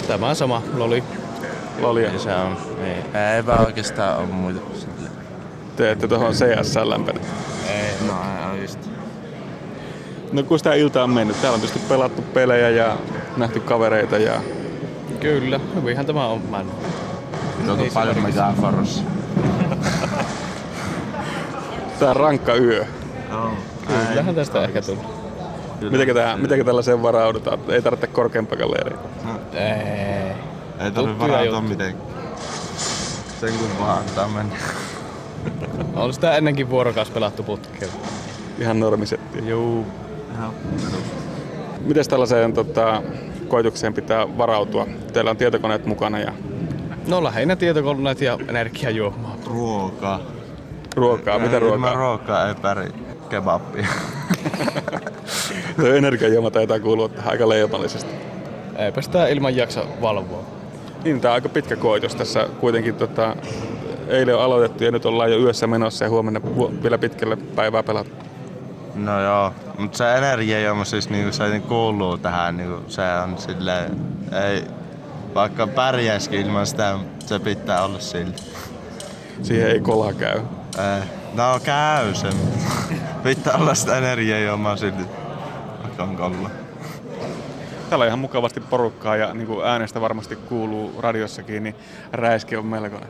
Tämä 0.07 0.29
on 0.29 0.35
sama, 0.35 0.61
Loli. 0.77 1.03
Lolia. 1.79 2.09
Niin 2.09 2.19
se 2.19 2.35
on, 2.35 2.57
niin. 2.81 3.15
Ei 3.15 3.45
vaan 3.45 3.65
oikeastaan 3.65 4.17
ole 4.17 4.27
muita. 4.27 4.61
Te 5.75 5.91
ette 5.91 6.07
tuohon 6.07 6.33
CS 6.33 6.75
lämpenyt? 6.83 7.23
Ei, 7.69 8.07
no 8.07 8.13
ei 8.53 8.61
just. 8.61 8.79
No 10.31 10.43
kun 10.43 10.57
sitä 10.57 10.73
ilta 10.73 11.03
on 11.03 11.09
mennyt, 11.09 11.41
täällä 11.41 11.55
on 11.55 11.61
tietysti 11.61 11.87
pelattu 11.89 12.21
pelejä 12.21 12.69
ja 12.69 12.97
nähty 13.37 13.59
kavereita 13.59 14.17
ja... 14.17 14.41
Kyllä, 15.19 15.59
hyvinhän 15.75 16.05
tämä 16.05 16.27
on 16.27 16.41
mennyt. 16.51 16.75
Tuotu 17.65 17.83
paljon 17.93 18.23
mitään 18.23 18.55
Forossa. 18.55 19.03
Tää 21.99 22.09
on 22.09 22.15
rankka 22.15 22.55
yö. 22.55 22.85
Oh. 23.31 23.51
Kyllähän 24.07 24.35
tästä 24.35 24.63
ehkä 24.63 24.81
tuli. 24.81 24.99
Mitenkä, 25.91 26.13
tää, 26.13 26.37
mitenkä 26.37 26.63
tällaiseen 26.63 27.03
varaudutaan? 27.03 27.59
Ei 27.69 27.81
tarvitse 27.81 28.07
korkeampaa 28.07 28.57
leiriä. 28.59 28.97
No, 29.23 29.39
ei. 29.53 30.52
Ei 30.79 30.91
tarvitse 30.91 31.19
varautua 31.19 31.61
mitenkään. 31.61 32.13
Sen 33.39 33.53
kun 33.53 33.69
vaan 33.79 33.97
antaa 33.97 34.27
mennä. 34.27 34.55
On 35.95 36.13
sitä 36.13 36.37
ennenkin 36.37 36.69
vuorokaus 36.69 37.09
pelattu 37.09 37.43
putkeen. 37.43 37.91
Ihan 38.59 38.79
normisetti. 38.79 39.49
Joo. 39.49 39.85
Miten 41.81 42.05
tällaiseen 42.09 42.53
tota, 42.53 43.03
koitukseen 43.47 43.93
pitää 43.93 44.37
varautua? 44.37 44.87
Teillä 45.13 45.31
on 45.31 45.37
tietokoneet 45.37 45.85
mukana 45.85 46.19
ja... 46.19 46.33
No 47.07 47.23
lähinnä 47.23 47.55
tietokoneet 47.55 48.21
ja 48.21 48.37
energiajuomaa. 48.47 49.35
Ruokaa. 49.45 50.19
Ruokaa? 50.95 51.39
Mitä 51.39 51.59
ruokaa? 51.59 51.75
Ilman 51.75 51.95
ruokaa 51.95 52.47
ei 52.47 52.55
päri 52.55 52.91
kebabia. 53.29 53.87
Tuo 55.77 55.87
energiajuoma 55.87 56.51
taitaa 56.51 56.79
kuulua 56.79 57.09
aika 57.25 57.49
leipallisesti. 57.49 58.11
Eipä 58.75 59.01
sitä 59.01 59.27
ilman 59.27 59.55
jaksa 59.55 59.85
valvoa. 60.01 60.43
Niin, 61.03 61.21
tämä 61.21 61.31
on 61.31 61.35
aika 61.35 61.49
pitkä 61.49 61.75
koitos 61.75 62.15
tässä 62.15 62.47
kuitenkin. 62.59 62.95
Tota, 62.95 63.35
eilen 64.07 64.35
on 64.35 64.41
aloitettu 64.41 64.83
ja 64.83 64.91
nyt 64.91 65.05
ollaan 65.05 65.31
jo 65.31 65.39
yössä 65.39 65.67
menossa 65.67 66.05
ja 66.05 66.09
huomenna 66.09 66.41
vielä 66.83 66.97
pitkälle 66.97 67.35
päivää 67.35 67.83
pelata. 67.83 68.09
No 68.95 69.21
joo, 69.21 69.53
mutta 69.77 69.97
se 69.97 70.15
energiajuoma 70.15 70.85
siis 70.85 71.09
niinku 71.09 71.31
se 71.31 71.59
kuuluu 71.67 72.17
tähän, 72.17 72.57
niinku 72.57 72.89
se 72.91 73.01
on 73.23 73.37
silleen, 73.37 73.91
ei, 74.45 74.63
vaikka 75.35 75.67
pärjäisikin 75.67 76.41
ilman 76.41 76.67
sitä, 76.67 76.99
se 77.25 77.39
pitää 77.39 77.83
olla 77.83 77.99
silti. 77.99 78.43
Siihen 79.41 79.67
ei 79.67 79.79
kola 79.79 80.13
käy. 80.13 80.39
Ei. 80.77 81.03
No 81.33 81.59
käy 81.63 82.15
se. 82.15 82.27
pitää 83.23 83.53
olla 83.53 83.75
sitä 83.75 83.97
energiajuomaa 83.97 84.75
silti, 84.75 85.03
vaikka 85.83 86.03
on 86.03 86.15
kolla. 86.15 86.62
Täällä 87.93 88.03
on 88.03 88.07
ihan 88.07 88.19
mukavasti 88.19 88.59
porukkaa 88.59 89.15
ja 89.15 89.33
niin 89.33 89.47
kuin 89.47 89.65
äänestä 89.65 90.01
varmasti 90.01 90.35
kuuluu 90.35 91.01
radiossakin, 91.01 91.63
niin 91.63 91.75
räiski 92.11 92.55
on 92.55 92.65
melkoinen. 92.65 93.09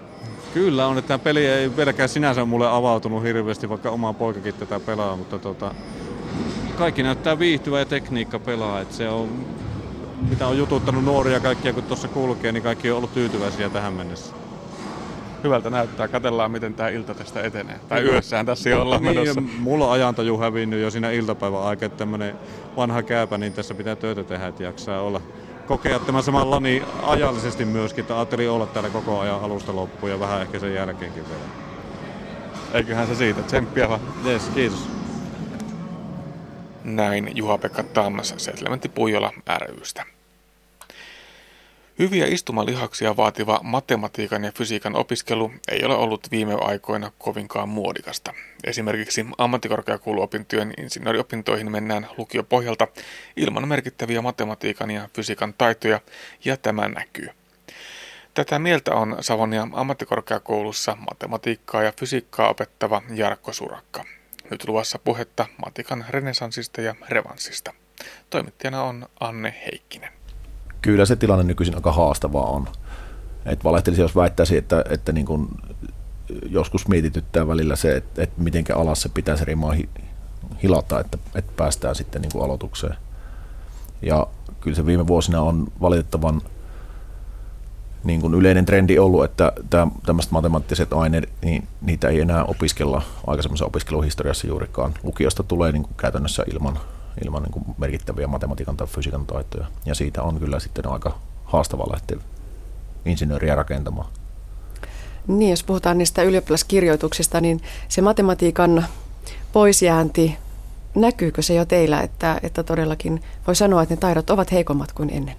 Kyllä 0.54 0.88
on, 0.88 0.98
että 0.98 1.08
tämä 1.08 1.18
peli 1.18 1.46
ei 1.46 1.70
pelkää 1.70 2.08
sinänsä 2.08 2.46
mulle 2.46 2.68
avautunut 2.70 3.24
hirveästi, 3.24 3.70
vaikka 3.70 3.90
oma 3.90 4.14
poikakin 4.14 4.54
tätä 4.54 4.80
pelaa, 4.80 5.16
mutta 5.16 5.40
tota, 5.40 5.76
kaikki 6.78 7.04
näyttää 7.04 7.40
viihtyvä 7.40 7.80
ja 7.80 7.86
tekniikka 7.86 8.40
pelaa. 8.40 8.82
Että 8.82 8.96
se 8.96 9.10
on, 9.10 9.46
mitä 10.30 10.48
on 10.48 10.58
jututtanut 10.58 11.04
nuoria 11.04 11.40
kaikkia, 11.40 11.74
kun 11.74 11.84
tuossa 11.84 12.08
kulkee, 12.08 12.52
niin 12.52 12.64
kaikki 12.64 12.92
on 12.92 12.98
ollut 12.98 13.14
tyytyväisiä 13.14 13.70
tähän 13.70 13.94
mennessä. 13.94 14.43
Hyvältä 15.44 15.70
näyttää. 15.70 16.08
Katellaan, 16.08 16.52
miten 16.52 16.74
tämä 16.74 16.90
ilta 16.90 17.14
tästä 17.14 17.42
etenee. 17.42 17.80
Tai 17.90 18.04
yössähän 18.04 18.46
tässä 18.46 18.70
jo 18.70 18.82
ollaan 18.82 19.04
niin, 19.04 19.16
menossa. 19.20 19.42
Mulla 19.60 19.86
on 19.86 19.92
ajantaju 19.92 20.38
hävinnyt 20.38 20.82
jo 20.82 20.92
siinä 20.92 21.12
iltapäivän 21.12 21.64
aikaa, 21.64 21.86
että 21.86 21.98
tämmönen 21.98 22.36
vanha 22.78 23.04
kääpä, 23.04 23.38
niin 23.38 23.54
tässä 23.54 23.74
pitää 23.74 23.96
töitä 23.96 24.24
tehdä, 24.24 24.48
että 24.48 24.64
jaksaa 24.64 25.02
olla 25.02 25.22
kokea 25.68 26.00
tämän 26.00 26.24
saman 26.24 26.52
lani 26.52 26.84
ajallisesti 27.02 27.66
myöskin, 27.66 28.02
että 28.02 28.16
ajattelin 28.16 28.50
olla 28.50 28.66
täällä 28.66 28.90
koko 28.90 29.20
ajan 29.20 29.42
alusta 29.42 29.76
loppuun 29.76 30.12
ja 30.12 30.20
vähän 30.20 30.42
ehkä 30.42 30.60
sen 30.60 30.74
jälkeenkin 30.74 31.24
vielä. 31.30 31.44
Eiköhän 32.74 33.08
se 33.08 33.16
siitä, 33.16 33.42
tsemppiä 33.42 33.90
vaan. 33.90 34.02
Yes, 34.26 34.50
kiitos. 34.54 34.90
Näin 36.84 37.32
Juha-Pekka 37.36 37.84
Tammas, 37.84 38.34
Settlementti 38.38 38.90
Pujola 38.90 39.32
rystä. 39.60 40.13
Hyviä 42.00 42.26
istumalihaksia 42.26 43.18
vaativa 43.18 43.60
matematiikan 43.64 44.44
ja 44.44 44.52
fysiikan 44.52 44.96
opiskelu 44.96 45.52
ei 45.72 45.84
ole 45.86 45.96
ollut 45.96 46.32
viime 46.32 46.54
aikoina 46.62 47.12
kovinkaan 47.18 47.70
muodikasta. 47.70 48.34
Esimerkiksi 48.64 49.26
ammattikorkeakouluopintojen 49.38 50.74
insinööriopintoihin 50.78 51.72
mennään 51.72 52.08
lukiopohjalta 52.18 52.88
ilman 53.36 53.68
merkittäviä 53.68 54.22
matematiikan 54.22 54.92
ja 54.92 55.10
fysiikan 55.16 55.54
taitoja, 55.54 56.00
ja 56.46 56.58
tämä 56.58 56.88
näkyy. 56.88 57.30
Tätä 58.34 58.60
mieltä 58.60 58.96
on 58.96 59.18
Savonia 59.20 59.68
ammattikorkeakoulussa 59.74 60.98
matematiikkaa 61.10 61.84
ja 61.84 61.94
fysiikkaa 62.00 62.50
opettava 62.50 63.02
Jarkko 63.10 63.54
Surakka. 63.54 64.06
Nyt 64.52 64.68
luvassa 64.68 65.00
puhetta 65.00 65.46
matikan 65.66 66.06
renesanssista 66.10 66.82
ja 66.82 66.96
revanssista. 67.10 67.74
Toimittajana 68.30 68.84
on 68.84 69.08
Anne 69.20 69.56
Heikkinen. 69.66 70.13
Kyllä 70.84 71.06
se 71.06 71.16
tilanne 71.16 71.44
nykyisin 71.44 71.76
aika 71.76 71.92
haastavaa 71.92 72.46
on. 72.46 72.68
Et 73.46 73.64
valehtelisi, 73.64 74.02
jos 74.02 74.16
väittäisi, 74.16 74.58
että, 74.58 74.84
että 74.90 75.12
niin 75.12 75.26
kun 75.26 75.50
joskus 76.50 76.88
mietityttää 76.88 77.48
välillä 77.48 77.76
se, 77.76 77.96
että, 77.96 78.24
että 78.24 78.42
miten 78.42 78.64
alas 78.76 79.02
se 79.02 79.10
pitää 79.10 79.38
se 79.38 79.46
hilata, 80.64 81.00
että, 81.00 81.18
että 81.36 81.54
päästään 81.56 81.96
sitten 81.96 82.22
niin 82.22 82.32
kuin 82.32 82.46
aloitukseen. 82.46 82.96
Ja 84.02 84.28
kyllä 84.60 84.76
se 84.76 84.86
viime 84.86 85.08
vuosina 85.08 85.42
on 85.42 85.68
valitettavan 85.82 86.42
niin 88.04 88.22
kuin 88.22 88.34
yleinen 88.34 88.66
trendi 88.66 89.00
ollut, 89.00 89.24
että 89.24 89.52
tämmöiset 90.06 90.32
matemaattiset 90.32 90.94
aineet, 90.94 91.30
niin 91.42 91.68
niitä 91.82 92.08
ei 92.08 92.22
enää 92.22 92.44
opiskella 92.44 93.02
aikaisemmassa 93.28 93.66
opiskeluhistoriassa 93.66 94.48
juurikaan. 94.48 94.94
Lukiosta 95.04 95.44
tulee 95.44 95.72
niin 95.72 95.84
kuin 95.84 95.96
käytännössä 95.98 96.44
ilman, 96.54 96.80
ilman 97.26 97.44
niin 97.44 97.52
kuin 97.52 97.66
merkittäviä 97.78 98.28
matematiikan 98.28 98.78
tai 98.78 98.88
fysiikan 98.88 99.26
taitoja. 99.26 99.68
Ja 99.86 99.96
siitä 99.96 100.24
on 100.24 100.40
kyllä 100.40 100.60
sitten 100.60 100.88
aika 100.88 101.18
haastavaa 101.46 101.92
lähteä 101.92 102.18
insinööriä 103.06 103.56
rakentamaan. 103.56 104.08
Niin, 105.28 105.50
jos 105.50 105.64
puhutaan 105.64 105.98
niistä 105.98 106.24
ylioppilaskirjoituksista, 106.24 107.42
niin 107.42 107.62
se 107.90 108.02
matematiikan 108.02 108.86
poisjäänti, 109.54 110.38
näkyykö 110.96 111.42
se 111.42 111.54
jo 111.54 111.66
teillä, 111.66 112.02
että, 112.02 112.40
että 112.44 112.64
todellakin 112.64 113.24
voi 113.48 113.56
sanoa, 113.56 113.82
että 113.84 113.96
ne 113.96 114.00
taidot 114.00 114.30
ovat 114.30 114.52
heikommat 114.52 114.92
kuin 114.92 115.10
ennen? 115.10 115.36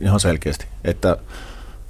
Ihan 0.00 0.20
selkeästi. 0.20 0.66
Että 0.84 1.16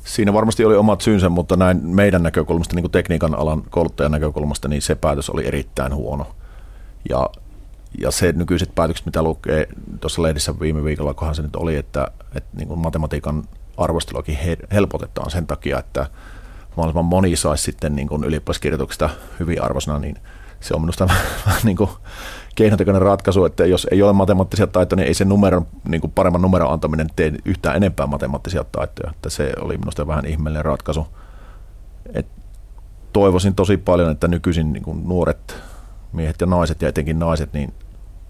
siinä 0.05 0.33
varmasti 0.33 0.65
oli 0.65 0.77
omat 0.77 1.01
syynsä, 1.01 1.29
mutta 1.29 1.57
näin 1.57 1.87
meidän 1.87 2.23
näkökulmasta, 2.23 2.75
niin 2.75 2.83
kuin 2.83 2.93
tekniikan 2.93 3.35
alan 3.35 3.63
kouluttajan 3.71 4.13
näkökulmasta, 4.13 4.69
niin 4.69 4.83
se 4.83 4.95
päätös 4.95 5.31
oli 5.31 5.47
erittäin 5.47 5.95
huono. 5.95 6.27
Ja, 7.09 7.31
ja 8.01 8.11
se 8.11 8.33
nykyiset 8.33 8.75
päätökset, 8.75 9.07
mitä 9.07 9.23
lukee 9.23 9.69
tuossa 10.01 10.23
lehdissä 10.23 10.61
viime 10.61 10.85
viikolla, 10.85 11.15
kohan 11.15 11.35
se 11.35 11.43
nyt 11.43 11.57
oli, 11.57 11.77
että, 11.77 12.09
että 12.35 12.57
niin 12.57 12.69
kuin 12.69 12.81
matematiikan 12.81 13.45
arvosteluakin 13.77 14.39
helpotetaan 14.73 15.31
sen 15.31 15.47
takia, 15.47 15.79
että 15.79 16.07
mahdollisimman 16.77 17.05
moni 17.05 17.37
saisi 17.37 17.65
sitten 17.65 17.97
niin 17.97 18.09
kuin 18.09 18.25
ylioppilaskirjoituksesta 18.25 19.11
hyvin 19.41 19.63
arvosana, 19.63 19.99
niin 19.99 20.19
se 20.61 20.75
on 20.75 20.81
minusta 20.81 21.09
vähän 21.47 21.61
niin 21.65 21.77
kuin 21.77 21.91
keinotekoinen 22.55 23.03
ratkaisu, 23.03 23.45
että 23.45 23.67
jos 23.67 23.87
ei 23.91 24.03
ole 24.03 24.13
matemaattisia 24.13 24.67
taitoja, 24.67 24.97
niin 24.97 25.09
ei 25.09 25.15
se 25.15 25.25
numeron, 25.25 25.67
niin 25.89 26.01
kuin 26.01 26.13
paremman 26.13 26.43
numeron 26.43 26.73
antaminen 26.73 27.07
tee 27.17 27.33
yhtään 27.45 27.77
enempää 27.77 28.07
matemaattisia 28.07 28.65
taitoja. 28.73 29.11
Että 29.11 29.31
se 29.31 29.53
oli 29.61 29.79
minusta 29.79 30.07
vähän 30.07 30.27
ihmeellinen 30.27 30.65
ratkaisu. 30.65 31.07
Et 32.15 32.27
toivoisin 33.13 33.55
tosi 33.55 33.77
paljon, 33.77 34.11
että 34.11 34.29
nykyisin 34.29 34.73
niin 34.73 34.83
kuin 34.83 35.09
nuoret 35.09 35.57
miehet 36.13 36.41
ja 36.41 36.47
naiset 36.47 36.83
ja 36.83 36.89
etenkin 36.89 37.19
naiset 37.19 37.53
niin 37.53 37.75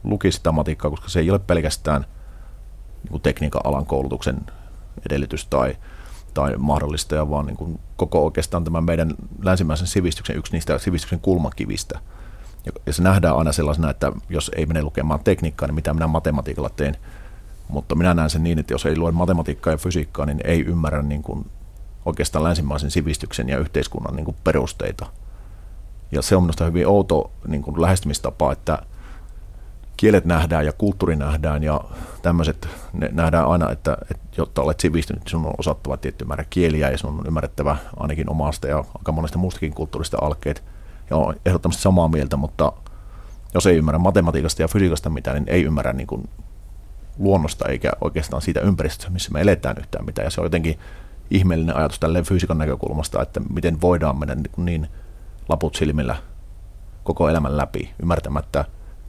lukisivat 0.04 0.40
sitä 0.40 0.52
matikkaa, 0.52 0.90
koska 0.90 1.08
se 1.08 1.20
ei 1.20 1.30
ole 1.30 1.38
pelkästään 1.38 2.06
niin 3.10 3.20
tekniikan 3.20 3.60
alan 3.64 3.86
koulutuksen 3.86 4.40
edellytys 5.06 5.46
tai, 5.46 5.76
tai 6.34 6.56
mahdollista, 6.56 7.30
vaan 7.30 7.46
niin 7.46 7.56
kuin 7.56 7.80
koko 7.96 8.24
oikeastaan 8.24 8.64
tämän 8.64 8.84
meidän 8.84 9.14
länsimäisen 9.42 9.86
sivistyksen 9.86 10.36
yksi 10.36 10.52
niistä 10.52 10.78
sivistyksen 10.78 11.20
kulmakivistä. 11.20 11.98
Ja 12.86 12.92
se 12.92 13.02
nähdään 13.02 13.36
aina 13.36 13.52
sellaisena, 13.52 13.90
että 13.90 14.12
jos 14.28 14.50
ei 14.56 14.66
mene 14.66 14.82
lukemaan 14.82 15.24
tekniikkaa, 15.24 15.68
niin 15.68 15.74
mitä 15.74 15.94
minä 15.94 16.06
matematiikalla 16.06 16.70
teen. 16.70 16.96
Mutta 17.68 17.94
minä 17.94 18.14
näen 18.14 18.30
sen 18.30 18.42
niin, 18.42 18.58
että 18.58 18.74
jos 18.74 18.86
ei 18.86 18.96
lue 18.96 19.12
matematiikkaa 19.12 19.72
ja 19.72 19.76
fysiikkaa, 19.76 20.26
niin 20.26 20.40
ei 20.44 20.60
ymmärrä 20.60 21.02
niin 21.02 21.22
kuin 21.22 21.50
oikeastaan 22.04 22.44
länsimaisen 22.44 22.90
sivistyksen 22.90 23.48
ja 23.48 23.58
yhteiskunnan 23.58 24.16
niin 24.16 24.24
kuin 24.24 24.36
perusteita. 24.44 25.06
Ja 26.12 26.22
se 26.22 26.36
on 26.36 26.42
minusta 26.42 26.64
hyvin 26.64 26.86
outo 26.86 27.30
niin 27.46 27.62
kuin 27.62 27.82
lähestymistapa, 27.82 28.52
että– 28.52 28.78
kielet 29.96 30.24
nähdään 30.24 30.66
ja 30.66 30.72
kulttuuri 30.72 31.16
nähdään 31.16 31.62
ja 31.62 31.80
tämmöiset 32.22 32.68
ne 32.92 33.08
nähdään 33.12 33.46
aina, 33.46 33.70
että, 33.70 33.96
että 34.10 34.24
jotta 34.36 34.62
olet 34.62 34.80
sivistynyt, 34.80 35.22
niin 35.22 35.30
sun 35.30 35.46
on 35.46 35.54
osattava 35.58 35.96
tietty 35.96 36.24
määrä 36.24 36.44
kieliä 36.50 36.90
ja 36.90 36.98
sun 36.98 37.18
on 37.18 37.26
ymmärrettävä 37.26 37.76
ainakin 37.96 38.30
omasta 38.30 38.66
ja 38.66 38.84
aika 38.98 39.12
monesta 39.12 39.38
muustakin 39.38 39.74
kulttuurista 39.74 40.18
alkeet. 40.20 40.64
Ja 41.10 41.16
on 41.16 41.34
ehdottomasti 41.46 41.82
samaa 41.82 42.08
mieltä, 42.08 42.36
mutta 42.36 42.72
jos 43.54 43.66
ei 43.66 43.76
ymmärrä 43.76 43.98
matematiikasta 43.98 44.62
ja 44.62 44.68
fysiikasta 44.68 45.10
mitään, 45.10 45.34
niin 45.34 45.48
ei 45.48 45.62
ymmärrä 45.62 45.92
niin 45.92 46.06
kuin 46.06 46.28
luonnosta 47.18 47.68
eikä 47.68 47.92
oikeastaan 48.00 48.42
siitä 48.42 48.60
ympäristöstä, 48.60 49.10
missä 49.10 49.32
me 49.32 49.40
eletään 49.40 49.76
yhtään 49.78 50.04
mitään. 50.04 50.26
Ja 50.26 50.30
se 50.30 50.40
on 50.40 50.44
jotenkin 50.44 50.78
ihmeellinen 51.30 51.76
ajatus 51.76 52.00
tälleen 52.00 52.24
fysiikan 52.24 52.58
näkökulmasta, 52.58 53.22
että 53.22 53.40
miten 53.54 53.80
voidaan 53.80 54.18
mennä 54.18 54.34
niin, 54.34 54.64
niin 54.64 54.88
laput 55.48 55.74
silmillä 55.74 56.16
koko 57.04 57.28
elämän 57.28 57.56
läpi, 57.56 57.90
ymmärtämättä 58.02 58.64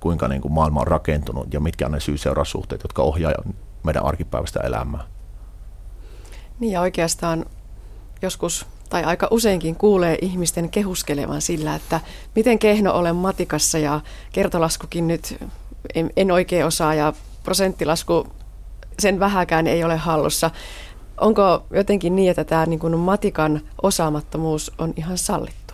kuinka 0.05 0.27
niin 0.27 0.41
kuin 0.41 0.53
maailma 0.53 0.79
on 0.81 0.87
rakentunut 0.87 1.53
ja 1.53 1.59
mitkä 1.59 1.85
on 1.85 1.91
ne 1.91 1.99
syy-seuraussuhteet, 1.99 2.83
jotka 2.83 3.01
ohjaa 3.01 3.33
meidän 3.83 4.05
arkipäiväistä 4.05 4.59
elämää. 4.59 5.03
Niin 6.59 6.71
ja 6.71 6.81
oikeastaan 6.81 7.45
joskus 8.21 8.65
tai 8.89 9.03
aika 9.03 9.27
useinkin 9.31 9.75
kuulee 9.75 10.17
ihmisten 10.21 10.69
kehuskelevan 10.69 11.41
sillä, 11.41 11.75
että 11.75 12.01
miten 12.35 12.59
kehno 12.59 12.93
olen 12.93 13.15
matikassa 13.15 13.77
ja 13.77 14.01
kertolaskukin 14.31 15.07
nyt 15.07 15.37
en, 15.95 16.09
en 16.17 16.31
oikein 16.31 16.65
osaa 16.65 16.93
ja 16.93 17.13
prosenttilasku 17.43 18.27
sen 18.99 19.19
vähäkään 19.19 19.67
ei 19.67 19.83
ole 19.83 19.97
hallussa. 19.97 20.51
Onko 21.21 21.65
jotenkin 21.71 22.15
niin, 22.15 22.29
että 22.29 22.43
tämä 22.43 22.65
niin 22.65 22.79
kuin 22.79 22.99
matikan 22.99 23.61
osaamattomuus 23.81 24.71
on 24.77 24.93
ihan 24.97 25.17
sallittu? 25.17 25.64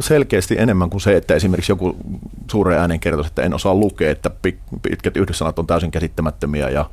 Selkeästi 0.00 0.56
enemmän 0.58 0.90
kuin 0.90 1.00
se, 1.00 1.16
että 1.16 1.34
esimerkiksi 1.34 1.72
joku 1.72 1.96
suuren 2.50 2.78
äänen 2.78 3.00
kertoisi, 3.00 3.28
että 3.28 3.42
en 3.42 3.54
osaa 3.54 3.74
lukea, 3.74 4.10
että 4.10 4.30
pitkät 4.82 5.16
yhdyssanat 5.16 5.58
on 5.58 5.66
täysin 5.66 5.90
käsittämättömiä 5.90 6.68
ja 6.68 6.90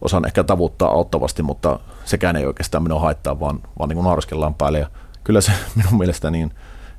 osaan 0.00 0.26
ehkä 0.26 0.44
tavoittaa 0.44 0.90
auttavasti, 0.90 1.42
mutta 1.42 1.80
sekään 2.04 2.36
ei 2.36 2.46
oikeastaan 2.46 2.82
minua 2.82 3.00
haittaa, 3.00 3.40
vaan, 3.40 3.60
vaan 3.78 3.88
niin 3.88 3.96
kuin 3.96 4.04
narskellaan 4.04 4.54
päälle. 4.54 4.78
Ja 4.78 4.90
kyllä 5.24 5.40
se 5.40 5.52
minun 5.76 5.98
mielestä 5.98 6.30
niin, 6.30 6.50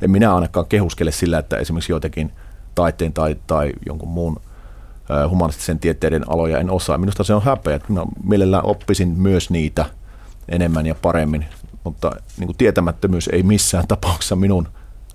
en 0.02 0.12
minä 0.12 0.36
ainakaan 0.36 0.66
kehuskele 0.66 1.12
sillä, 1.12 1.38
että 1.38 1.58
esimerkiksi 1.58 1.92
joitakin 1.92 2.32
taiteen 2.76 3.14
tai, 3.14 3.36
tai 3.48 3.74
jonkun 3.86 4.10
muun 4.10 4.42
humanistisen 5.30 5.80
tieteiden 5.80 6.30
aloja 6.30 6.60
en 6.60 6.70
osaa. 6.70 6.98
Minusta 6.98 7.24
se 7.24 7.34
on 7.34 7.42
häpeä, 7.42 7.80
minä 7.88 8.06
mielellään 8.24 8.66
oppisin 8.66 9.10
myös 9.10 9.50
niitä 9.50 9.86
enemmän 10.50 10.86
ja 10.86 10.96
paremmin, 10.96 11.46
mutta 11.84 12.12
niin 12.38 12.48
kuin 12.48 12.58
tietämättömyys 12.58 13.28
ei 13.28 13.44
missään 13.44 13.88
tapauksessa 13.88 14.36
minun 14.36 14.68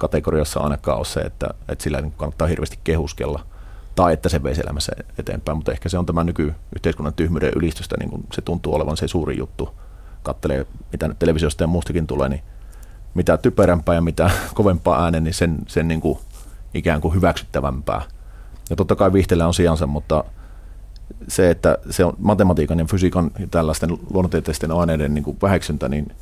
kategoriassa 0.02 0.60
ainakaan 0.60 0.98
ole 0.98 1.04
se, 1.04 1.20
että, 1.20 1.46
että 1.68 1.82
sillä 1.82 2.00
niin 2.00 2.12
kannattaa 2.16 2.48
hirveästi 2.48 2.78
kehuskella 2.84 3.46
tai 3.94 4.12
että 4.12 4.28
se 4.28 4.42
veisi 4.42 4.60
elämässä 4.60 4.92
eteenpäin, 5.18 5.58
mutta 5.58 5.72
ehkä 5.72 5.88
se 5.88 5.98
on 5.98 6.06
tämä 6.06 6.24
nykyyhteiskunnan 6.24 7.14
tyhmyyden 7.14 7.52
ylistystä, 7.56 7.96
niin 7.98 8.10
kuin 8.10 8.24
se 8.32 8.42
tuntuu 8.42 8.74
olevan 8.74 8.96
se 8.96 9.08
suuri 9.08 9.38
juttu. 9.38 9.74
Kattelee, 10.22 10.66
mitä 10.92 11.08
nyt 11.08 11.18
televisiosta 11.18 11.62
ja 11.62 11.66
muustakin 11.66 12.06
tulee, 12.06 12.28
niin 12.28 12.42
mitä 13.14 13.36
typerämpää 13.36 13.94
ja 13.94 14.00
mitä 14.00 14.30
kovempaa 14.54 15.04
äänen, 15.04 15.24
niin 15.24 15.34
sen, 15.34 15.58
sen 15.66 15.88
niin 15.88 16.00
kuin 16.00 16.18
ikään 16.74 17.00
kuin 17.00 17.14
hyväksyttävämpää. 17.14 18.02
Ja 18.70 18.76
totta 18.76 18.96
kai 18.96 19.12
viihteellä 19.12 19.46
on 19.46 19.54
sijansa, 19.54 19.86
mutta 19.86 20.24
se, 21.28 21.50
että 21.50 21.78
se 21.90 22.04
on 22.04 22.14
matematiikan 22.18 22.78
ja 22.78 22.84
fysiikan 22.84 23.30
ja 23.38 23.46
tällaisten 23.46 23.90
luonnontieteisten 24.10 24.72
aineiden 24.72 25.14
niin 25.14 25.24
kuin 25.24 25.38
väheksyntä, 25.42 25.88
niin 25.88 26.12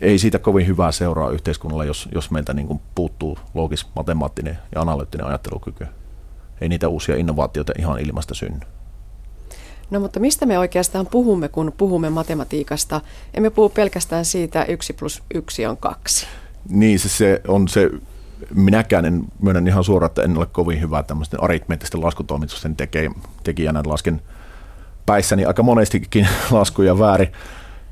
ei 0.00 0.18
siitä 0.18 0.38
kovin 0.38 0.66
hyvää 0.66 0.92
seuraa 0.92 1.30
yhteiskunnalle, 1.30 1.86
jos, 1.86 2.08
jos 2.14 2.30
meiltä 2.30 2.54
niin 2.54 2.66
kuin 2.66 2.80
puuttuu 2.94 3.38
loogis, 3.54 3.86
matemaattinen 3.96 4.58
ja 4.74 4.80
analyyttinen 4.80 5.26
ajattelukyky. 5.26 5.86
Ei 6.60 6.68
niitä 6.68 6.88
uusia 6.88 7.16
innovaatioita 7.16 7.72
ihan 7.78 8.00
ilmasta 8.00 8.34
synny. 8.34 8.60
No 9.90 10.00
mutta 10.00 10.20
mistä 10.20 10.46
me 10.46 10.58
oikeastaan 10.58 11.06
puhumme, 11.06 11.48
kun 11.48 11.72
puhumme 11.76 12.10
matematiikasta? 12.10 13.00
Emme 13.34 13.50
puhu 13.50 13.68
pelkästään 13.68 14.24
siitä, 14.24 14.64
yksi 14.64 14.92
plus 14.92 15.22
yksi 15.34 15.66
on 15.66 15.76
kaksi. 15.76 16.26
Niin, 16.68 16.98
se, 16.98 17.08
se 17.08 17.40
on 17.48 17.68
se, 17.68 17.90
minäkään 18.54 19.04
en 19.04 19.24
myönnän 19.42 19.68
ihan 19.68 19.84
suoraan, 19.84 20.10
että 20.10 20.22
en 20.22 20.38
ole 20.38 20.46
kovin 20.46 20.80
hyvä 20.80 21.02
tämmöisten 21.02 21.42
aritmeettisten 21.42 22.04
laskutoimitusten 22.04 22.76
tekijänä. 23.44 23.82
Lasken 23.86 24.22
päissäni 25.06 25.44
aika 25.44 25.62
monestikin 25.62 26.28
laskuja 26.50 26.98
väärin. 26.98 27.32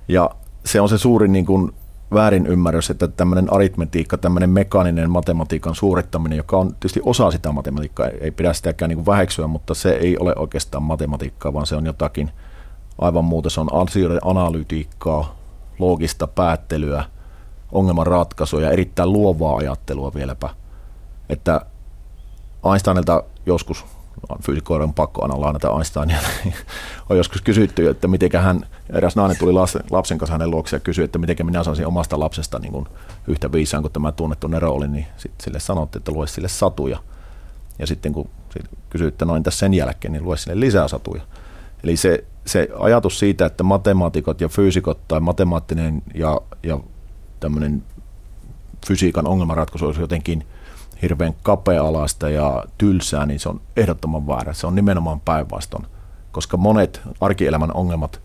Ja 0.08 0.30
se 0.64 0.80
on 0.80 0.88
se 0.88 0.98
suurin 0.98 1.32
niin 1.32 1.46
kuin 1.46 1.72
väärinymmärrys, 2.12 2.90
että 2.90 3.08
tämmöinen 3.08 3.52
aritmetiikka, 3.52 4.18
tämmöinen 4.18 4.50
mekaaninen 4.50 5.10
matematiikan 5.10 5.74
suorittaminen, 5.74 6.36
joka 6.36 6.56
on 6.56 6.68
tietysti 6.68 7.00
osa 7.04 7.30
sitä 7.30 7.52
matematiikkaa, 7.52 8.06
ei 8.06 8.30
pidä 8.30 8.52
sitäkään 8.52 8.88
niin 8.88 8.96
kuin 8.96 9.06
väheksyä, 9.06 9.46
mutta 9.46 9.74
se 9.74 9.90
ei 9.90 10.18
ole 10.18 10.34
oikeastaan 10.36 10.82
matematiikkaa, 10.82 11.52
vaan 11.52 11.66
se 11.66 11.76
on 11.76 11.86
jotakin 11.86 12.30
aivan 12.98 13.24
muuta. 13.24 13.50
Se 13.50 13.60
on 13.60 13.72
asioiden 13.72 14.18
analytiikkaa, 14.24 15.36
loogista 15.78 16.26
päättelyä, 16.26 17.04
ongelman 17.72 18.06
ratkaisua 18.06 18.60
ja 18.60 18.70
erittäin 18.70 19.12
luovaa 19.12 19.56
ajattelua 19.56 20.14
vieläpä. 20.14 20.50
Että 21.28 21.60
Einsteinilta 22.72 23.22
joskus 23.46 23.84
fyysikoiden 24.42 24.94
pakko 24.94 25.22
aina 25.22 25.40
lainata 25.40 25.68
Einsteinia, 25.68 26.18
on 27.10 27.16
joskus 27.16 27.42
kysytty, 27.42 27.88
että 27.88 28.08
miten 28.08 28.30
hän, 28.42 28.66
eräs 28.90 29.16
nainen 29.16 29.38
tuli 29.38 29.52
lapsen 29.90 30.18
kanssa 30.18 30.32
hänen 30.32 30.50
luokse 30.50 30.76
ja 30.76 30.80
kysyi, 30.80 31.04
että 31.04 31.18
miten 31.18 31.46
minä 31.46 31.64
saisin 31.64 31.86
omasta 31.86 32.20
lapsesta 32.20 32.58
niin 32.58 32.72
kuin 32.72 32.86
yhtä 33.26 33.52
viisaan 33.52 33.82
kuin 33.82 33.92
tämä 33.92 34.12
tunnettu 34.12 34.46
Nero 34.46 34.72
oli, 34.72 34.88
niin 34.88 35.06
sitten 35.16 35.44
sille 35.44 35.60
sanottiin, 35.60 36.00
että 36.00 36.12
lue 36.12 36.26
sille 36.26 36.48
satuja. 36.48 36.98
Ja 37.78 37.86
sitten 37.86 38.12
kun 38.12 38.28
kysyy, 38.90 39.08
että 39.08 39.24
noin 39.24 39.42
tässä 39.42 39.58
sen 39.58 39.74
jälkeen, 39.74 40.12
niin 40.12 40.24
lue 40.24 40.36
sinne 40.36 40.60
lisää 40.60 40.88
satuja. 40.88 41.22
Eli 41.84 41.96
se, 41.96 42.24
se 42.46 42.68
ajatus 42.78 43.18
siitä, 43.18 43.46
että 43.46 43.62
matemaatikot 43.62 44.40
ja 44.40 44.48
fyysikot 44.48 45.08
tai 45.08 45.20
matemaattinen 45.20 46.02
ja, 46.14 46.40
ja 46.62 46.80
tämmöinen 47.40 47.82
fysiikan 48.86 49.26
ongelmanratkaisu 49.26 49.86
olisi 49.86 50.00
jotenkin 50.00 50.46
hirveän 51.02 51.34
kapea-alaista 51.42 52.30
ja 52.30 52.64
tylsää, 52.78 53.26
niin 53.26 53.40
se 53.40 53.48
on 53.48 53.60
ehdottoman 53.76 54.26
väärä. 54.26 54.52
Se 54.52 54.66
on 54.66 54.74
nimenomaan 54.74 55.20
päinvastoin, 55.20 55.86
koska 56.32 56.56
monet 56.56 57.00
arkielämän 57.20 57.74
ongelmat, 57.74 58.20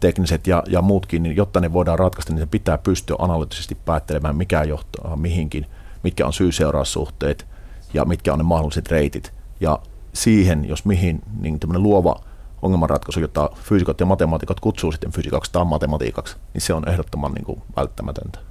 tekniset 0.00 0.46
ja, 0.46 0.62
ja 0.68 0.82
muutkin, 0.82 1.22
niin 1.22 1.36
jotta 1.36 1.60
ne 1.60 1.72
voidaan 1.72 1.98
ratkaista, 1.98 2.32
niin 2.32 2.40
se 2.40 2.46
pitää 2.46 2.78
pystyä 2.78 3.16
analyyttisesti 3.18 3.74
päättelemään, 3.74 4.36
mikä 4.36 4.62
johtaa 4.62 5.16
mihinkin, 5.16 5.66
mitkä 6.02 6.26
on 6.26 6.32
syy-seuraussuhteet 6.32 7.46
ja 7.94 8.04
mitkä 8.04 8.32
on 8.32 8.38
ne 8.38 8.42
mahdolliset 8.42 8.90
reitit. 8.90 9.32
Ja 9.60 9.78
siihen, 10.12 10.68
jos 10.68 10.84
mihin, 10.84 11.22
niin 11.40 11.60
tämmöinen 11.60 11.82
luova 11.82 12.20
ongelmanratkaisu, 12.62 13.20
jota 13.20 13.50
fyysikot 13.54 14.00
ja 14.00 14.06
matemaatikot 14.06 14.60
kutsuu 14.60 14.92
sitten 14.92 15.12
fysiikaksi 15.12 15.52
tai 15.52 15.64
matematiikaksi, 15.64 16.36
niin 16.54 16.62
se 16.62 16.74
on 16.74 16.88
ehdottoman 16.88 17.32
niin 17.32 17.44
kuin 17.44 17.62
välttämätöntä. 17.76 18.47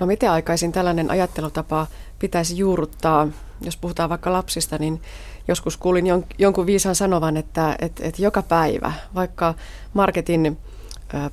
No 0.00 0.06
miten 0.06 0.30
aikaisin 0.30 0.72
tällainen 0.72 1.10
ajattelutapa 1.10 1.86
pitäisi 2.18 2.58
juurruttaa, 2.58 3.28
jos 3.60 3.76
puhutaan 3.76 4.10
vaikka 4.10 4.32
lapsista, 4.32 4.78
niin 4.78 5.02
joskus 5.48 5.76
kuulin 5.76 6.06
jonkun 6.38 6.66
viisaan 6.66 6.94
sanovan, 6.94 7.36
että, 7.36 7.76
että, 7.78 8.04
että 8.04 8.22
joka 8.22 8.42
päivä, 8.42 8.92
vaikka 9.14 9.54
marketin 9.94 10.58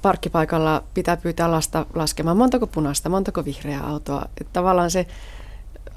parkkipaikalla 0.02 0.84
pitää 0.94 1.18
pyytää 1.18 1.52
lasta 1.52 1.86
laskemaan 1.96 2.38
montako 2.38 2.68
punaista, 2.68 3.10
montako 3.10 3.46
vihreää 3.46 3.88
autoa. 3.88 4.26
Että 4.42 4.54
tavallaan 4.54 4.92
se 4.92 5.08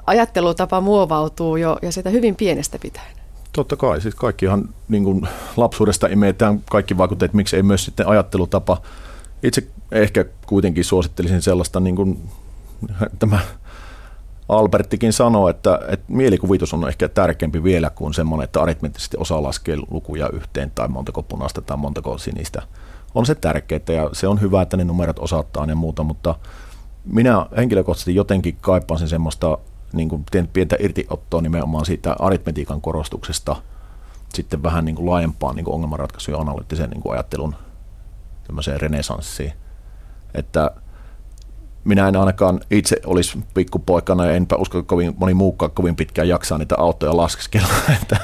ajattelutapa 0.07 0.81
muovautuu 0.81 1.57
jo 1.57 1.79
ja 1.83 1.93
sitä 1.93 2.11
hyvin 2.11 2.37
pienestä 2.37 2.79
pitäen. 2.79 3.17
Totta 3.53 3.77
kai, 3.77 4.01
siis 4.01 4.15
kaikkihan 4.15 4.69
niin 4.89 5.05
kuin 5.05 5.29
lapsuudesta 5.57 6.07
imetään 6.07 6.63
kaikki 6.71 6.99
vaikutteet, 6.99 7.33
miksi 7.33 7.57
ei 7.57 7.63
myös 7.63 7.85
sitten 7.85 8.09
ajattelutapa. 8.09 8.83
Itse 9.43 9.67
ehkä 9.93 10.25
kuitenkin 10.47 10.85
suosittelisin 10.85 11.43
sellaista, 11.43 11.81
niin 11.81 11.97
kuin 11.97 12.31
tämä 13.19 13.39
Alberttikin 14.49 15.13
sanoi, 15.13 15.51
että, 15.51 15.81
että 15.89 16.07
mielikuvitus 16.09 16.75
on 16.75 16.89
ehkä 16.89 17.09
tärkeämpi 17.09 17.63
vielä 17.63 17.91
kuin 17.91 18.15
semmoinen, 18.15 18.45
että 18.45 18.63
aritmeettisesti 18.63 19.17
osaa 19.21 19.43
laskea 19.43 19.77
lukuja 19.91 20.29
yhteen 20.29 20.71
tai 20.75 20.89
montako 20.89 21.23
punaista 21.23 21.61
tai 21.61 21.77
montako 21.77 22.19
sinistä. 22.19 22.63
On 23.15 23.27
se 23.27 23.35
tärkeää 23.35 23.81
ja 23.89 24.11
se 24.13 24.29
on 24.29 24.41
hyvä, 24.41 24.63
että 24.63 24.77
ne 24.77 24.85
numerot 24.85 25.19
osataan 25.19 25.69
ja 25.69 25.75
muuta, 25.75 26.03
mutta 26.03 26.35
minä 27.05 27.47
henkilökohtaisesti 27.57 28.15
jotenkin 28.15 28.57
kaipaisin 28.61 29.09
semmoista 29.09 29.59
niin 29.93 30.09
kuin 30.09 30.25
pientä 30.53 30.77
irtiottoa 30.79 31.41
nimenomaan 31.41 31.87
siitä 31.87 32.17
aritmetiikan 32.19 32.81
korostuksesta 32.81 33.57
sitten 34.35 34.63
vähän 34.63 34.85
niin 34.85 34.97
kuin 34.97 35.11
laajempaan 35.11 35.57
niin 35.57 35.65
kuin 35.65 35.75
ongelmanratkaisu- 35.75 36.31
ja 36.31 36.39
analyyttisen 36.39 36.91
niin 36.91 37.13
ajattelun 37.13 37.55
renesanssiin. 38.77 39.53
Että 40.35 40.71
minä 41.85 42.09
en 42.09 42.17
ainakaan 42.17 42.61
itse 42.71 42.97
olisi 43.07 43.39
pikkupoikana 43.55 44.27
ja 44.27 44.33
enpä 44.33 44.57
usko, 44.57 44.83
kovin 44.83 45.15
moni 45.19 45.35
muukaan 45.35 45.71
kovin 45.71 45.97
pitkään 45.97 46.29
jaksaa 46.29 46.59
niitä 46.59 46.75
autoja 46.79 47.17
laskeskella, 47.17 47.69
että 48.03 48.17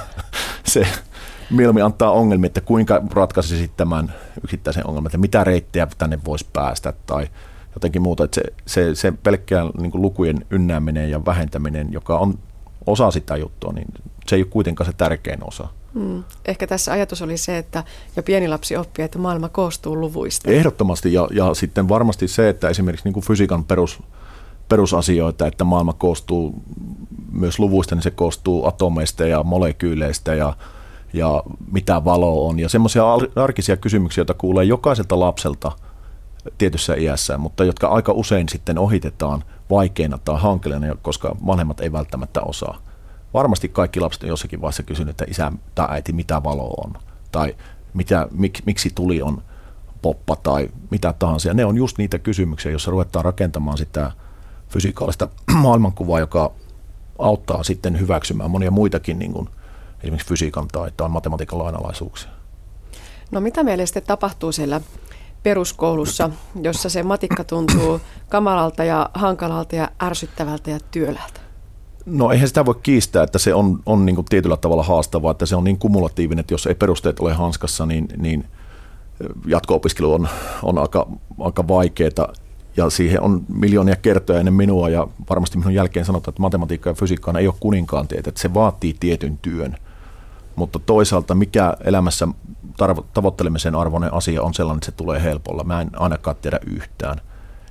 se 0.64 0.86
mieluummin 1.50 1.84
antaa 1.84 2.10
ongelmia, 2.10 2.46
että 2.46 2.60
kuinka 2.60 3.02
ratkaisisi 3.14 3.70
tämän 3.76 4.14
yksittäisen 4.44 4.86
ongelman, 4.86 5.06
että 5.08 5.18
mitä 5.18 5.44
reittejä 5.44 5.88
tänne 5.98 6.18
voisi 6.24 6.46
päästä 6.52 6.92
tai 7.06 7.28
jotenkin 7.74 8.02
muuta, 8.02 8.24
että 8.24 8.34
se, 8.34 8.42
se, 8.66 8.94
se 8.94 9.12
pelkkään 9.22 9.70
niin 9.78 9.90
lukujen 9.94 10.46
ynnääminen 10.50 11.10
ja 11.10 11.24
vähentäminen, 11.24 11.92
joka 11.92 12.18
on 12.18 12.38
osa 12.86 13.10
sitä 13.10 13.36
juttua, 13.36 13.72
niin 13.72 13.86
se 14.26 14.36
ei 14.36 14.42
ole 14.42 14.50
kuitenkaan 14.50 14.90
se 14.90 14.96
tärkein 14.96 15.48
osa. 15.48 15.68
Hmm. 15.96 16.24
Ehkä 16.44 16.66
tässä 16.66 16.92
ajatus 16.92 17.22
oli 17.22 17.36
se, 17.36 17.58
että 17.58 17.84
jo 18.16 18.22
pieni 18.22 18.48
lapsi 18.48 18.76
oppii, 18.76 19.04
että 19.04 19.18
maailma 19.18 19.48
koostuu 19.48 20.00
luvuista. 20.00 20.50
Ehdottomasti, 20.50 21.12
ja, 21.12 21.28
ja 21.30 21.54
sitten 21.54 21.88
varmasti 21.88 22.28
se, 22.28 22.48
että 22.48 22.68
esimerkiksi 22.68 23.06
niin 23.06 23.12
kuin 23.14 23.24
fysiikan 23.24 23.64
perus, 23.64 24.02
perusasioita, 24.68 25.46
että 25.46 25.64
maailma 25.64 25.92
koostuu 25.92 26.62
myös 27.32 27.58
luvuista, 27.58 27.94
niin 27.94 28.02
se 28.02 28.10
koostuu 28.10 28.66
atomeista 28.66 29.26
ja 29.26 29.42
molekyyleistä 29.42 30.34
ja, 30.34 30.56
ja 31.12 31.42
mitä 31.72 32.04
valo 32.04 32.46
on. 32.46 32.58
Ja 32.58 32.68
semmoisia 32.68 33.04
arkisia 33.36 33.76
kysymyksiä, 33.76 34.22
joita 34.22 34.34
kuulee 34.34 34.64
jokaiselta 34.64 35.20
lapselta 35.20 35.72
tietyssä 36.58 36.94
iässä, 36.94 37.38
mutta 37.38 37.64
jotka 37.64 37.88
aika 37.88 38.12
usein 38.12 38.48
sitten 38.48 38.78
ohitetaan 38.78 39.44
vaikeina 39.70 40.18
tai 40.18 40.40
hankeleina, 40.40 40.96
koska 41.02 41.36
vanhemmat 41.46 41.80
ei 41.80 41.92
välttämättä 41.92 42.40
osaa 42.40 42.85
varmasti 43.36 43.68
kaikki 43.68 44.00
lapset 44.00 44.22
on 44.22 44.28
jossakin 44.28 44.60
vaiheessa 44.60 44.82
kysynyt, 44.82 45.10
että 45.10 45.24
isä 45.28 45.52
tai 45.74 45.86
äiti, 45.90 46.12
mitä 46.12 46.42
valo 46.42 46.74
on, 46.84 46.92
tai 47.32 47.56
mitä, 47.94 48.28
mik, 48.30 48.60
miksi 48.66 48.90
tuli 48.94 49.22
on 49.22 49.42
poppa 50.02 50.36
tai 50.36 50.68
mitä 50.90 51.14
tahansa. 51.18 51.48
Ja 51.48 51.54
ne 51.54 51.64
on 51.64 51.76
just 51.76 51.98
niitä 51.98 52.18
kysymyksiä, 52.18 52.72
joissa 52.72 52.90
ruvetaan 52.90 53.24
rakentamaan 53.24 53.78
sitä 53.78 54.12
fysikaalista 54.68 55.28
maailmankuvaa, 55.62 56.20
joka 56.20 56.52
auttaa 57.18 57.62
sitten 57.62 58.00
hyväksymään 58.00 58.50
monia 58.50 58.70
muitakin 58.70 59.18
niin 59.18 59.32
kuin 59.32 59.48
esimerkiksi 60.02 60.28
fysiikan 60.28 60.68
tai, 60.68 60.90
tai 60.96 61.08
matematiikan 61.08 61.58
lainalaisuuksia. 61.58 62.30
No 63.30 63.40
mitä 63.40 63.64
meille 63.64 63.86
sitten 63.86 64.02
tapahtuu 64.02 64.52
siellä 64.52 64.80
peruskoulussa, 65.42 66.30
jossa 66.62 66.88
se 66.88 67.02
matikka 67.02 67.44
tuntuu 67.44 68.00
kamalalta 68.28 68.84
ja 68.84 69.10
hankalalta 69.14 69.76
ja 69.76 69.90
ärsyttävältä 70.02 70.70
ja 70.70 70.78
työläältä? 70.90 71.45
No 72.06 72.30
eihän 72.30 72.48
sitä 72.48 72.66
voi 72.66 72.74
kiistää, 72.82 73.22
että 73.22 73.38
se 73.38 73.54
on, 73.54 73.80
on 73.86 74.06
niin 74.06 74.16
kuin 74.16 74.24
tietyllä 74.24 74.56
tavalla 74.56 74.82
haastavaa, 74.82 75.30
että 75.30 75.46
se 75.46 75.56
on 75.56 75.64
niin 75.64 75.78
kumulatiivinen, 75.78 76.40
että 76.40 76.54
jos 76.54 76.66
ei 76.66 76.74
perusteet 76.74 77.20
ole 77.20 77.32
hanskassa, 77.32 77.86
niin, 77.86 78.08
niin 78.16 78.44
jatko-opiskelu 79.46 80.12
on, 80.12 80.28
on 80.62 80.78
aika, 80.78 81.06
aika 81.40 81.68
vaikeaa 81.68 82.32
ja 82.76 82.90
siihen 82.90 83.20
on 83.20 83.44
miljoonia 83.48 83.96
kertoja 83.96 84.38
ennen 84.38 84.54
minua 84.54 84.88
ja 84.88 85.08
varmasti 85.30 85.58
minun 85.58 85.74
jälkeen 85.74 86.06
sanotaan, 86.06 86.32
että 86.32 86.42
matematiikka 86.42 86.90
ja 86.90 86.94
fysiikka 86.94 87.38
ei 87.38 87.46
ole 87.46 87.54
kuninkaan 87.60 88.08
tietä, 88.08 88.28
että 88.28 88.40
se 88.40 88.54
vaatii 88.54 88.96
tietyn 89.00 89.38
työn. 89.38 89.76
Mutta 90.56 90.78
toisaalta 90.78 91.34
mikä 91.34 91.76
elämässä 91.84 92.28
tavoittelemisen 93.14 93.74
arvoinen 93.74 94.14
asia 94.14 94.42
on 94.42 94.54
sellainen, 94.54 94.78
että 94.78 94.86
se 94.86 94.92
tulee 94.92 95.22
helpolla. 95.22 95.64
Mä 95.64 95.80
en 95.80 95.90
ainakaan 95.96 96.36
tiedä 96.42 96.60
yhtään. 96.66 97.20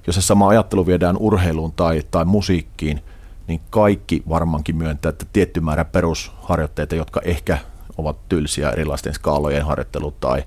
Jos 0.08 0.16
se 0.16 0.22
sama 0.22 0.48
ajattelu 0.48 0.88
viedään 0.88 1.18
urheiluun 1.18 1.72
tai, 1.72 2.04
tai 2.12 2.26
musiikkiin– 2.26 3.02
niin 3.48 3.62
kaikki 3.70 4.24
varmaankin 4.30 4.76
myöntää, 4.76 5.10
että 5.10 5.26
tietty 5.34 5.60
määrä 5.60 5.86
perusharjoitteita, 5.86 6.96
jotka 6.96 7.22
ehkä 7.24 7.58
ovat 7.98 8.30
tylsiä 8.30 8.70
erilaisten 8.70 9.14
skaalojen 9.14 9.66
harjoittelu 9.66 10.12
tai 10.12 10.44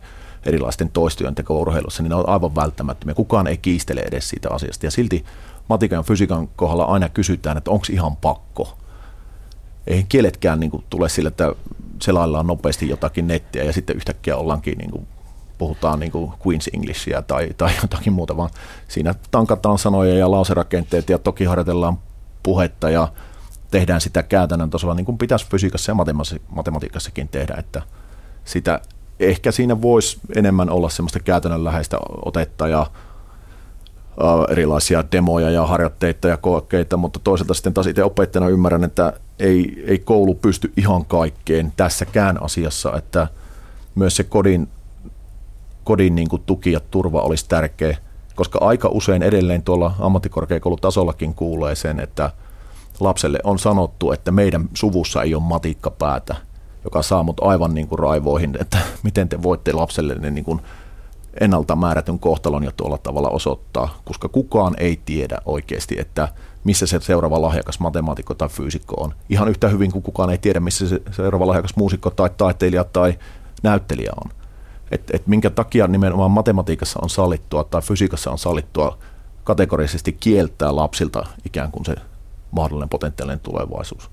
erilaisten 0.47 0.91
toistojen 0.91 1.35
teko 1.35 1.61
urheilussa, 1.61 2.03
niin 2.03 2.11
ne 2.11 2.17
on 2.17 2.29
aivan 2.29 2.55
välttämättömiä. 2.55 3.15
Kukaan 3.15 3.47
ei 3.47 3.57
kiistele 3.57 4.01
edes 4.01 4.29
siitä 4.29 4.49
asiasta. 4.51 4.87
Ja 4.87 4.91
silti 4.91 5.25
matikan 5.69 5.97
ja 5.97 6.03
fysiikan 6.03 6.49
kohdalla 6.49 6.85
aina 6.85 7.09
kysytään, 7.09 7.57
että 7.57 7.71
onko 7.71 7.87
ihan 7.93 8.17
pakko. 8.17 8.79
Ei 9.87 10.07
kieletkään 10.09 10.61
niin 10.61 10.71
kuin, 10.71 10.85
tule 10.91 11.09
sille, 11.09 11.29
että 11.29 11.53
selaillaan 12.03 12.47
nopeasti 12.47 12.89
jotakin 12.89 13.27
nettiä 13.27 13.65
ja 13.65 13.73
sitten 13.73 13.97
yhtäkkiä 13.97 14.37
ollaankin 14.37 14.79
niin 14.79 14.91
kuin, 14.91 15.07
puhutaan 15.59 16.01
niin 16.01 16.13
kuin 16.13 16.31
Queen's 16.31 16.71
Englishia 16.75 17.23
tai, 17.23 17.49
tai 17.57 17.73
jotakin 17.83 18.13
muuta, 18.13 18.37
vaan 18.37 18.51
siinä 18.89 19.15
tankataan 19.31 19.79
sanoja 19.79 20.15
ja 20.15 20.31
lauserakenteet 20.31 21.11
ja 21.11 21.19
toki 21.19 21.45
harjoitellaan 21.45 21.99
puhetta 22.43 22.91
ja 22.91 23.09
tehdään 23.70 24.01
sitä 24.01 24.22
käytännön 24.22 24.70
tasolla, 24.70 24.95
niin 24.95 25.07
kuin 25.07 25.18
pitäisi 25.18 25.47
fysiikassa 25.51 25.93
ja 25.93 25.97
matematiikassakin 26.49 27.28
tehdä, 27.28 27.55
että 27.59 27.82
sitä 28.45 28.80
ehkä 29.20 29.53
siinä 29.53 29.82
voisi 29.82 30.18
enemmän 30.36 30.70
olla 30.70 30.89
semmoista 30.89 31.20
käytännönläheistä 31.20 31.99
otetta 32.24 32.68
ja 32.68 32.86
erilaisia 34.49 35.05
demoja 35.12 35.51
ja 35.51 35.66
harjoitteita 35.66 36.28
ja 36.28 36.36
kokeita, 36.36 36.97
mutta 36.97 37.20
toisaalta 37.24 37.55
sitten 37.55 37.74
taas 37.74 37.86
itse 37.86 38.05
opettajana 38.05 38.49
ymmärrän, 38.49 38.84
että 38.84 39.12
ei, 39.39 39.84
ei 39.86 39.99
koulu 39.99 40.34
pysty 40.34 40.72
ihan 40.76 41.05
kaikkeen 41.05 41.72
tässäkään 41.76 42.43
asiassa, 42.43 42.97
että 42.97 43.28
myös 43.95 44.16
se 44.16 44.24
kodin, 44.24 44.68
kodin 45.84 46.14
niin 46.14 46.28
kuin 46.28 46.43
tuki 46.47 46.72
ja 46.72 46.80
turva 46.80 47.20
olisi 47.20 47.49
tärkeä 47.49 47.97
koska 48.39 48.59
aika 48.62 48.89
usein 48.89 49.22
edelleen 49.22 49.62
tuolla 49.62 49.95
ammattikorkeakoulutasollakin 50.01 51.34
kuulee 51.34 51.74
sen, 51.74 52.01
että 52.01 52.30
lapselle 53.01 53.39
on 53.45 53.59
sanottu, 53.59 54.12
että 54.12 54.30
meidän 54.30 54.68
suvussa 54.74 55.22
ei 55.22 55.34
ole 55.34 55.43
matikkapäätä, 55.43 56.36
joka 56.84 57.03
saa 57.03 57.22
mut 57.22 57.41
aivan 57.41 57.74
niin 57.74 57.89
kuin 57.89 57.99
raivoihin, 57.99 58.57
että 58.61 58.78
miten 59.03 59.28
te 59.28 59.43
voitte 59.43 59.72
lapselle 59.72 60.14
ne 60.14 60.30
niin 60.30 60.45
kuin 60.45 60.61
ennalta 61.41 61.76
määrätyn 61.76 62.18
kohtalon 62.18 62.64
jo 62.64 62.70
tuolla 62.76 62.99
tavalla 62.99 63.28
osoittaa, 63.28 63.99
koska 64.05 64.28
kukaan 64.28 64.74
ei 64.78 65.01
tiedä 65.05 65.39
oikeasti, 65.47 66.01
että 66.01 66.28
missä 66.64 66.86
se 66.86 67.01
seuraava 67.01 67.43
lahjakas 67.43 67.80
matemaatikko 67.80 68.34
tai 68.34 68.49
fyysikko 68.49 68.95
on. 69.05 69.14
Ihan 69.28 69.49
yhtä 69.49 69.68
hyvin 69.68 69.93
kuin 69.93 70.03
kukaan 70.03 70.30
ei 70.30 70.39
tiedä, 70.39 70.61
missä 70.61 70.89
se 70.89 71.03
seuraava 71.11 71.47
lahjakas 71.47 71.76
muusikko 71.76 72.11
tai 72.11 72.30
taiteilija 72.36 72.84
tai 72.84 73.18
näyttelijä 73.62 74.12
on 74.24 74.38
että 74.91 75.16
et 75.16 75.26
minkä 75.26 75.51
takia 75.51 75.86
nimenomaan 75.86 76.30
matematiikassa 76.30 76.99
on 77.03 77.11
sallittua 77.11 77.64
tai 77.64 77.82
fysiikassa 77.82 78.30
on 78.30 78.39
sallittua 78.39 78.99
kategorisesti 79.45 80.12
kieltää 80.12 80.76
lapsilta 80.76 81.26
ikään 81.45 81.70
kuin 81.70 81.84
se 81.84 81.95
mahdollinen 82.51 82.89
potentiaalinen 82.89 83.41
tulevaisuus. 83.41 84.11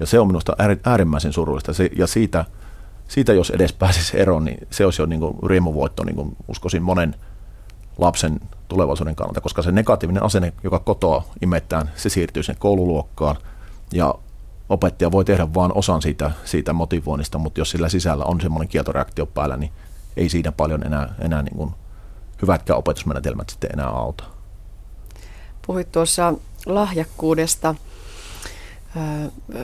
Ja 0.00 0.06
se 0.06 0.20
on 0.20 0.26
minusta 0.26 0.56
äärimmäisen 0.84 1.32
surullista. 1.32 1.72
Se, 1.72 1.90
ja 1.96 2.06
siitä, 2.06 2.44
siitä, 3.08 3.32
jos 3.32 3.50
edes 3.50 3.72
pääsisi 3.72 4.20
eroon, 4.20 4.44
niin 4.44 4.66
se 4.70 4.84
olisi 4.84 5.02
jo 5.02 5.06
niin 5.06 5.20
kuin 5.20 5.36
riemuvoitto, 5.46 6.04
niin 6.04 6.16
kuin 6.16 6.36
uskoisin 6.48 6.82
monen 6.82 7.14
lapsen 7.98 8.40
tulevaisuuden 8.68 9.16
kannalta, 9.16 9.40
koska 9.40 9.62
se 9.62 9.72
negatiivinen 9.72 10.22
asenne, 10.22 10.52
joka 10.64 10.78
kotoa 10.78 11.24
imettään, 11.42 11.90
se 11.96 12.08
siirtyy 12.08 12.42
sen 12.42 12.56
koululuokkaan 12.58 13.36
ja 13.92 14.14
opettaja 14.68 15.12
voi 15.12 15.24
tehdä 15.24 15.54
vain 15.54 15.72
osan 15.74 16.02
siitä, 16.02 16.30
siitä 16.44 16.72
motivoinnista, 16.72 17.38
mutta 17.38 17.60
jos 17.60 17.70
sillä 17.70 17.88
sisällä 17.88 18.24
on 18.24 18.40
semmoinen 18.40 18.68
kieltoreaktio 18.68 19.26
päällä, 19.26 19.56
niin 19.56 19.72
ei 20.16 20.28
siinä 20.28 20.52
paljon 20.52 20.86
enää, 20.86 21.14
enää 21.18 21.42
niin 21.42 21.56
kuin 21.56 21.70
hyvätkään 22.42 22.78
opetusmenetelmät 22.78 23.48
sitten 23.50 23.70
enää 23.72 23.88
auta. 23.88 24.24
Puhuit 25.66 25.92
tuossa 25.92 26.34
lahjakkuudesta. 26.66 27.74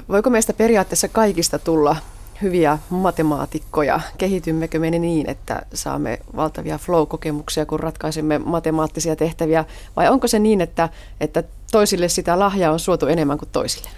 Voiko 0.09 0.31
meistä 0.31 0.53
periaatteessa 0.53 1.09
kaikista 1.09 1.59
tulla 1.59 1.97
hyviä 2.43 2.79
matemaatikkoja? 2.91 4.01
Kehitymmekö 4.19 4.79
me 4.79 4.91
niin, 4.91 5.31
että 5.31 5.63
saamme 5.75 6.19
valtavia 6.37 6.79
flow-kokemuksia, 6.79 7.67
kun 7.67 7.81
ratkaisemme 7.81 8.39
matemaattisia 8.39 9.17
tehtäviä? 9.17 9.65
Vai 9.97 10.09
onko 10.09 10.29
se 10.29 10.39
niin, 10.39 10.61
että, 10.61 10.89
että 11.21 11.43
toisille 11.73 12.09
sitä 12.09 12.39
lahjaa 12.39 12.73
on 12.73 12.81
suotu 12.81 13.07
enemmän 13.07 13.39
kuin 13.39 13.49
toisille? 13.53 13.89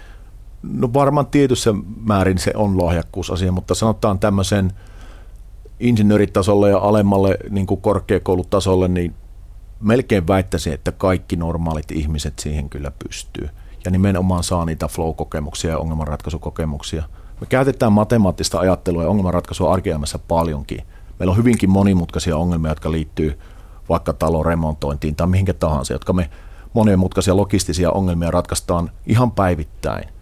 No 0.63 0.93
varmaan 0.93 1.25
tietyssä 1.25 1.73
määrin 2.05 2.37
se 2.37 2.51
on 2.55 2.85
lahjakkuusasia, 2.85 3.51
mutta 3.51 3.75
sanotaan 3.75 4.19
tämmöisen 4.19 4.71
insinööritasolle 5.79 6.69
ja 6.69 6.77
alemmalle 6.77 7.37
niin 7.49 7.67
kuin 7.67 7.81
korkeakoulutasolle, 7.81 8.87
niin 8.87 9.13
melkein 9.81 10.27
väittäisin, 10.27 10.73
että 10.73 10.91
kaikki 10.91 11.35
normaalit 11.35 11.91
ihmiset 11.91 12.39
siihen 12.39 12.69
kyllä 12.69 12.91
pystyy. 13.03 13.49
Ja 13.85 13.91
nimenomaan 13.91 14.43
saa 14.43 14.65
niitä 14.65 14.87
flow-kokemuksia 14.87 15.71
ja 15.71 15.77
ongelmanratkaisukokemuksia. 15.77 17.03
Me 17.41 17.47
käytetään 17.47 17.93
matemaattista 17.93 18.59
ajattelua 18.59 19.03
ja 19.03 19.09
ongelmanratkaisua 19.09 19.73
arkielämässä 19.73 20.19
paljonkin. 20.19 20.81
Meillä 21.19 21.31
on 21.31 21.37
hyvinkin 21.37 21.69
monimutkaisia 21.69 22.37
ongelmia, 22.37 22.71
jotka 22.71 22.91
liittyy 22.91 23.39
vaikka 23.89 24.13
talon 24.13 24.45
remontointiin 24.45 25.15
tai 25.15 25.27
mihinkä 25.27 25.53
tahansa, 25.53 25.93
jotka 25.93 26.13
me 26.13 26.29
monimutkaisia 26.73 27.37
logistisia 27.37 27.91
ongelmia 27.91 28.31
ratkaistaan 28.31 28.91
ihan 29.07 29.31
päivittäin 29.31 30.14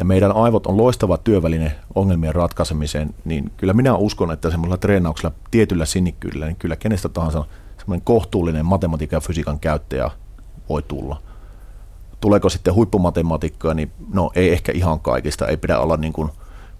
ja 0.00 0.04
meidän 0.04 0.32
aivot 0.32 0.66
on 0.66 0.76
loistava 0.76 1.18
työväline 1.18 1.72
ongelmien 1.94 2.34
ratkaisemiseen, 2.34 3.14
niin 3.24 3.52
kyllä 3.56 3.72
minä 3.72 3.96
uskon, 3.96 4.32
että 4.32 4.50
semmoisella 4.50 4.76
treenauksella, 4.76 5.34
tietyllä 5.50 5.84
sinnikkyydellä, 5.86 6.46
niin 6.46 6.56
kyllä 6.56 6.76
kenestä 6.76 7.08
tahansa 7.08 7.44
semmoinen 7.78 8.04
kohtuullinen 8.04 8.66
matematiikan 8.66 9.16
ja 9.16 9.20
fysiikan 9.20 9.60
käyttäjä 9.60 10.10
voi 10.68 10.82
tulla. 10.82 11.22
Tuleeko 12.20 12.48
sitten 12.48 12.74
huippumatematiikkaa, 12.74 13.74
niin 13.74 13.92
no 14.14 14.30
ei 14.34 14.52
ehkä 14.52 14.72
ihan 14.72 15.00
kaikista, 15.00 15.46
ei 15.46 15.56
pidä 15.56 15.78
olla 15.78 15.96
niin 15.96 16.12
kuin, 16.12 16.30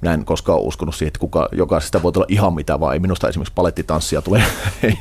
minä 0.01 0.14
en 0.14 0.25
koskaan 0.25 0.61
uskonut 0.61 0.95
siihen, 0.95 1.09
että 1.09 1.21
kuka, 1.21 1.49
jokaisesta 1.53 2.03
voi 2.03 2.12
tulla 2.12 2.27
ihan 2.29 2.55
mitä 2.55 2.81
vaan. 2.81 2.95
Ei 2.95 3.01
minusta 3.01 3.29
esimerkiksi 3.29 3.55
palettitanssia 3.55 4.23
tule, 4.23 4.43
ei, 4.83 4.99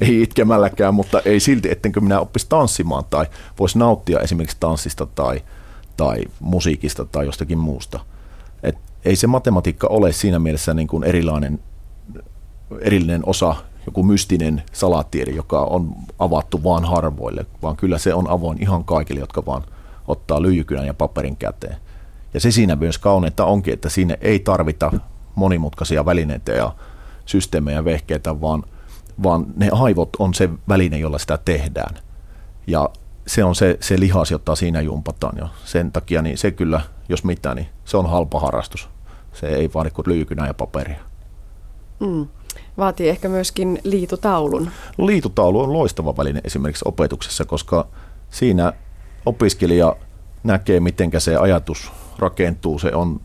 ei 0.00 0.22
itkemälläkään, 0.22 0.94
mutta 0.94 1.20
ei 1.24 1.40
silti, 1.40 1.70
ettenkö 1.70 2.00
minä 2.00 2.20
oppisi 2.20 2.46
tanssimaan 2.48 3.04
tai 3.10 3.26
voisi 3.58 3.78
nauttia 3.78 4.20
esimerkiksi 4.20 4.56
tanssista 4.60 5.06
tai, 5.06 5.42
tai 6.00 6.24
musiikista 6.40 7.04
tai 7.04 7.26
jostakin 7.26 7.58
muusta. 7.58 8.00
Et 8.62 8.76
ei 9.04 9.16
se 9.16 9.26
matematiikka 9.26 9.86
ole 9.86 10.12
siinä 10.12 10.38
mielessä 10.38 10.74
niin 10.74 10.88
kuin 10.88 11.04
erilainen, 11.04 11.60
erillinen 12.80 13.22
osa, 13.26 13.54
joku 13.86 14.02
mystinen 14.02 14.62
salatiede, 14.72 15.30
joka 15.30 15.60
on 15.60 15.94
avattu 16.18 16.64
vaan 16.64 16.84
harvoille, 16.84 17.46
vaan 17.62 17.76
kyllä 17.76 17.98
se 17.98 18.14
on 18.14 18.30
avoin 18.30 18.62
ihan 18.62 18.84
kaikille, 18.84 19.20
jotka 19.20 19.46
vaan 19.46 19.62
ottaa 20.08 20.42
lyijykynän 20.42 20.86
ja 20.86 20.94
paperin 20.94 21.36
käteen. 21.36 21.76
Ja 22.34 22.40
se 22.40 22.50
siinä 22.50 22.76
myös 22.76 22.98
kauneita 22.98 23.44
onkin, 23.44 23.74
että 23.74 23.88
siinä 23.88 24.16
ei 24.20 24.38
tarvita 24.38 24.92
monimutkaisia 25.34 26.04
välineitä 26.04 26.52
ja 26.52 26.74
systeemejä 27.26 27.78
ja 27.78 27.84
vehkeitä, 27.84 28.40
vaan, 28.40 28.64
vaan 29.22 29.46
ne 29.56 29.70
aivot 29.72 30.16
on 30.18 30.34
se 30.34 30.48
väline, 30.68 30.98
jolla 30.98 31.18
sitä 31.18 31.38
tehdään. 31.38 31.94
Ja 32.66 32.90
se 33.26 33.44
on 33.44 33.54
se, 33.54 33.76
se 33.80 34.00
lihas, 34.00 34.30
jota 34.30 34.56
siinä 34.56 34.80
jumpataan 34.80 35.38
jo. 35.38 35.48
Sen 35.64 35.92
takia 35.92 36.22
niin 36.22 36.38
se 36.38 36.50
kyllä, 36.50 36.80
jos 37.08 37.24
mitään, 37.24 37.56
niin 37.56 37.68
se 37.84 37.96
on 37.96 38.10
halpa 38.10 38.40
harrastus. 38.40 38.88
Se 39.32 39.46
ei 39.46 39.70
vaadi 39.74 39.90
kuin 39.90 40.08
lyykynä 40.08 40.46
ja 40.46 40.54
paperia. 40.54 41.00
Mm. 42.00 42.28
Vaatii 42.78 43.08
ehkä 43.08 43.28
myöskin 43.28 43.78
liitutaulun. 43.84 44.70
Liitutaulu 44.98 45.60
on 45.60 45.72
loistava 45.72 46.16
väline 46.16 46.40
esimerkiksi 46.44 46.84
opetuksessa, 46.88 47.44
koska 47.44 47.86
siinä 48.30 48.72
opiskelija 49.26 49.96
näkee, 50.44 50.80
miten 50.80 51.10
se 51.18 51.36
ajatus 51.36 51.92
rakentuu. 52.18 52.78
Se 52.78 52.94
on 52.94 53.20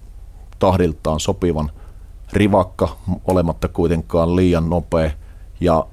tahdiltaan 0.60 1.20
sopivan 1.20 1.72
rivakka, 2.34 2.98
olematta 3.28 3.68
kuitenkaan 3.68 4.36
liian 4.36 4.70
nopea. 4.70 5.12
Ja 5.60 5.86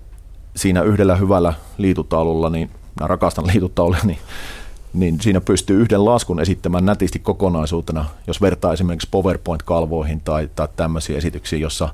siinä 0.56 0.82
yhdellä 0.82 1.16
hyvällä 1.16 1.54
liitutaululla 1.78 2.50
niin 2.50 2.70
mä 3.02 3.08
rakastan 3.08 3.46
liitutauluja, 3.46 4.00
niin, 4.04 4.18
niin 4.94 5.20
siinä 5.20 5.40
pystyy 5.40 5.80
yhden 5.80 6.04
laskun 6.04 6.40
esittämään 6.40 6.84
nätisti 6.84 7.18
kokonaisuutena, 7.18 8.04
jos 8.26 8.40
vertaa 8.40 8.72
esimerkiksi 8.72 9.08
PowerPoint-kalvoihin 9.10 10.20
tai, 10.20 10.50
tai 10.56 10.68
tämmöisiä 10.76 11.18
esityksiä, 11.18 11.58
jossa, 11.58 11.88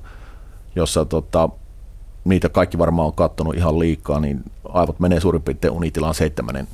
jossa 0.77 1.05
tota, 1.05 1.49
niitä 2.25 2.49
kaikki 2.49 2.79
varmaan 2.79 3.07
on 3.07 3.13
katsonut 3.13 3.57
ihan 3.57 3.79
liikaa, 3.79 4.21
niin 4.21 4.45
aivot 4.69 5.01
menee 5.01 5.21
suurin 5.21 5.43
piirtein 5.43 5.73
unitilaan 5.73 6.15
seitsemännen, 6.15 6.69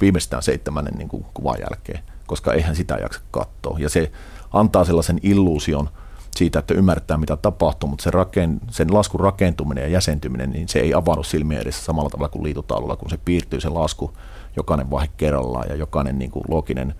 viimeistään 0.00 0.42
seitsemännen 0.42 0.94
niin 0.94 1.08
kuin 1.08 1.24
kuvan 1.34 1.58
jälkeen, 1.60 2.02
koska 2.26 2.52
eihän 2.52 2.76
sitä 2.76 2.94
jaksa 2.94 3.20
katsoa. 3.30 3.78
Ja 3.78 3.88
se 3.88 4.12
antaa 4.52 4.84
sellaisen 4.84 5.20
illuusion, 5.22 5.88
siitä, 6.36 6.58
että 6.58 6.74
ymmärtää, 6.74 7.16
mitä 7.16 7.36
tapahtuu, 7.36 7.88
mutta 7.88 8.02
se 8.02 8.10
raken, 8.10 8.60
sen 8.70 8.94
laskun 8.94 9.20
rakentuminen 9.20 9.82
ja 9.82 9.88
jäsentyminen, 9.88 10.50
niin 10.50 10.68
se 10.68 10.78
ei 10.78 10.94
avannut 10.94 11.26
silmiä 11.26 11.60
edessä 11.60 11.84
samalla 11.84 12.10
tavalla 12.10 12.28
kuin 12.28 12.44
liitutaululla, 12.44 12.96
kun 12.96 13.10
se 13.10 13.16
piirtyy 13.24 13.60
se 13.60 13.68
lasku 13.68 14.12
jokainen 14.56 14.90
vaihe 14.90 15.08
kerrallaan 15.16 15.68
ja 15.68 15.76
jokainen 15.76 16.18
niin 16.18 16.30
kuin 16.30 16.44
looginen 16.48 16.94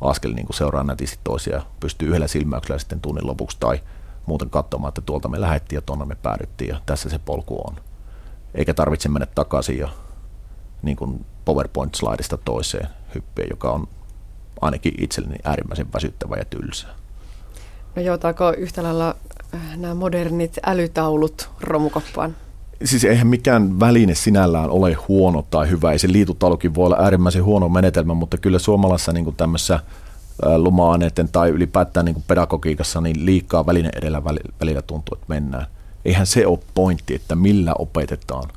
askel 0.00 0.32
niin 0.32 0.46
kuin 0.46 0.56
seuraa 0.56 0.84
nätisti 0.84 1.18
toisia 1.24 1.62
pystyy 1.80 2.08
yhdellä 2.08 2.28
silmäyksellä 2.28 2.78
sitten 2.78 3.00
tunnin 3.00 3.26
lopuksi 3.26 3.56
tai 3.60 3.80
muuten 4.26 4.50
katsomaan, 4.50 4.88
että 4.88 5.00
tuolta 5.00 5.28
me 5.28 5.40
lähdettiin 5.40 5.76
ja 5.76 5.82
tuonne 5.82 6.04
me 6.04 6.14
päädyttiin 6.14 6.68
ja 6.68 6.80
tässä 6.86 7.08
se 7.08 7.18
polku 7.18 7.62
on. 7.66 7.76
Eikä 8.54 8.74
tarvitse 8.74 9.08
mennä 9.08 9.26
takaisin 9.26 9.78
ja 9.78 9.88
niin 10.82 10.96
kuin 10.96 11.26
PowerPoint-slaidista 11.44 12.38
toiseen 12.44 12.88
hyppyyn, 13.14 13.48
joka 13.50 13.70
on 13.70 13.88
ainakin 14.60 14.94
itselleni 14.98 15.36
äärimmäisen 15.44 15.92
väsyttävä 15.92 16.36
ja 16.36 16.44
tylsää. 16.44 16.99
No 18.00 18.06
joutaako 18.06 18.52
yhtä 18.52 18.82
lailla 18.82 19.16
äh, 19.54 19.76
nämä 19.76 19.94
modernit 19.94 20.58
älytaulut 20.66 21.50
romukoppaan? 21.60 22.36
Siis 22.84 23.04
eihän 23.04 23.26
mikään 23.26 23.80
väline 23.80 24.14
sinällään 24.14 24.70
ole 24.70 24.92
huono 24.92 25.46
tai 25.50 25.70
hyvä. 25.70 25.92
Ei 25.92 25.98
se 25.98 26.12
liitutaulukin 26.12 26.74
voi 26.74 26.86
olla 26.86 26.96
äärimmäisen 27.00 27.44
huono 27.44 27.68
menetelmä, 27.68 28.14
mutta 28.14 28.38
kyllä 28.38 28.58
suomalaisessa 28.58 29.12
niin 29.12 29.34
tämmöisessä 29.36 29.74
äh, 29.74 29.82
luma-aineiden 30.56 31.28
tai 31.28 31.50
ylipäätään 31.50 32.06
niin 32.06 32.24
pedagogiikassa 32.26 33.00
niin 33.00 33.26
liikaa 33.26 33.66
väline 33.66 33.90
edellä 33.96 34.22
välillä 34.60 34.82
tuntuu, 34.82 35.14
että 35.14 35.26
mennään. 35.28 35.66
Eihän 36.04 36.26
se 36.26 36.46
ole 36.46 36.58
pointti, 36.74 37.14
että 37.14 37.34
millä 37.34 37.74
opetetaan, 37.78 38.48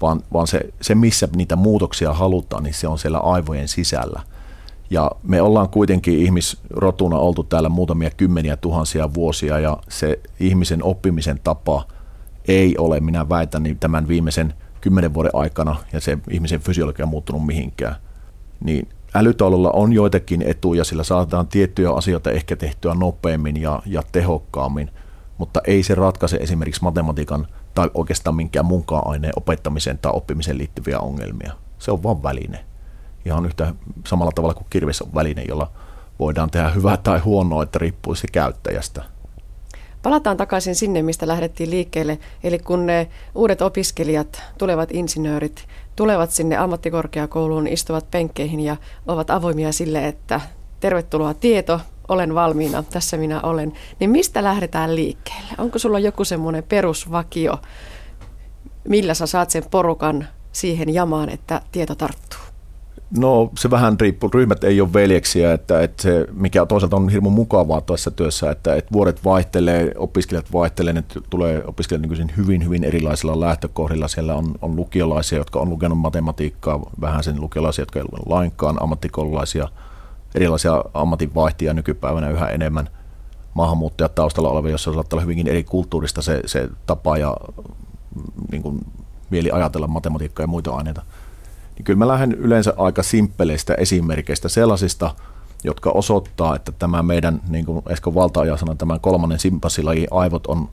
vaan, 0.00 0.22
vaan 0.32 0.46
se, 0.46 0.60
se, 0.80 0.94
missä 0.94 1.28
niitä 1.36 1.56
muutoksia 1.56 2.12
halutaan, 2.12 2.62
niin 2.62 2.74
se 2.74 2.88
on 2.88 2.98
siellä 2.98 3.18
aivojen 3.18 3.68
sisällä– 3.68 4.22
ja 4.92 5.10
me 5.22 5.42
ollaan 5.42 5.68
kuitenkin 5.68 6.18
ihmisrotuna 6.18 7.18
oltu 7.18 7.42
täällä 7.42 7.68
muutamia 7.68 8.10
kymmeniä 8.10 8.56
tuhansia 8.56 9.14
vuosia 9.14 9.58
ja 9.58 9.78
se 9.88 10.20
ihmisen 10.40 10.84
oppimisen 10.84 11.40
tapa 11.44 11.86
ei 12.48 12.78
ole, 12.78 13.00
minä 13.00 13.28
väitän, 13.28 13.62
niin 13.62 13.78
tämän 13.78 14.08
viimeisen 14.08 14.54
kymmenen 14.80 15.14
vuoden 15.14 15.34
aikana 15.34 15.76
ja 15.92 16.00
se 16.00 16.18
ihmisen 16.30 16.60
fysiologia 16.60 17.06
muuttunut 17.06 17.46
mihinkään. 17.46 17.96
Niin 18.64 18.88
älytaululla 19.14 19.70
on 19.70 19.92
joitakin 19.92 20.42
etuja, 20.42 20.84
sillä 20.84 21.04
saadaan 21.04 21.46
tiettyjä 21.46 21.90
asioita 21.90 22.30
ehkä 22.30 22.56
tehtyä 22.56 22.94
nopeammin 22.94 23.62
ja, 23.62 23.82
ja 23.86 24.02
tehokkaammin, 24.12 24.90
mutta 25.38 25.60
ei 25.66 25.82
se 25.82 25.94
ratkaise 25.94 26.36
esimerkiksi 26.36 26.82
matematiikan 26.82 27.46
tai 27.74 27.90
oikeastaan 27.94 28.36
minkään 28.36 28.66
muunkaan 28.66 29.06
aineen 29.06 29.32
opettamiseen 29.36 29.98
tai 29.98 30.12
oppimiseen 30.14 30.58
liittyviä 30.58 30.98
ongelmia. 30.98 31.52
Se 31.78 31.90
on 31.90 32.02
vain 32.02 32.22
väline 32.22 32.71
ihan 33.24 33.46
yhtä 33.46 33.74
samalla 34.06 34.32
tavalla 34.34 34.54
kuin 34.54 34.66
kirves 34.70 35.02
on 35.02 35.14
väline, 35.14 35.44
jolla 35.48 35.70
voidaan 36.18 36.50
tehdä 36.50 36.68
hyvää 36.68 36.96
tai 36.96 37.18
huonoa, 37.18 37.62
että 37.62 37.78
riippuu 37.78 38.14
se 38.14 38.26
käyttäjästä. 38.32 39.04
Palataan 40.02 40.36
takaisin 40.36 40.74
sinne, 40.74 41.02
mistä 41.02 41.28
lähdettiin 41.28 41.70
liikkeelle. 41.70 42.18
Eli 42.44 42.58
kun 42.58 42.86
ne 42.86 43.08
uudet 43.34 43.62
opiskelijat, 43.62 44.42
tulevat 44.58 44.88
insinöörit, 44.92 45.66
tulevat 45.96 46.30
sinne 46.30 46.56
ammattikorkeakouluun, 46.56 47.66
istuvat 47.66 48.10
penkkeihin 48.10 48.60
ja 48.60 48.76
ovat 49.06 49.30
avoimia 49.30 49.72
sille, 49.72 50.08
että 50.08 50.40
tervetuloa 50.80 51.34
tieto, 51.34 51.80
olen 52.08 52.34
valmiina, 52.34 52.82
tässä 52.82 53.16
minä 53.16 53.40
olen. 53.40 53.72
Niin 54.00 54.10
mistä 54.10 54.44
lähdetään 54.44 54.96
liikkeelle? 54.96 55.52
Onko 55.58 55.78
sulla 55.78 55.98
joku 55.98 56.24
semmoinen 56.24 56.64
perusvakio, 56.64 57.58
millä 58.88 59.14
sä 59.14 59.26
saat 59.26 59.50
sen 59.50 59.64
porukan 59.70 60.28
siihen 60.52 60.94
jamaan, 60.94 61.28
että 61.28 61.60
tieto 61.72 61.94
tarttuu? 61.94 62.51
No 63.18 63.50
se 63.58 63.70
vähän 63.70 64.00
riippuu, 64.00 64.30
ryhmät 64.34 64.64
ei 64.64 64.80
ole 64.80 64.92
veljeksiä, 64.92 65.52
että, 65.52 65.82
että 65.82 66.02
se, 66.02 66.26
mikä 66.32 66.66
toisaalta 66.66 66.96
on 66.96 67.08
hirmu 67.08 67.30
mukavaa 67.30 67.80
tuossa 67.80 68.10
työssä, 68.10 68.50
että, 68.50 68.74
että 68.74 68.92
vuodet 68.92 69.24
vaihtelee, 69.24 69.92
opiskelijat 69.96 70.52
vaihtelee, 70.52 70.92
ne 70.92 71.04
tulee 71.30 71.62
opiskelijat 71.66 72.02
nykyisin 72.02 72.32
hyvin, 72.36 72.64
hyvin 72.64 72.84
erilaisilla 72.84 73.40
lähtökohdilla. 73.40 74.08
Siellä 74.08 74.34
on, 74.34 74.54
on 74.62 74.76
lukiolaisia, 74.76 75.38
jotka 75.38 75.60
on 75.60 75.70
lukenut 75.70 75.98
matematiikkaa, 75.98 76.80
vähän 77.00 77.24
sen 77.24 77.40
lukiolaisia, 77.40 77.82
jotka 77.82 77.98
ei 77.98 78.04
lukenut 78.04 78.26
lainkaan, 78.26 78.82
ammattikoululaisia, 78.82 79.68
erilaisia 80.34 80.84
ammatinvaihtia 80.94 81.74
nykypäivänä 81.74 82.30
yhä 82.30 82.48
enemmän. 82.48 82.88
Maahanmuuttajat 83.54 84.14
taustalla 84.14 84.50
olevia, 84.50 84.70
jossa 84.70 84.94
saattaa 84.94 85.16
olla 85.16 85.22
hyvinkin 85.22 85.48
eri 85.48 85.64
kulttuurista 85.64 86.22
se, 86.22 86.42
se 86.46 86.68
tapa 86.86 87.18
ja 87.18 87.36
niin 88.52 88.62
kuin, 88.62 88.80
mieli 89.30 89.50
ajatella 89.50 89.86
matematiikkaa 89.86 90.44
ja 90.44 90.48
muita 90.48 90.70
aineita 90.70 91.02
niin 91.74 91.84
kyllä 91.84 91.98
mä 91.98 92.08
lähden 92.08 92.32
yleensä 92.32 92.74
aika 92.76 93.02
simppeleistä 93.02 93.74
esimerkkeistä 93.74 94.48
sellaisista, 94.48 95.14
jotka 95.64 95.90
osoittaa, 95.90 96.56
että 96.56 96.72
tämä 96.72 97.02
meidän, 97.02 97.40
niin 97.48 97.66
kuin 97.66 97.82
Esko 97.88 98.14
Valtaaja 98.14 98.56
sanoi, 98.56 98.76
tämän 98.76 99.00
kolmannen 99.00 99.38
simpassilajin 99.38 100.08
aivot 100.10 100.46
on 100.46 100.68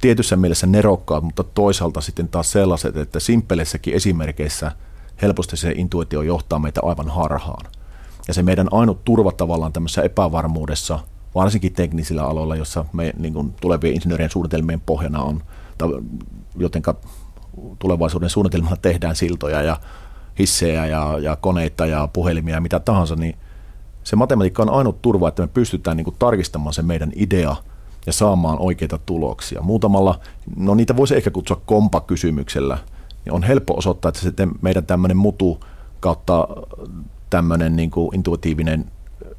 tietyssä 0.00 0.36
mielessä 0.36 0.66
nerokkaat, 0.66 1.24
mutta 1.24 1.44
toisaalta 1.44 2.00
sitten 2.00 2.28
taas 2.28 2.52
sellaiset, 2.52 2.96
että 2.96 3.20
simppeleissäkin 3.20 3.94
esimerkkeissä 3.94 4.72
helposti 5.22 5.56
se 5.56 5.72
intuitio 5.76 6.22
johtaa 6.22 6.58
meitä 6.58 6.80
aivan 6.84 7.08
harhaan. 7.08 7.66
Ja 8.28 8.34
se 8.34 8.42
meidän 8.42 8.68
ainut 8.70 9.04
turva 9.04 9.32
tavallaan 9.32 9.72
tämmöisessä 9.72 10.02
epävarmuudessa, 10.02 10.98
varsinkin 11.34 11.72
teknisillä 11.72 12.24
aloilla, 12.24 12.56
jossa 12.56 12.84
me 12.92 13.12
niin 13.18 13.34
kuin 13.34 13.54
tulevien 13.60 13.94
insinöörien 13.94 14.30
suunnitelmien 14.30 14.80
pohjana 14.80 15.22
on, 15.22 15.42
jotenka 16.56 16.94
tulevaisuuden 17.78 18.30
suunnitelmalla 18.30 18.76
tehdään 18.76 19.16
siltoja 19.16 19.62
ja 19.62 19.76
hissejä 20.38 20.86
ja, 20.86 21.18
ja 21.18 21.36
koneita 21.36 21.86
ja 21.86 22.08
puhelimia 22.12 22.54
ja 22.54 22.60
mitä 22.60 22.80
tahansa, 22.80 23.16
niin 23.16 23.36
se 24.04 24.16
matematiikka 24.16 24.62
on 24.62 24.70
ainut 24.70 25.02
turva, 25.02 25.28
että 25.28 25.42
me 25.42 25.48
pystytään 25.48 25.96
niin 25.96 26.04
kuin 26.04 26.16
tarkistamaan 26.18 26.74
se 26.74 26.82
meidän 26.82 27.12
idea 27.16 27.56
ja 28.06 28.12
saamaan 28.12 28.58
oikeita 28.58 28.98
tuloksia. 29.06 29.62
Muutamalla, 29.62 30.20
no 30.56 30.74
niitä 30.74 30.96
voisi 30.96 31.16
ehkä 31.16 31.30
kutsua 31.30 31.62
kompakysymyksellä, 31.66 32.78
niin 33.24 33.32
on 33.32 33.42
helppo 33.42 33.74
osoittaa, 33.76 34.08
että 34.08 34.20
se 34.20 34.32
meidän 34.62 34.86
tämmöinen 34.86 35.16
mutu 35.16 35.64
kautta 36.00 36.48
tämmöinen 37.30 37.76
niin 37.76 37.90
kuin 37.90 38.14
intuitiivinen 38.14 38.84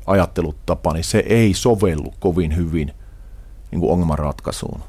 ajattelutapa, 0.06 0.94
niin 0.94 1.04
se 1.04 1.24
ei 1.28 1.54
sovellu 1.54 2.14
kovin 2.20 2.56
hyvin 2.56 2.92
niin 3.72 3.80
kuin 3.80 3.92
ongelmanratkaisuun. 3.92 4.82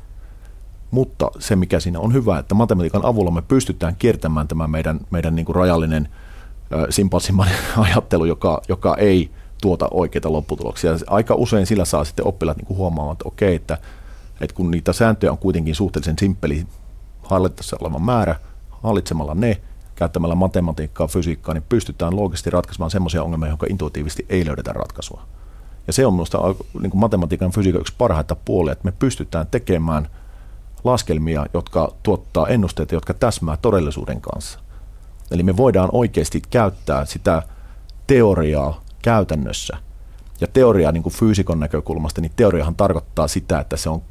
Mutta 0.95 1.31
se, 1.39 1.57
mikä 1.57 1.81
siinä 1.81 2.01
on 2.01 2.13
hyvä, 2.13 2.39
että 2.39 2.55
matematiikan 2.55 3.05
avulla 3.05 3.31
me 3.31 3.43
pystytään 3.43 3.97
kiertämään 3.97 4.49
tämä 4.49 4.67
meidän, 4.67 5.01
meidän 5.11 5.37
niin 5.37 5.47
kuin 5.47 5.57
rajallinen 5.57 6.09
simpalsimainen 6.91 7.57
ajattelu, 7.77 8.25
joka, 8.25 8.63
joka 8.69 8.97
ei 8.97 9.31
tuota 9.63 9.89
oikeita 9.91 10.33
lopputuloksia. 10.33 10.91
Aika 11.07 11.35
usein 11.35 11.67
sillä 11.67 11.85
saa 11.85 12.05
sitten 12.05 12.27
oppilaat 12.27 12.57
niin 12.57 12.67
kuin 12.67 12.77
huomaamaan, 12.77 13.13
että 13.13 13.29
okei, 13.29 13.55
että, 13.55 13.79
että 14.41 14.57
kun 14.57 14.71
niitä 14.71 14.93
sääntöjä 14.93 15.33
on 15.33 15.39
kuitenkin 15.39 15.75
suhteellisen 15.75 16.19
simppeli 16.19 16.67
hallittavassa 17.23 17.77
oleva 17.81 17.99
määrä, 17.99 18.37
hallitsemalla 18.71 19.35
ne, 19.35 19.61
käyttämällä 19.95 20.35
matematiikkaa, 20.35 21.07
fysiikkaa, 21.07 21.55
niin 21.55 21.65
pystytään 21.69 22.17
loogisesti 22.17 22.51
ratkaisemaan 22.51 22.91
sellaisia 22.91 23.23
ongelmia, 23.23 23.49
jotka 23.49 23.67
intuitiivisesti 23.71 24.27
ei 24.29 24.47
löydetä 24.47 24.73
ratkaisua. 24.73 25.23
Ja 25.87 25.93
se 25.93 26.07
on 26.07 26.15
minusta 26.15 26.39
niin 26.81 26.91
kuin 26.91 27.01
matematiikan 27.01 27.51
fysiikan 27.51 27.81
yksi 27.81 27.95
parhaita 27.99 28.37
puolia, 28.45 28.73
että 28.73 28.85
me 28.85 28.93
pystytään 28.99 29.47
tekemään– 29.47 30.09
laskelmia, 30.85 31.47
jotka 31.55 31.93
tuottaa 32.03 32.49
ennusteita, 32.49 32.95
jotka 32.95 33.15
täsmää 33.15 33.57
todellisuuden 33.57 34.21
kanssa. 34.21 34.59
Eli 35.31 35.43
me 35.43 35.57
voidaan 35.57 35.89
oikeasti 35.93 36.43
käyttää 36.51 37.05
sitä 37.05 37.43
teoriaa 38.07 38.81
käytännössä. 39.03 39.77
Ja 40.41 40.47
teoria 40.47 40.93
niin 40.93 41.03
kuin 41.03 41.13
fyysikon 41.13 41.61
näkökulmasta, 41.61 42.21
niin 42.21 42.33
teoriahan 42.37 42.75
tarkoittaa 42.75 43.29
sitä, 43.29 43.61
että 43.61 43.77
se 43.77 43.89
on 43.89 44.03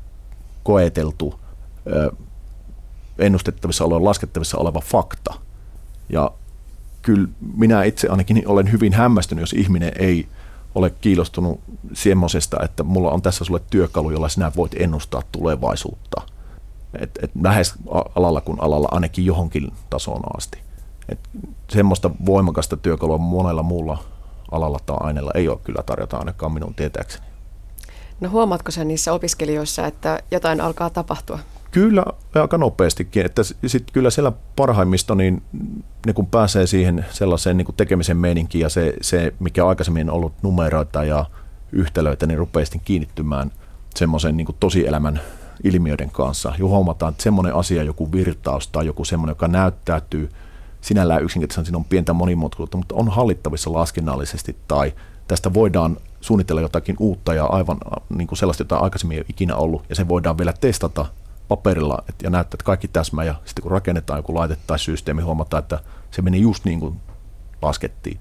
koeteltu, 0.64 1.40
ennustettavissa 3.20 3.86
oleva, 3.86 4.06
laskettavissa 4.06 4.58
oleva 4.58 4.82
fakta. 4.82 5.34
Ja 6.10 6.32
kyllä 7.02 7.28
minä 7.56 7.84
itse 7.84 8.08
ainakin 8.08 8.44
olen 8.46 8.72
hyvin 8.72 8.94
hämmästynyt, 8.94 9.42
jos 9.42 9.54
ihminen 9.54 9.92
ei 10.00 10.28
ole 10.76 10.90
kiinnostunut 10.90 11.60
semmoisesta, 11.94 12.58
että 12.64 12.84
mulla 12.84 13.12
on 13.12 13.22
tässä 13.22 13.46
sulle 13.46 13.62
työkalu, 13.70 14.12
jolla 14.12 14.30
sinä 14.30 14.52
voit 14.56 14.76
ennustaa 14.80 15.22
tulevaisuutta– 15.32 16.22
et, 17.00 17.20
et 17.22 17.32
lähes 17.44 17.74
alalla 18.16 18.42
kuin 18.42 18.58
alalla 18.62 18.88
ainakin 18.92 19.26
johonkin 19.26 19.72
tasoon 19.90 20.38
asti. 20.38 20.58
Et 21.10 21.20
semmoista 21.70 22.12
voimakasta 22.26 22.78
työkalua 22.78 23.18
monella 23.18 23.64
muulla 23.64 23.98
alalla 24.52 24.80
tai 24.86 24.98
aineella 25.00 25.32
ei 25.36 25.48
ole 25.48 25.60
kyllä 25.64 25.84
tarjota 25.84 26.18
ainakaan 26.18 26.52
minun 26.52 26.76
tietääkseni. 26.76 27.26
No 28.22 28.30
huomaatko 28.30 28.72
sen 28.72 28.88
niissä 28.88 29.14
opiskelijoissa, 29.14 29.88
että 29.88 30.20
jotain 30.32 30.62
alkaa 30.62 30.90
tapahtua? 30.90 31.40
Kyllä, 31.72 32.06
aika 32.36 32.58
nopeastikin. 32.58 33.26
Että 33.26 33.42
sit 33.68 33.92
kyllä 33.94 34.10
siellä 34.10 34.32
parhaimmista, 34.56 35.16
niin 35.16 35.44
ne 36.06 36.14
kun 36.14 36.28
pääsee 36.28 36.68
siihen 36.68 37.06
sellaiseen 37.10 37.58
niin 37.58 37.68
tekemisen 37.78 38.18
meininkiin 38.18 38.62
ja 38.62 38.70
se, 38.70 38.94
se, 39.02 39.34
mikä 39.40 39.68
aikaisemmin 39.68 40.10
on 40.10 40.16
ollut 40.16 40.34
numeroita 40.42 41.04
ja 41.04 41.26
yhtälöitä, 41.72 42.26
niin 42.28 42.38
rupeaa 42.38 42.66
sitten 42.66 42.82
kiinnittymään 42.86 43.52
semmoisen 43.96 44.38
niin 44.38 44.48
tosielämän 44.60 45.22
ilmiöiden 45.64 46.12
kanssa. 46.12 46.54
Jo 46.58 46.68
huomataan, 46.68 47.12
että 47.12 47.24
semmoinen 47.24 47.56
asia, 47.56 47.84
joku 47.84 48.12
virtaus 48.12 48.68
tai 48.68 48.86
joku 48.86 49.06
semmoinen, 49.06 49.32
joka 49.32 49.48
näyttäytyy 49.48 50.30
sinällään 50.82 51.24
yksinkertaisesti, 51.24 51.66
siinä 51.66 51.78
on 51.78 51.86
pientä 51.86 52.14
monimutkaisuutta, 52.14 52.78
mutta 52.78 52.96
on 52.96 53.10
hallittavissa 53.10 53.74
laskennallisesti 53.74 54.56
tai 54.68 54.94
tästä 55.28 55.54
voidaan 55.54 55.98
suunnitella 56.22 56.62
jotakin 56.62 56.96
uutta 57.00 57.34
ja 57.34 57.46
aivan 57.46 57.78
niin 58.10 58.28
kuin 58.28 58.38
sellaista, 58.38 58.62
jota 58.62 58.78
aikaisemmin 58.78 59.16
ei 59.16 59.20
ole 59.20 59.26
ikinä 59.30 59.56
ollut, 59.56 59.84
ja 59.90 59.96
se 59.96 60.08
voidaan 60.08 60.38
vielä 60.38 60.54
testata 60.54 61.06
paperilla 61.48 62.04
ja 62.24 62.30
näyttää, 62.30 62.56
että 62.56 62.66
kaikki 62.66 62.88
täsmää, 62.88 63.26
ja 63.26 63.36
sitten 63.46 63.62
kun 63.62 63.72
rakennetaan 63.72 64.20
joku 64.20 64.36
laite 64.36 64.58
tai 64.68 64.80
systeemi, 64.80 65.22
huomataan, 65.22 65.64
että 65.64 65.80
se 66.12 66.22
meni 66.22 66.42
just 66.42 66.66
niin 66.66 66.80
kuin 66.80 66.96
laskettiin. 67.62 68.20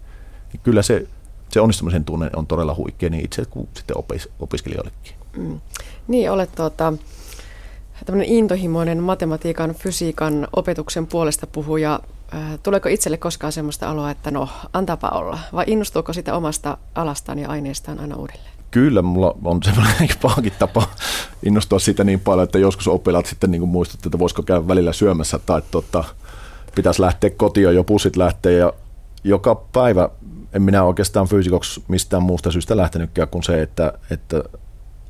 Niin 0.53 0.61
kyllä 0.63 0.83
se, 0.83 1.07
se 1.49 1.61
onnistumisen 1.61 2.05
tunne 2.05 2.31
on 2.37 2.47
todella 2.47 2.75
huikea 2.75 3.11
niin 3.11 3.25
itse 3.25 3.45
kuin 3.45 3.69
sitten 3.75 3.99
opis, 3.99 4.29
opiskelijoillekin. 4.41 5.13
Mm. 5.37 5.61
Niin, 6.09 6.31
olet 6.31 6.55
tuota, 6.55 6.93
tämmöinen 8.05 8.35
intohimoinen 8.35 9.03
matematiikan, 9.03 9.75
fysiikan, 9.75 10.49
opetuksen 10.57 11.07
puolesta 11.07 11.47
puhuja. 11.47 12.01
Äh, 12.35 12.59
tuleeko 12.63 12.89
itselle 12.89 13.17
koskaan 13.17 13.53
sellaista 13.53 13.91
aloa, 13.91 14.11
että 14.11 14.31
no, 14.31 14.49
antapa 14.73 15.09
olla? 15.09 15.39
Vai 15.53 15.65
innostuuko 15.67 16.13
sitä 16.13 16.37
omasta 16.37 16.79
alastaan 16.95 17.39
ja 17.39 17.49
aineestaan 17.49 18.01
aina 18.01 18.17
uudelleen? 18.17 18.53
Kyllä, 18.71 19.03
mulla 19.03 19.35
on 19.45 19.63
semmoinen 19.63 20.09
pahakin 20.23 20.53
tapa 20.59 20.89
innostua 21.43 21.79
siitä 21.79 22.05
niin 22.05 22.21
paljon, 22.21 22.45
että 22.45 22.59
joskus 22.59 22.89
oppilaat 22.89 23.27
sitten 23.27 23.51
niin 23.51 23.69
muistuttavat, 23.69 24.07
että 24.07 24.19
voisiko 24.19 24.43
käydä 24.43 24.69
välillä 24.69 24.93
syömässä 24.93 25.39
tai 25.39 25.63
tota, 25.71 26.05
pitäisi 26.75 27.03
lähteä 27.03 27.31
kotiin 27.31 27.75
jo 27.75 27.85
pussit 27.85 28.17
lähtee 28.17 28.53
ja 28.53 28.73
joka 29.25 29.55
päivä 29.55 30.09
en 30.53 30.63
minä 30.63 30.85
oikeastaan 30.85 31.29
fyysikoksi 31.29 31.85
mistään 31.89 32.23
muusta 32.23 32.51
syystä 32.51 32.77
lähtenytkään 32.77 33.29
kuin 33.29 33.43
se, 33.43 33.63
että, 33.63 33.93
että 34.11 34.45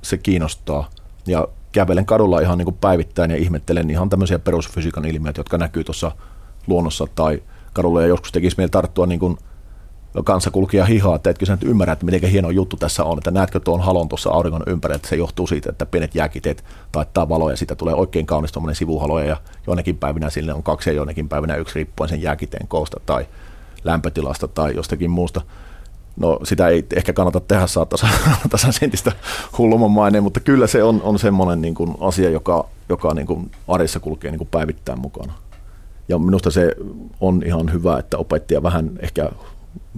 se 0.03 0.18
kiinnostaa. 0.18 0.90
Ja 1.26 1.49
kävelen 1.72 2.06
kadulla 2.06 2.40
ihan 2.40 2.58
niin 2.58 2.66
kuin 2.66 2.78
päivittäin 2.80 3.30
ja 3.30 3.36
ihmettelen 3.36 3.90
ihan 3.90 4.08
tämmöisiä 4.08 4.38
perusfysiikan 4.38 5.04
ilmiöitä, 5.04 5.40
jotka 5.40 5.58
näkyy 5.58 5.84
tuossa 5.84 6.12
luonnossa 6.66 7.06
tai 7.14 7.42
kadulla 7.72 8.00
ja 8.02 8.06
joskus 8.06 8.32
tekisi 8.32 8.56
mieli 8.56 8.70
tarttua 8.70 9.06
niin 9.06 9.20
kuin 9.20 9.38
kanssakulkija 10.24 10.84
hihaa, 10.84 11.16
että 11.16 11.30
etkö 11.30 11.46
sä 11.46 11.52
nyt 11.52 11.62
ymmärrä, 11.62 11.92
että 11.92 12.04
miten 12.04 12.30
hieno 12.30 12.50
juttu 12.50 12.76
tässä 12.76 13.04
on, 13.04 13.18
että 13.18 13.30
näetkö 13.30 13.60
tuon 13.60 13.80
halon 13.80 14.08
tuossa 14.08 14.30
auringon 14.30 14.62
ympärillä, 14.66 14.96
että 14.96 15.08
se 15.08 15.16
johtuu 15.16 15.46
siitä, 15.46 15.70
että 15.70 15.86
pienet 15.86 16.14
jääkiteet 16.14 16.64
taittaa 16.92 17.28
valoja, 17.28 17.56
siitä 17.56 17.74
tulee 17.74 17.94
oikein 17.94 18.26
kaunis 18.26 18.52
tuommoinen 18.52 18.76
sivuhalo 18.76 19.20
ja 19.20 19.36
joinakin 19.66 19.98
päivinä 19.98 20.30
sille 20.30 20.54
on 20.54 20.62
kaksi 20.62 20.90
ja 20.90 20.96
joinakin 20.96 21.28
päivinä 21.28 21.56
yksi 21.56 21.74
riippuen 21.74 22.08
sen 22.08 22.22
jääkiteen 22.22 22.68
koosta 22.68 23.00
tai 23.06 23.26
lämpötilasta 23.84 24.48
tai 24.48 24.74
jostakin 24.74 25.10
muusta. 25.10 25.40
No 26.16 26.38
sitä 26.44 26.68
ei 26.68 26.86
ehkä 26.96 27.12
kannata 27.12 27.40
tehdä, 27.40 27.66
saattaa 27.66 27.98
tasan 28.50 28.72
sentistä 28.72 29.12
hullumman 29.58 29.90
maineen, 29.90 30.24
mutta 30.24 30.40
kyllä 30.40 30.66
se 30.66 30.82
on, 30.82 31.02
on 31.02 31.18
semmoinen 31.18 31.62
niin 31.62 31.74
kuin 31.74 31.94
asia, 32.00 32.30
joka, 32.30 32.68
joka 32.88 33.14
niin 33.14 33.26
kuin 33.26 33.50
arjessa 33.68 34.00
kulkee 34.00 34.30
niin 34.30 34.38
kuin 34.38 34.48
päivittäin 34.50 35.00
mukana. 35.00 35.32
Ja 36.08 36.18
minusta 36.18 36.50
se 36.50 36.76
on 37.20 37.42
ihan 37.46 37.72
hyvä, 37.72 37.98
että 37.98 38.18
opettaja 38.18 38.62
vähän 38.62 38.90
ehkä 39.00 39.30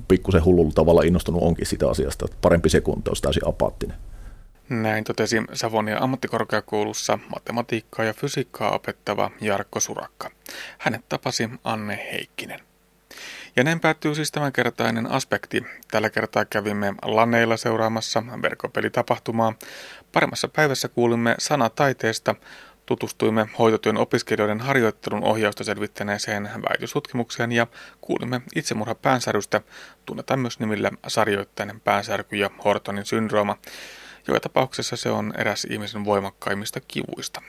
pikkusen 0.08 0.44
hullulla 0.44 0.72
tavalla 0.74 1.02
innostunut 1.02 1.42
onkin 1.42 1.66
sitä 1.66 1.88
asiasta. 1.90 2.26
Parempi 2.40 2.68
se 2.68 2.80
kuin 2.80 3.02
olisi 3.08 3.22
täysin 3.22 3.48
apaattinen. 3.48 3.96
Näin 4.68 5.04
totesi 5.04 5.36
Savonia 5.52 5.98
ammattikorkeakoulussa 5.98 7.18
matematiikkaa 7.34 8.04
ja 8.04 8.14
fysiikkaa 8.14 8.70
opettava 8.70 9.30
Jarkko 9.40 9.80
Surakka. 9.80 10.30
Hänet 10.78 11.08
tapasi 11.08 11.50
Anne 11.64 12.08
Heikkinen. 12.12 12.60
Ja 13.56 13.64
näin 13.64 13.80
päättyy 13.80 14.14
siis 14.14 14.32
tämänkertainen 14.32 15.06
aspekti. 15.06 15.64
Tällä 15.90 16.10
kertaa 16.10 16.44
kävimme 16.44 16.94
Laneilla 17.02 17.56
seuraamassa 17.56 18.22
verkkopelitapahtumaa. 18.42 19.54
Paremmassa 20.12 20.48
päivässä 20.48 20.88
kuulimme 20.88 21.34
sanataiteesta 21.38 22.34
Tutustuimme 22.86 23.48
hoitotyön 23.58 23.96
opiskelijoiden 23.96 24.60
harjoittelun 24.60 25.24
ohjausta 25.24 25.64
selvittäneeseen 25.64 26.50
väitöstutkimukseen 26.70 27.52
ja 27.52 27.66
kuulimme 28.00 28.42
itsemurha 28.56 28.94
päänsärystä, 28.94 29.60
tunnetaan 30.06 30.40
myös 30.40 30.60
nimillä 30.60 30.90
sarjoittainen 31.06 31.80
päänsärky 31.80 32.36
ja 32.36 32.50
Hortonin 32.64 33.06
syndrooma. 33.06 33.58
Joka 34.28 34.40
tapauksessa 34.40 34.96
se 34.96 35.10
on 35.10 35.34
eräs 35.38 35.64
ihmisen 35.70 36.04
voimakkaimmista 36.04 36.80
kivuista. 36.88 37.42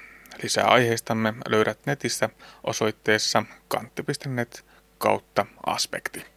Lisää 0.43 0.65
aiheistamme 0.65 1.33
löydät 1.49 1.79
netistä 1.85 2.29
osoitteessa 2.63 3.43
kantti.net 3.67 4.65
kautta 4.97 5.45
aspekti. 5.65 6.34